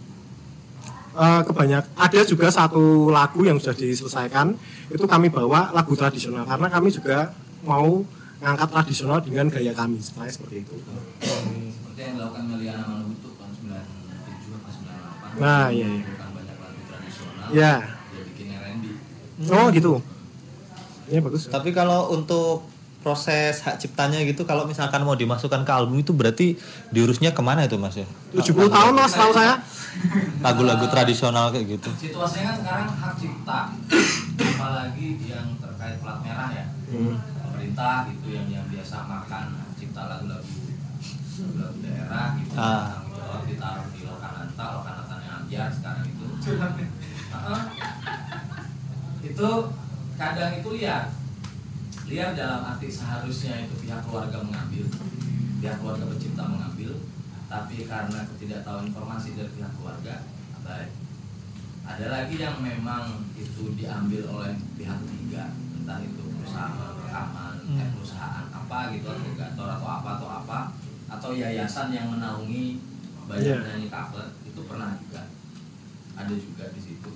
Eh, 1.17 1.43
kebanyak 1.49 1.97
ada 1.97 2.21
juga 2.29 2.53
satu 2.53 3.09
lagu 3.09 3.41
yang 3.41 3.57
sudah 3.57 3.73
diselesaikan 3.73 4.53
itu 4.93 5.01
kami 5.09 5.33
bawa 5.33 5.73
lagu 5.73 5.97
tradisional 5.97 6.45
karena 6.45 6.69
kami 6.69 6.93
juga 6.93 7.33
mau 7.65 8.05
ngangkat 8.45 8.69
tradisional 8.69 9.25
dengan 9.25 9.49
gaya 9.49 9.73
kami 9.73 9.97
sebenarnya 9.97 10.37
seperti 10.37 10.69
itu. 10.69 10.77
Seperti 10.77 12.01
yang 12.05 12.21
dilakukan 12.21 12.45
Meliana 12.53 12.85
Manuhutu 12.85 13.33
tahun 13.33 13.53
97 13.65 14.61
atau 14.61 14.73
98. 14.77 15.41
Nah, 15.41 15.67
iya, 15.73 15.89
iya. 15.89 16.05
Bukan 16.05 16.31
banyak 16.37 16.57
lagu 16.61 16.81
tradisional. 16.85 17.49
Ya. 17.49 17.75
Dia 17.97 18.23
bikin 18.29 18.47
R&B. 18.53 18.85
Oh 19.57 19.67
gitu. 19.73 19.93
Ini 21.07 21.21
bagus. 21.23 21.47
Tapi 21.47 21.71
kalau 21.71 22.11
untuk 22.11 22.67
proses 22.99 23.63
hak 23.63 23.79
ciptanya 23.79 24.19
gitu 24.27 24.43
kalau 24.43 24.67
misalkan 24.67 25.07
mau 25.07 25.15
dimasukkan 25.15 25.63
ke 25.63 25.71
album 25.71 26.03
itu 26.03 26.11
berarti 26.11 26.59
diurusnya 26.91 27.31
ke 27.31 27.39
mana 27.39 27.63
itu 27.63 27.79
Mas 27.79 27.95
ya? 27.95 28.09
70 28.35 28.67
tahun 28.67 28.93
mas 28.99 29.15
tahu 29.15 29.31
saya. 29.31 29.63
Lagu-lagu 30.43 30.91
tradisional 30.91 31.55
kayak 31.55 31.79
gitu. 31.79 31.91
Situasinya 31.95 32.51
kan 32.51 32.57
sekarang 32.59 32.87
hak 32.91 33.15
cipta, 33.15 33.61
apalagi 34.37 35.09
yang 35.23 35.55
terkait 35.57 36.03
plat 36.03 36.19
merah 36.21 36.51
ya, 36.51 36.67
pemerintah 37.41 38.11
gitu 38.11 38.27
yang 38.35 38.51
yang 38.51 38.67
biasa 38.67 39.07
makan 39.07 39.45
hak 39.55 39.71
cipta 39.79 40.03
lagu-lagu 40.11 40.51
lagu 41.57 41.79
daerah 41.81 42.27
gitu, 42.43 42.55
Ah. 42.59 43.07
jawab 43.07 43.43
ditaruh 43.47 43.87
di 43.95 44.01
Lokananta, 44.03 44.65
Lokanantanya 44.83 45.31
Amjar 45.41 45.69
sekarang 45.71 46.05
itu. 46.11 46.27
Heeh. 46.43 47.63
itu 49.23 49.51
kadang 50.17 50.53
itu 50.57 50.69
liar, 50.77 51.13
liar 52.09 52.31
dalam 52.33 52.61
arti 52.65 52.89
seharusnya 52.89 53.69
itu 53.69 53.75
pihak 53.81 54.01
keluarga 54.03 54.41
mengambil, 54.41 54.85
pihak 55.61 55.77
keluarga 55.79 56.05
pencipta 56.09 56.45
mengambil, 56.45 56.91
tapi 57.47 57.85
karena 57.85 58.21
ketidaktahuan 58.35 58.89
informasi 58.89 59.37
dari 59.37 59.51
pihak 59.53 59.73
keluarga, 59.77 60.25
baik. 60.61 60.91
Ada 61.87 62.07
lagi 62.11 62.35
yang 62.35 62.59
memang 62.59 63.31
itu 63.39 63.71
diambil 63.79 64.27
oleh 64.27 64.59
pihak 64.75 64.99
ketiga 65.07 65.55
entah 65.55 66.03
itu 66.03 66.19
perusahaan 66.19 66.75
rekaman 66.99 67.55
eh, 67.79 67.89
perusahaan 67.95 68.43
apa 68.51 68.91
gitu 68.91 69.07
agregator 69.07 69.71
atau 69.71 69.87
apa 69.87 70.09
atau 70.19 70.29
apa 70.43 70.59
atau 71.07 71.31
yayasan 71.31 71.95
yang 71.95 72.11
menaungi 72.11 72.83
banyak 73.31 73.47
Iya. 73.47 73.63
penyanyi 73.63 73.87
cover 73.87 74.35
itu 74.43 74.61
pernah 74.67 74.99
juga. 74.99 75.31
Ada 76.19 76.35
juga 76.35 76.65
di 76.75 76.81
situ 76.83 77.11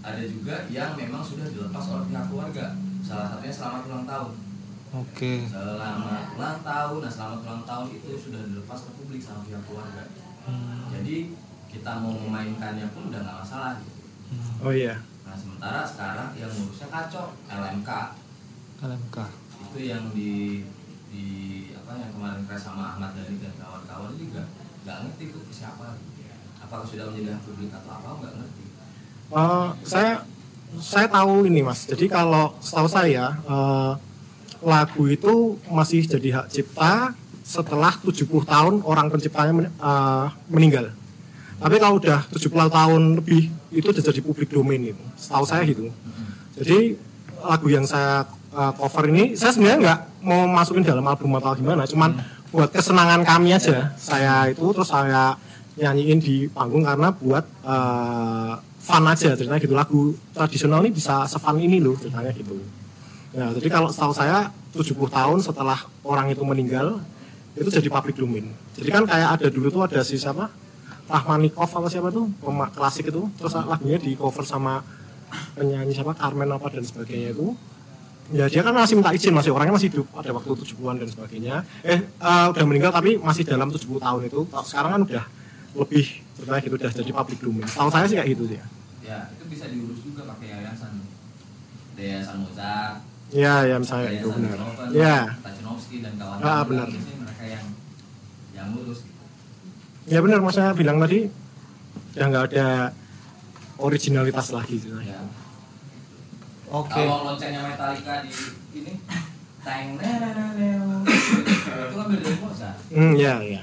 ada 0.00 0.22
juga 0.24 0.54
yang 0.72 0.96
memang 0.96 1.20
sudah 1.20 1.46
dilepas 1.48 1.84
oleh 1.92 2.04
pihak 2.08 2.26
keluarga 2.28 2.66
salah 3.04 3.26
satunya 3.32 3.52
selamat 3.52 3.82
ulang 3.88 4.06
tahun 4.08 4.32
Oke. 4.90 5.46
Selamat 5.46 6.34
ulang 6.34 6.66
tahun, 6.66 6.98
nah 6.98 7.06
selamat 7.06 7.46
ulang 7.46 7.62
tahun 7.62 7.86
itu 7.94 8.10
sudah 8.10 8.42
dilepas 8.42 8.74
ke 8.74 8.90
publik 8.98 9.22
sama 9.22 9.46
pihak 9.46 9.62
keluarga. 9.62 10.02
Jadi 10.90 11.30
kita 11.70 12.02
mau 12.02 12.10
memainkannya 12.10 12.90
pun 12.90 13.06
udah 13.06 13.22
nggak 13.22 13.38
masalah. 13.38 13.78
Gitu. 13.78 14.02
Oh 14.58 14.74
iya. 14.74 14.98
Nah 15.22 15.38
sementara 15.38 15.86
sekarang 15.86 16.34
yang 16.34 16.50
ngurusnya 16.50 16.90
kacau 16.90 17.38
LMK 17.46 17.90
LMK. 18.82 19.16
itu 19.70 19.78
yang 19.86 20.10
di 20.10 20.66
di 21.12 21.26
apa 21.70 21.94
yang 21.94 22.10
kemarin 22.10 22.42
crash 22.48 22.66
sama 22.66 22.96
Ahmad 22.96 23.14
Dhani 23.14 23.38
dan 23.38 23.54
kawan-kawan 23.62 24.18
juga 24.18 24.42
nggak 24.82 24.98
ngerti 25.06 25.22
itu 25.30 25.38
siapa. 25.54 25.94
Apakah 26.58 26.82
sudah 26.82 27.14
menjadi 27.14 27.38
publik 27.46 27.70
atau 27.70 27.94
apa 27.94 28.08
nggak 28.18 28.34
ngerti. 28.42 28.59
Eh, 29.30 29.68
saya 29.86 30.26
saya 30.82 31.06
tahu 31.06 31.46
ini 31.46 31.62
mas. 31.62 31.86
Jadi 31.86 32.10
kalau 32.10 32.54
setahu 32.58 32.90
saya 32.90 33.38
eh, 33.46 33.92
lagu 34.60 35.02
itu 35.06 35.56
masih 35.70 36.04
jadi 36.04 36.42
hak 36.42 36.46
cipta 36.50 37.14
setelah 37.46 37.94
70 38.02 38.26
tahun 38.46 38.74
orang 38.82 39.06
penciptanya 39.10 39.52
men- 39.54 39.70
eh, 39.74 40.26
meninggal. 40.50 40.90
Tapi 41.60 41.76
kalau 41.78 42.00
udah 42.02 42.26
70 42.32 42.66
tahun 42.72 43.02
lebih 43.22 43.52
itu 43.70 43.86
udah 43.86 44.02
jadi 44.02 44.20
publik 44.24 44.50
domain 44.50 44.82
itu. 44.82 45.04
Setahu 45.14 45.46
saya 45.46 45.62
gitu. 45.62 45.86
Jadi 46.58 46.98
lagu 47.40 47.66
yang 47.70 47.86
saya 47.86 48.26
eh, 48.50 48.72
cover 48.74 49.06
ini 49.14 49.38
saya 49.38 49.54
sebenarnya 49.54 49.78
nggak 49.78 50.00
mau 50.26 50.42
masukin 50.50 50.82
dalam 50.82 51.06
album 51.06 51.38
atau 51.38 51.54
gimana, 51.54 51.86
cuman 51.86 52.18
buat 52.50 52.74
kesenangan 52.74 53.22
kami 53.22 53.54
aja. 53.54 53.94
Saya 53.94 54.50
itu 54.50 54.66
terus 54.74 54.90
saya 54.90 55.38
nyanyiin 55.78 56.18
di 56.18 56.50
panggung 56.50 56.82
karena 56.82 57.14
buat 57.14 57.46
eh, 57.62 58.54
fun 58.80 59.04
aja 59.04 59.36
ceritanya 59.36 59.60
gitu 59.60 59.76
lagu 59.76 60.16
tradisional 60.32 60.80
ini 60.80 60.96
bisa 60.96 61.28
sefun 61.28 61.60
ini 61.60 61.78
loh 61.84 61.94
ceritanya 62.00 62.32
gitu. 62.32 62.56
Nah, 63.30 63.54
jadi 63.54 63.68
kalau 63.70 63.92
setahu 63.92 64.10
saya 64.16 64.50
70 64.74 64.96
tahun 65.06 65.38
setelah 65.44 65.78
orang 66.02 66.32
itu 66.32 66.42
meninggal 66.42 66.98
itu 67.54 67.68
jadi 67.68 67.88
public 67.92 68.16
domain. 68.16 68.48
Jadi 68.74 68.88
kan 68.90 69.04
kayak 69.04 69.38
ada 69.38 69.46
dulu 69.52 69.68
tuh 69.68 69.82
ada 69.84 70.00
si 70.00 70.16
siapa? 70.16 70.50
Rahmanikov 71.10 71.66
apa 71.66 71.88
siapa 71.90 72.08
tuh? 72.14 72.30
Pema 72.38 72.70
klasik 72.70 73.10
itu. 73.10 73.26
Terus 73.36 73.52
lagunya 73.54 73.98
di 73.98 74.14
cover 74.14 74.46
sama 74.46 74.82
penyanyi 75.58 75.92
siapa? 75.94 76.16
Carmen 76.16 76.48
apa 76.50 76.70
dan 76.70 76.82
sebagainya 76.86 77.34
itu. 77.36 77.54
Ya 78.30 78.46
dia 78.46 78.62
kan 78.62 78.70
masih 78.70 78.94
minta 78.94 79.10
izin, 79.10 79.34
masih 79.34 79.50
orangnya 79.50 79.74
masih 79.74 79.90
hidup 79.90 80.06
pada 80.14 80.30
waktu 80.30 80.54
70-an 80.54 81.02
dan 81.02 81.08
sebagainya. 81.10 81.54
Eh 81.82 81.98
eh, 81.98 82.46
udah 82.54 82.64
meninggal 82.64 82.94
tapi 82.94 83.18
masih 83.18 83.42
dalam 83.42 83.74
70 83.74 83.98
tahun 83.98 84.20
itu. 84.30 84.46
Sekarang 84.62 84.90
kan 84.94 85.02
udah 85.02 85.24
lebih 85.70 86.04
ceritanya 86.34 86.60
gitu 86.62 86.74
udah 86.76 86.90
jadi 86.90 87.12
public 87.14 87.38
domain. 87.40 87.66
Tahu 87.68 87.88
saya 87.88 88.06
sih 88.10 88.16
kayak 88.18 88.30
gitu 88.34 88.44
sih 88.50 88.58
ya. 88.58 88.66
Ya 89.00 89.16
itu 89.32 89.44
bisa 89.46 89.64
diurus 89.70 90.00
juga 90.02 90.22
pakai 90.26 90.46
yayasan. 90.50 90.92
Yayasan 91.96 92.36
Mozart, 92.42 92.96
Ya, 93.30 93.54
ya 93.62 93.76
misalnya 93.78 94.10
itu 94.10 94.28
benar. 94.34 94.58
Beethoven, 94.58 94.90
Ya. 94.90 95.18
Tachinovsky 95.38 95.96
dan 96.02 96.12
Ah, 96.18 96.26
kawan-kawan. 96.26 96.66
benar. 96.66 96.88
Biasanya 96.90 97.16
mereka 97.22 97.44
yang 97.46 97.66
yang 98.56 98.66
ngurus 98.74 98.98
gitu. 99.06 99.22
Ya 100.10 100.18
benar 100.24 100.38
mas 100.42 100.54
saya 100.58 100.74
bilang 100.74 100.98
tadi 100.98 101.30
ya 102.18 102.24
nggak 102.26 102.44
ada 102.50 102.66
originalitas 103.78 104.50
lagi 104.50 104.82
gitu. 104.82 104.98
Ya. 104.98 105.14
Oke. 106.70 107.02
Kalau 107.06 107.30
loncengnya 107.30 107.62
Metallica 107.66 108.14
di 108.22 108.30
ini 108.74 108.92
neneneneo, 109.62 111.02
itu 111.06 111.94
kan 111.94 112.06
dari 112.10 112.34
Mozart. 112.42 112.78
Hmm, 112.90 113.12
ya, 113.14 113.34
ya. 113.42 113.62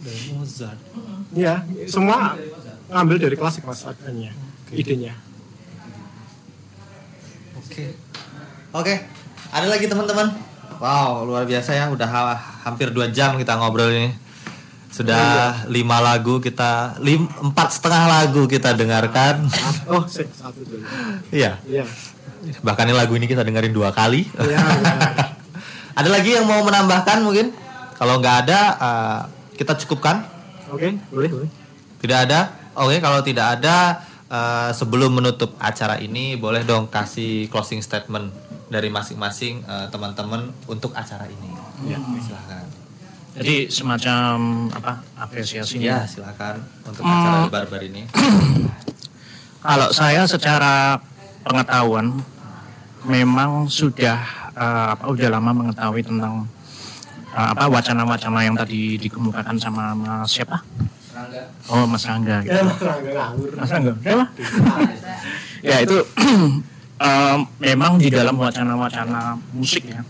Dari 0.00 0.32
Mozart. 0.32 0.80
Ya, 1.36 1.62
semua 1.86 2.34
ngambil 2.90 3.16
dari 3.20 3.36
klasik 3.36 3.62
mas 3.68 3.84
adanya, 3.84 4.32
idenya. 4.72 5.14
Oke. 7.60 7.94
Oke. 8.74 8.94
Ada 9.50 9.66
lagi 9.66 9.86
teman-teman? 9.86 10.30
Wow, 10.80 11.28
luar 11.28 11.44
biasa 11.44 11.76
ya. 11.76 11.92
Udah 11.92 12.08
ha- 12.08 12.40
hampir 12.64 12.88
dua 12.90 13.12
jam 13.12 13.36
kita 13.36 13.54
ngobrol 13.60 13.92
ini. 13.92 14.10
Sudah 14.90 15.62
lima 15.70 16.02
lagu 16.02 16.42
kita, 16.42 16.98
lim, 16.98 17.30
empat 17.30 17.78
setengah 17.78 18.10
lagu 18.10 18.50
kita 18.50 18.74
dengarkan. 18.74 19.46
Oh, 19.86 20.02
sih, 20.06 20.26
satu 20.34 20.62
dulu. 20.66 20.82
Iya. 21.30 21.62
Iya. 21.66 21.86
Bahkan 22.62 22.90
ini 22.90 22.94
lagu 22.94 23.14
ini 23.14 23.26
kita 23.30 23.46
dengerin 23.46 23.70
dua 23.70 23.94
kali. 23.94 24.26
Iya. 24.38 24.58
ada 25.98 26.08
lagi 26.10 26.34
yang 26.34 26.46
mau 26.46 26.62
menambahkan 26.66 27.22
mungkin? 27.22 27.54
Kalau 27.98 28.18
nggak 28.18 28.36
ada, 28.48 28.60
uh, 28.80 29.20
kita 29.60 29.76
cukupkan. 29.84 30.24
Oke, 30.72 30.96
boleh, 31.12 31.28
boleh. 31.28 31.50
Tidak 32.00 32.18
ada? 32.24 32.48
Oke, 32.80 32.96
kalau 32.96 33.20
tidak 33.20 33.60
ada, 33.60 34.00
eh, 34.32 34.70
sebelum 34.72 35.20
menutup 35.20 35.52
acara 35.60 36.00
ini, 36.00 36.40
boleh 36.40 36.64
dong 36.64 36.88
kasih 36.88 37.44
closing 37.52 37.84
statement 37.84 38.32
dari 38.72 38.88
masing-masing 38.88 39.60
eh, 39.68 39.86
teman-teman 39.92 40.48
untuk 40.64 40.96
acara 40.96 41.28
ini. 41.28 41.52
Ya. 41.84 42.00
Silakan. 42.00 42.64
Jadi 43.30 43.68
semacam 43.70 44.32
apa 44.74 44.92
apresiasi 45.14 45.78
Ya, 45.78 46.02
silakan 46.08 46.64
untuk 46.82 47.04
Hmm. 47.04 47.14
acara 47.20 47.36
di 47.44 47.50
barbar 47.52 47.82
ini. 47.84 48.02
Kalau 49.68 49.92
saya 49.92 50.24
secara 50.24 50.96
pengetahuan 51.44 52.16
memang 53.04 53.68
sudah 53.68 54.24
eh, 54.56 54.86
apa 54.96 55.04
udah 55.04 55.28
lama 55.36 55.52
mengetahui 55.52 56.00
tentang 56.00 56.48
apa 57.30 57.64
wacana-wacana 57.70 58.40
yang 58.42 58.56
tadi 58.58 58.98
dikemukakan 58.98 59.56
sama 59.58 59.94
Mas 59.94 60.34
siapa? 60.34 60.62
Serangga. 61.10 61.42
Oh 61.70 61.84
Mas 61.86 62.04
Rangga 62.06 62.36
gitu. 62.42 62.54
Ya, 62.54 62.62
mas 62.66 62.80
Rangga 62.82 63.10
ngawur. 63.14 63.50
Mas 63.54 63.70
Rangga, 63.70 63.92
siapa? 64.02 64.24
ya 65.68 65.76
itu 65.84 65.96
em, 67.06 67.38
memang 67.60 68.00
di 68.00 68.08
dalam 68.08 68.34
wacana-wacana 68.40 69.36
musik 69.54 69.86
ya 69.86 70.00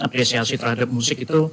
apresiasi 0.00 0.58
terhadap 0.58 0.88
musik 0.88 1.22
itu 1.22 1.52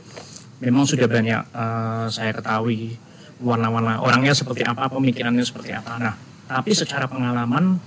memang 0.63 0.87
sudah 0.87 1.05
banyak 1.05 1.41
eh, 1.53 2.05
saya 2.09 2.31
ketahui 2.33 2.95
warna-warna 3.39 4.03
orangnya 4.03 4.35
seperti 4.35 4.67
apa 4.67 4.91
pemikirannya 4.91 5.43
seperti 5.43 5.75
apa 5.75 5.99
nah 5.99 6.13
tapi 6.49 6.73
secara 6.73 7.05
pengalaman 7.05 7.77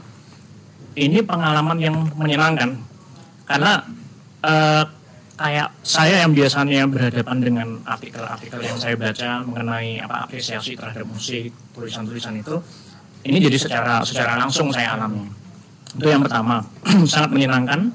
ini 0.94 1.24
pengalaman 1.24 1.78
yang 1.80 1.96
menyenangkan 2.16 2.78
karena 3.48 3.84
eh, 4.44 4.84
kayak 5.42 5.68
saya 5.82 6.22
yang 6.22 6.30
biasanya 6.30 6.86
berhadapan 6.86 7.36
dengan 7.42 7.68
artikel-artikel 7.82 8.62
yang 8.62 8.78
saya 8.78 8.94
baca 8.94 9.42
mengenai 9.42 9.98
apa 9.98 10.30
apresiasi 10.30 10.78
terhadap 10.78 11.02
musik 11.10 11.50
tulisan-tulisan 11.74 12.38
itu 12.38 12.62
ini 13.26 13.38
jadi 13.42 13.58
secara 13.58 14.06
secara 14.06 14.38
langsung 14.38 14.70
saya 14.70 14.94
alami. 14.94 15.26
Itu 15.98 16.06
yang 16.06 16.22
pertama 16.22 16.62
sangat 17.10 17.30
menyenangkan 17.34 17.90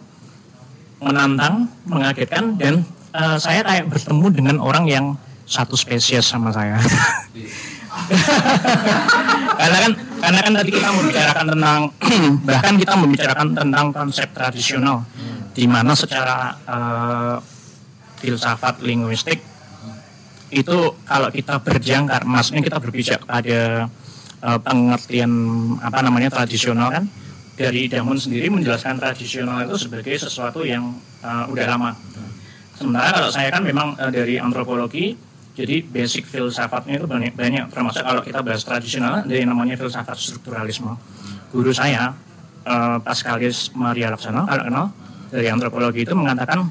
menantang 1.00 1.72
mengagetkan 1.88 2.60
dan 2.60 2.84
eh, 3.16 3.38
saya 3.40 3.64
kayak 3.64 3.88
bertemu 3.88 4.28
dengan 4.34 4.56
orang 4.60 4.86
yang 4.92 5.06
satu 5.48 5.80
spesies 5.80 6.28
sama 6.28 6.52
saya. 6.52 6.76
Karena 9.58 9.78
kan 9.90 9.92
karena 10.22 10.40
kan 10.44 10.54
tadi 10.54 10.70
kita 10.70 10.90
membicarakan 10.94 11.46
tentang 11.50 11.80
bahkan 12.48 12.74
kita 12.78 12.94
membicarakan 12.94 13.48
tentang 13.58 13.86
konsep 13.90 14.28
tradisional 14.36 15.02
di 15.58 15.66
mana 15.66 15.98
secara 15.98 16.54
eh, 16.54 17.36
filsafat 18.22 18.86
linguistik 18.86 19.42
itu 20.54 20.78
kalau 21.04 21.34
kita 21.34 21.58
berjangkar 21.60 22.24
maksudnya 22.30 22.62
kita 22.62 22.78
berpijak 22.78 23.26
pada 23.26 23.90
eh, 24.46 24.60
pengertian 24.62 25.34
apa 25.82 26.06
namanya 26.06 26.30
tradisional 26.30 26.94
kan 26.94 27.10
dari 27.58 27.90
Damun 27.90 28.22
sendiri 28.22 28.54
menjelaskan 28.54 29.02
tradisional 29.02 29.66
itu 29.66 29.90
sebagai 29.90 30.14
sesuatu 30.14 30.62
yang 30.62 30.94
eh, 31.26 31.46
udah 31.50 31.66
lama. 31.66 31.92
Sementara 32.78 33.10
kalau 33.10 33.34
saya 33.34 33.50
kan 33.50 33.66
memang 33.66 33.98
eh, 33.98 34.14
dari 34.14 34.38
antropologi 34.38 35.18
jadi 35.58 35.82
basic 35.82 36.30
filsafatnya 36.30 37.02
itu 37.02 37.10
banyak 37.10 37.34
banyak. 37.34 37.74
Termasuk 37.74 38.06
kalau 38.06 38.22
kita 38.22 38.46
bahas 38.46 38.62
tradisional 38.62 39.26
dari 39.26 39.42
namanya 39.42 39.74
filsafat 39.74 40.22
strukturalisme. 40.22 40.94
Guru 41.50 41.74
saya 41.74 42.14
eh, 42.62 42.98
Pascalis 43.02 43.74
Maria 43.74 44.14
Laksana 44.14 44.46
kalau 44.46 44.64
kenal 44.70 44.86
dari 45.32 45.48
antropologi 45.52 46.04
itu 46.08 46.16
mengatakan 46.16 46.68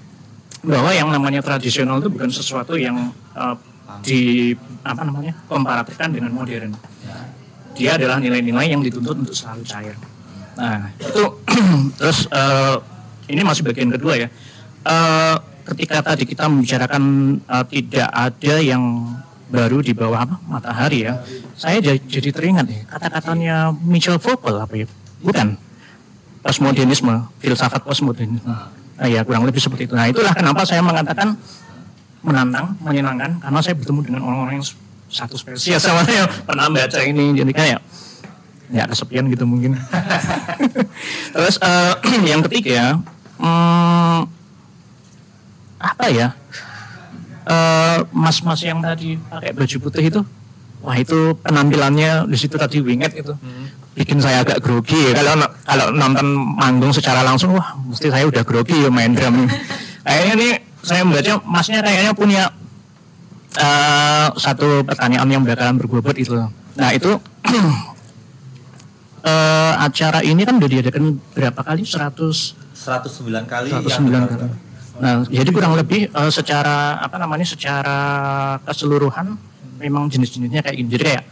bahwa 0.66 0.90
yang 0.90 1.08
namanya 1.12 1.44
tradisional 1.44 2.00
itu 2.00 2.08
bukan 2.10 2.30
sesuatu 2.32 2.74
yang 2.74 3.12
eh, 3.36 3.56
di 4.02 4.52
apa 4.82 5.02
namanya 5.06 5.34
komparatifkan 5.46 6.10
dengan 6.10 6.34
modern. 6.34 6.74
Dia 7.76 8.00
adalah 8.00 8.16
nilai-nilai 8.16 8.72
yang 8.72 8.80
dituntut 8.80 9.20
untuk 9.20 9.36
selalu 9.36 9.62
cair. 9.68 9.96
Nah 10.56 10.90
itu 10.96 11.22
terus 12.00 12.26
eh, 12.32 12.76
ini 13.30 13.42
masih 13.44 13.62
bagian 13.66 13.92
kedua 13.92 14.14
ya. 14.16 14.28
Eh, 14.86 15.36
ketika 15.74 16.02
tadi 16.02 16.24
kita 16.24 16.48
membicarakan 16.48 17.02
eh, 17.42 17.64
tidak 17.70 18.08
ada 18.10 18.54
yang 18.62 18.82
baru 19.46 19.78
di 19.78 19.94
bawah 19.94 20.26
apa 20.26 20.42
matahari 20.50 21.06
ya 21.06 21.22
saya 21.54 21.78
jadi, 21.78 22.02
jadi 22.02 22.34
teringat 22.34 22.66
ya 22.66 22.82
kata-katanya 22.90 23.70
Michel 23.78 24.18
Foucault 24.18 24.58
apa 24.58 24.74
ya? 24.74 24.86
Bukan 25.22 25.54
postmodernisme 26.46 27.14
filsafat 27.42 27.82
postmodernisme 27.82 28.46
nah, 28.46 29.06
ya 29.10 29.26
kurang 29.26 29.44
lebih 29.44 29.60
seperti 29.60 29.90
itu. 29.90 29.94
Nah 29.98 30.08
itulah 30.08 30.32
kenapa 30.32 30.62
saya 30.64 30.80
mengatakan 30.80 31.36
menantang 32.22 32.74
menyenangkan 32.80 33.38
karena 33.42 33.60
saya 33.60 33.74
bertemu 33.76 34.00
dengan 34.06 34.20
orang-orang 34.24 34.62
yang 34.62 34.66
satu 35.10 35.38
spesies. 35.38 35.78
Sama 35.78 36.02
saya. 36.02 36.26
Pernah 36.26 36.70
baca 36.72 37.00
ini 37.04 37.36
jadi 37.36 37.52
kayak 37.52 37.80
ya 38.72 38.82
kesepian 38.88 39.30
gitu 39.30 39.44
mungkin. 39.46 39.78
Terus 41.34 41.60
eh, 41.60 41.94
yang 42.34 42.42
ketiga 42.46 42.98
hmm, 43.38 44.20
apa 45.78 46.06
ya? 46.10 46.28
Eh, 47.46 47.98
mas-mas 48.10 48.58
yang 48.66 48.82
tadi 48.82 49.14
pakai 49.30 49.54
baju 49.54 49.76
putih 49.78 50.10
itu 50.10 50.20
wah 50.82 50.98
itu 50.98 51.34
penampilannya 51.46 52.26
di 52.26 52.34
situ 52.34 52.58
tadi 52.58 52.82
winget 52.82 53.14
itu 53.14 53.34
bikin 53.96 54.20
saya 54.20 54.44
agak 54.44 54.60
grogi 54.60 55.10
ya. 55.10 55.16
kalau 55.16 55.48
kalau 55.64 55.86
nonton 55.88 56.36
manggung 56.54 56.92
secara 56.92 57.24
langsung 57.24 57.56
wah 57.56 57.72
mesti 57.80 58.12
saya 58.12 58.28
udah 58.28 58.44
grogi 58.44 58.84
ya 58.84 58.92
main 58.92 59.16
drum 59.16 59.48
kayaknya 60.04 60.34
nih 60.36 60.52
saya 60.84 61.02
melihatnya 61.02 61.40
masnya 61.42 61.80
kayaknya 61.80 62.12
punya 62.12 62.44
eh, 63.56 64.28
satu 64.36 64.84
pertanyaan 64.84 65.28
yang 65.32 65.42
bakalan 65.42 65.80
berbobot 65.80 66.12
itu 66.20 66.36
nah 66.76 66.92
itu 66.92 67.16
eh, 69.24 69.72
acara 69.80 70.20
ini 70.20 70.44
kan 70.44 70.60
udah 70.60 70.68
diadakan 70.68 71.16
berapa 71.32 71.60
kali 71.64 71.82
100 71.82 72.76
109 72.76 73.48
kali 73.48 73.68
109 73.72 74.12
yang- 74.12 74.28
kali. 74.28 74.46
Nah, 74.96 75.28
jadi 75.28 75.50
kurang 75.52 75.76
lebih 75.76 76.08
eh, 76.08 76.30
secara 76.32 77.00
apa 77.00 77.16
namanya 77.16 77.44
secara 77.44 77.96
keseluruhan 78.64 79.36
memang 79.76 80.08
jenis-jenisnya 80.08 80.64
kayak 80.64 80.76
gini. 80.76 80.88
Jadi 80.88 81.04
kayak 81.04 81.24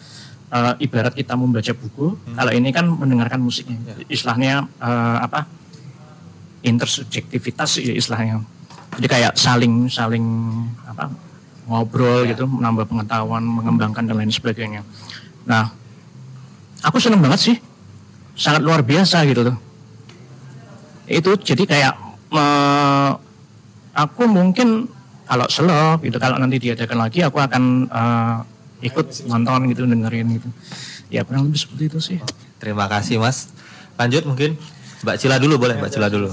eh, 0.55 0.75
ibarat 0.87 1.13
kita 1.19 1.35
membaca 1.35 1.75
buku, 1.75 2.15
kalau 2.39 2.53
ini 2.55 2.71
kan 2.71 2.87
mendengarkan 2.87 3.43
musiknya. 3.43 3.79
Istilahnya 4.07 4.71
eh, 4.79 5.19
apa? 5.21 5.51
intersubjektivitas 6.65 7.77
ya 7.77 7.93
istilahnya. 7.93 8.41
Jadi 8.97 9.07
kayak 9.11 9.33
saling 9.37 9.91
saling 9.91 10.25
apa? 10.87 11.11
ngobrol 11.65 12.29
gitu, 12.29 12.45
menambah 12.45 12.89
pengetahuan, 12.89 13.41
mengembangkan 13.41 14.05
dan 14.05 14.21
lain 14.21 14.29
sebagainya. 14.29 14.85
Nah, 15.49 15.73
aku 16.85 17.01
seneng 17.01 17.25
banget 17.25 17.41
sih. 17.41 17.57
Sangat 18.37 18.61
luar 18.61 18.85
biasa 18.85 19.25
gitu 19.25 19.49
loh 19.49 19.57
itu 21.09 21.31
jadi 21.37 21.65
kayak 21.69 21.95
eh, 22.33 23.11
aku 23.93 24.23
mungkin 24.25 24.89
kalau 25.25 25.47
slow 25.49 26.01
gitu 26.01 26.17
kalau 26.21 26.37
nanti 26.41 26.61
diadakan 26.61 27.09
lagi 27.09 27.21
aku 27.25 27.39
akan 27.41 27.89
eh, 27.89 28.37
ikut 28.85 29.25
nonton 29.27 29.73
gitu 29.73 29.89
dengerin 29.89 30.37
gitu 30.37 30.49
ya 31.09 31.25
kurang 31.25 31.49
lebih 31.49 31.61
seperti 31.65 31.85
itu 31.89 31.99
sih 32.01 32.21
Terima 32.65 32.89
kasih 32.89 33.21
Mas. 33.21 33.53
Lanjut 34.01 34.25
mungkin 34.25 34.57
Mbak 35.05 35.17
Cila 35.21 35.37
dulu 35.37 35.61
boleh 35.61 35.77
Mbak 35.77 35.93
Cila 35.93 36.09
dulu. 36.09 36.33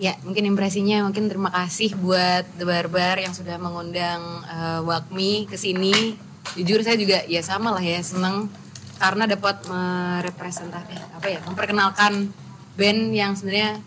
Ya, 0.00 0.16
mungkin 0.24 0.48
impresinya 0.48 1.04
mungkin 1.04 1.28
terima 1.28 1.52
kasih 1.52 1.92
buat 2.00 2.48
The 2.56 2.64
Barbar 2.64 3.20
yang 3.20 3.36
sudah 3.36 3.60
mengundang 3.60 4.24
eh, 4.48 4.80
Wakmi 4.80 5.44
ke 5.44 5.60
sini. 5.60 6.16
Jujur 6.56 6.80
saya 6.80 6.96
juga 6.96 7.20
ya 7.28 7.44
sama 7.44 7.76
lah 7.76 7.84
ya, 7.84 8.00
seneng 8.00 8.48
karena 8.96 9.28
dapat 9.28 9.60
merepresentasi 9.68 11.20
apa 11.20 11.26
ya, 11.28 11.44
memperkenalkan 11.44 12.32
band 12.80 13.12
yang 13.12 13.36
sebenarnya 13.36 13.84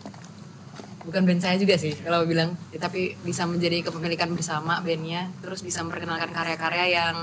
bukan 1.04 1.22
band 1.22 1.40
saya 1.40 1.56
juga 1.56 1.76
sih 1.76 1.92
kalau 1.98 2.24
bilang, 2.24 2.56
ya, 2.70 2.80
tapi 2.80 3.16
bisa 3.20 3.44
menjadi 3.44 3.84
kepemilikan 3.84 4.32
bersama 4.32 4.80
bandnya, 4.80 5.28
terus 5.40 5.60
bisa 5.60 5.80
memperkenalkan 5.80 6.30
karya-karya 6.30 6.86
yang 6.90 7.16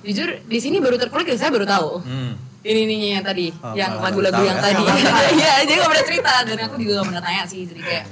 jujur 0.00 0.40
di 0.42 0.58
sini 0.58 0.78
baru 0.78 0.96
terkulik 0.96 1.26
ya 1.26 1.36
saya 1.36 1.50
baru 1.50 1.66
tahu 1.66 1.90
Hmm. 2.00 2.32
ini 2.62 2.86
ininya 2.86 3.08
yang 3.12 3.24
tadi 3.24 3.46
Oh, 3.56 3.74
yang 3.74 3.98
lagu-lagu 3.98 4.40
yang 4.40 4.56
ya. 4.56 4.62
tadi 4.62 4.82
iya 5.36 5.52
jadi 5.62 5.72
gak 5.76 5.90
pernah 5.90 6.06
cerita 6.06 6.32
dan 6.44 6.56
aku 6.62 6.74
juga 6.78 6.92
gak 6.96 7.06
pernah 7.10 7.22
tanya 7.22 7.42
sih 7.44 7.62
jadi 7.66 7.80
kayak 7.82 8.04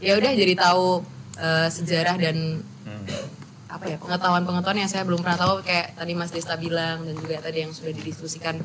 ya 0.00 0.12
udah 0.16 0.32
jadi 0.32 0.54
tahu 0.56 0.86
eh, 1.36 1.68
sejarah 1.68 2.16
dan 2.16 2.36
Hmm. 2.82 3.06
apa 3.68 3.84
ya 3.86 3.96
pengetahuan-pengetahuan 3.96 4.78
yang 4.78 4.90
saya 4.90 5.06
belum 5.06 5.22
pernah 5.22 5.38
tahu 5.38 5.62
kayak 5.62 5.94
tadi 5.94 6.12
Mas 6.12 6.28
Desta 6.28 6.56
bilang 6.56 7.06
dan 7.06 7.14
juga 7.14 7.38
tadi 7.38 7.62
yang 7.62 7.70
sudah 7.70 7.88
didiskusikan 7.88 8.58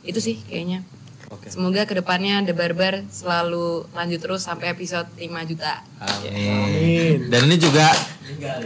itu 0.00 0.16
sih 0.16 0.38
kayaknya 0.40 0.86
Oke. 1.34 1.46
semoga 1.48 1.82
ke 1.82 1.94
depannya 1.94 2.40
The 2.42 2.52
Barbar 2.52 3.02
selalu 3.06 3.90
lanjut 3.90 4.18
terus 4.18 4.40
sampai 4.40 4.70
episode 4.70 5.10
5 5.12 5.22
juta 5.44 5.82
Amin. 5.98 7.28
Dan 7.28 7.40
ini 7.44 7.56
juga 7.56 7.90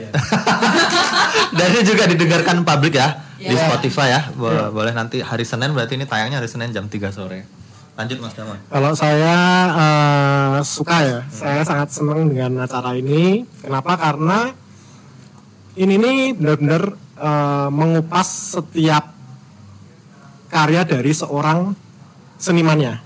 Dan 1.51 1.67
ini 1.71 1.83
juga 1.83 2.05
didengarkan 2.07 2.63
publik 2.63 2.95
ya 2.95 3.25
di 3.37 3.49
Iya. 3.49 3.67
Spotify 3.67 4.07
ya. 4.11 4.21
Bo- 4.31 4.71
Boleh 4.73 4.91
nanti 4.93 5.19
hari 5.19 5.43
Senin 5.43 5.71
berarti 5.71 5.95
ini 5.95 6.05
tayangnya 6.05 6.39
hari 6.39 6.47
Senin 6.47 6.71
jam 6.71 6.87
3 6.87 7.09
sore. 7.09 7.47
Lanjut 7.95 8.19
Mas 8.19 8.35
Damon. 8.35 8.59
Kalau 8.65 8.93
saya 8.95 9.37
eh, 9.75 10.57
suka 10.63 10.97
ya, 11.01 11.19
saya 11.29 11.63
sangat 11.63 11.91
senang 11.91 12.27
dengan 12.29 12.59
acara 12.61 12.95
ini. 12.95 13.43
Kenapa? 13.59 13.95
Karena 13.97 14.51
ini 15.75 15.95
nih 15.97 16.19
benar-benar 16.33 16.83
eh, 17.17 17.69
mengupas 17.71 18.29
setiap 18.55 19.15
karya 20.49 20.83
dari 20.83 21.13
seorang 21.13 21.75
senimannya. 22.39 23.05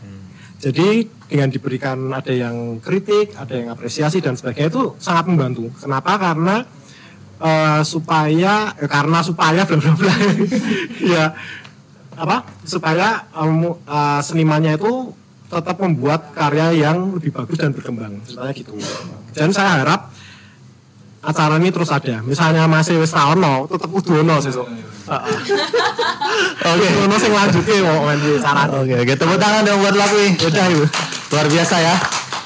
Jadi 0.62 1.10
dengan 1.26 1.50
diberikan 1.50 1.98
ada 2.14 2.30
yang 2.30 2.78
kritik, 2.78 3.34
ada 3.34 3.56
yang 3.56 3.74
apresiasi 3.74 4.22
dan 4.22 4.38
sebagainya 4.38 4.70
itu 4.70 4.94
sangat 5.02 5.26
membantu. 5.26 5.72
Kenapa? 5.80 6.20
Karena 6.20 6.62
eh, 7.42 7.82
supaya 7.82 8.72
eh, 8.78 8.86
karena 8.88 9.18
supaya 9.20 9.66
bla 9.66 9.76
bla 9.78 9.92
bla 9.98 10.14
ya 11.12 11.34
apa 12.14 12.46
supaya 12.62 13.26
em, 13.34 13.74
eh, 13.74 14.20
senimannya 14.22 14.78
itu 14.78 15.10
tetap 15.50 15.76
membuat 15.84 16.32
karya 16.32 16.72
yang 16.72 17.12
lebih 17.12 17.34
bagus 17.34 17.60
dan 17.60 17.76
berkembang 17.76 18.24
ceritanya 18.24 18.54
gitu 18.56 18.72
dan 19.36 19.52
saya 19.52 19.84
harap 19.84 20.08
acara 21.22 21.54
ini 21.56 21.70
terus 21.70 21.88
ada 21.88 22.18
misalnya 22.20 22.66
masih 22.66 22.98
wis 22.98 23.14
ra 23.14 23.30
ono 23.30 23.66
tetep 23.66 23.88
kudu 23.88 24.20
ono 24.20 24.36
sesuk 24.38 24.66
Oke, 26.62 26.86
ono 27.04 27.16
sing 27.18 27.32
lanjutin 27.34 27.82
kok 27.82 28.02
nganti 28.06 28.30
saran. 28.38 28.68
Oke, 28.70 28.94
oke. 29.02 29.12
Tepuk 29.12 29.34
tangan 29.36 29.66
dong 29.66 29.82
buat 29.82 29.92
lagu 29.92 30.16
ini. 30.16 30.38
Udah, 30.38 30.64
Ibu. 30.70 30.84
Luar 31.34 31.46
biasa 31.50 31.76
ya. 31.82 31.94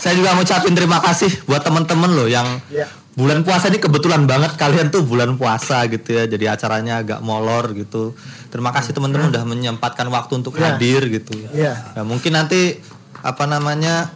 Saya 0.01 0.17
juga 0.17 0.33
mau 0.33 0.41
ucapin 0.41 0.73
terima 0.73 0.99
kasih 0.99 1.31
buat 1.45 1.61
teman-teman 1.61 2.11
loh 2.11 2.25
yang 2.25 2.47
Iya. 2.67 2.89
bulan 3.13 3.45
puasa 3.45 3.69
ini 3.69 3.77
kebetulan 3.77 4.25
banget 4.25 4.57
kalian 4.57 4.89
tuh 4.89 5.05
bulan 5.05 5.37
puasa 5.37 5.85
gitu 5.87 6.17
ya. 6.17 6.25
Jadi 6.25 6.45
acaranya 6.47 7.05
agak 7.05 7.21
molor 7.21 7.77
gitu. 7.77 8.17
Terima 8.49 8.73
kasih 8.73 8.97
teman-teman 8.97 9.29
udah 9.31 9.45
menyempatkan 9.45 10.09
waktu 10.09 10.41
untuk 10.41 10.57
Iya. 10.57 10.75
hadir 10.75 11.01
gitu. 11.13 11.37
Iya. 11.53 11.93
Ya, 11.93 12.03
mungkin 12.03 12.35
nanti 12.35 12.81
apa 13.21 13.45
namanya 13.45 14.11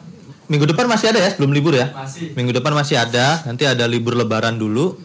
minggu 0.50 0.66
depan 0.66 0.90
masih 0.90 1.14
ada 1.14 1.20
ya 1.22 1.30
sebelum 1.30 1.54
libur 1.54 1.78
ya? 1.78 1.94
Minggu 2.34 2.50
depan 2.50 2.74
masih 2.74 2.98
ada. 2.98 3.38
Nanti 3.46 3.64
ada 3.64 3.86
libur 3.86 4.18
lebaran 4.18 4.58
dulu. 4.58 4.98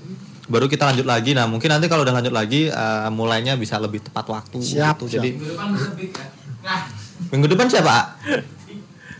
Baru 0.50 0.66
kita 0.66 0.90
lanjut 0.90 1.06
lagi. 1.06 1.38
Nah 1.38 1.46
mungkin 1.46 1.70
nanti 1.70 1.86
kalau 1.86 2.02
udah 2.02 2.18
lanjut 2.18 2.34
lagi 2.34 2.68
eh, 2.68 3.10
mulainya 3.14 3.54
bisa 3.54 3.78
lebih 3.78 4.02
tepat 4.02 4.26
waktu 4.26 4.58
Siap, 4.58 5.06
gitu. 5.06 5.06
siap. 5.06 5.22
Jadi 5.22 5.30
Minggu 5.38 5.46
depan 5.54 5.70
ya. 5.70 6.26
Nah, 6.66 6.82
minggu 7.30 7.48
depan 7.48 7.68
siapa? 7.70 7.98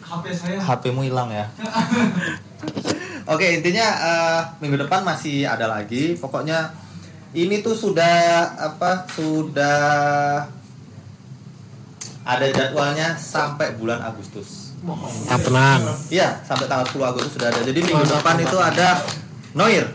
HP 0.06 0.24
saya. 0.34 0.58
HP-mu 0.62 1.06
hilang 1.06 1.30
ya. 1.30 1.46
Oke, 3.34 3.62
intinya 3.62 3.86
eh, 3.86 4.42
minggu 4.66 4.82
depan 4.82 5.06
masih 5.06 5.46
ada 5.46 5.70
lagi. 5.70 6.18
Pokoknya 6.18 6.74
ini 7.38 7.62
tuh 7.62 7.78
sudah 7.78 8.50
apa? 8.58 9.06
Sudah 9.14 10.46
ada 12.26 12.46
jadwalnya 12.50 13.14
sampai 13.14 13.78
bulan 13.78 14.02
Agustus. 14.02 14.65
Tak 15.26 15.40
tenang. 15.42 15.82
Iya, 16.14 16.40
sampai 16.46 16.66
tanggal 16.70 16.86
10 16.86 17.12
Agustus 17.12 17.32
sudah 17.38 17.50
ada. 17.50 17.62
Jadi 17.66 17.80
minggu 17.82 18.06
depan 18.06 18.38
itu 18.38 18.58
ada 18.60 19.02
Noir. 19.56 19.86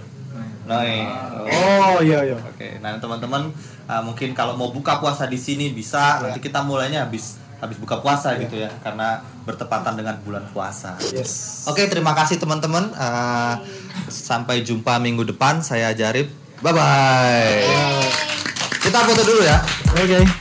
Noir. 0.67 1.07
Oh 1.51 1.99
iya 2.01 2.23
iya. 2.27 2.39
Oke, 2.39 2.79
nah 2.79 2.95
teman-teman 2.99 3.51
uh, 3.91 4.03
mungkin 4.07 4.33
kalau 4.33 4.55
mau 4.55 4.71
buka 4.71 5.03
puasa 5.03 5.27
di 5.27 5.37
sini 5.37 5.75
bisa. 5.75 6.23
Nanti 6.23 6.39
kita 6.39 6.63
mulainya 6.63 7.07
habis 7.07 7.39
habis 7.61 7.77
buka 7.77 8.01
puasa 8.01 8.41
gitu 8.41 8.57
ya, 8.57 8.73
karena 8.81 9.21
bertepatan 9.45 9.93
dengan 9.93 10.17
bulan 10.25 10.49
puasa. 10.55 10.97
Yes. 11.13 11.65
Oke, 11.69 11.85
terima 11.93 12.17
kasih 12.17 12.41
teman-teman. 12.41 12.95
Uh, 12.97 13.61
sampai 14.09 14.65
jumpa 14.65 14.97
minggu 14.97 15.29
depan. 15.29 15.61
Saya 15.61 15.93
Jarib. 15.93 16.33
Bye 16.65 16.73
bye. 16.73 17.65
Kita 18.81 19.05
foto 19.05 19.23
dulu 19.27 19.43
ya. 19.45 19.61
Oke. 19.97 20.40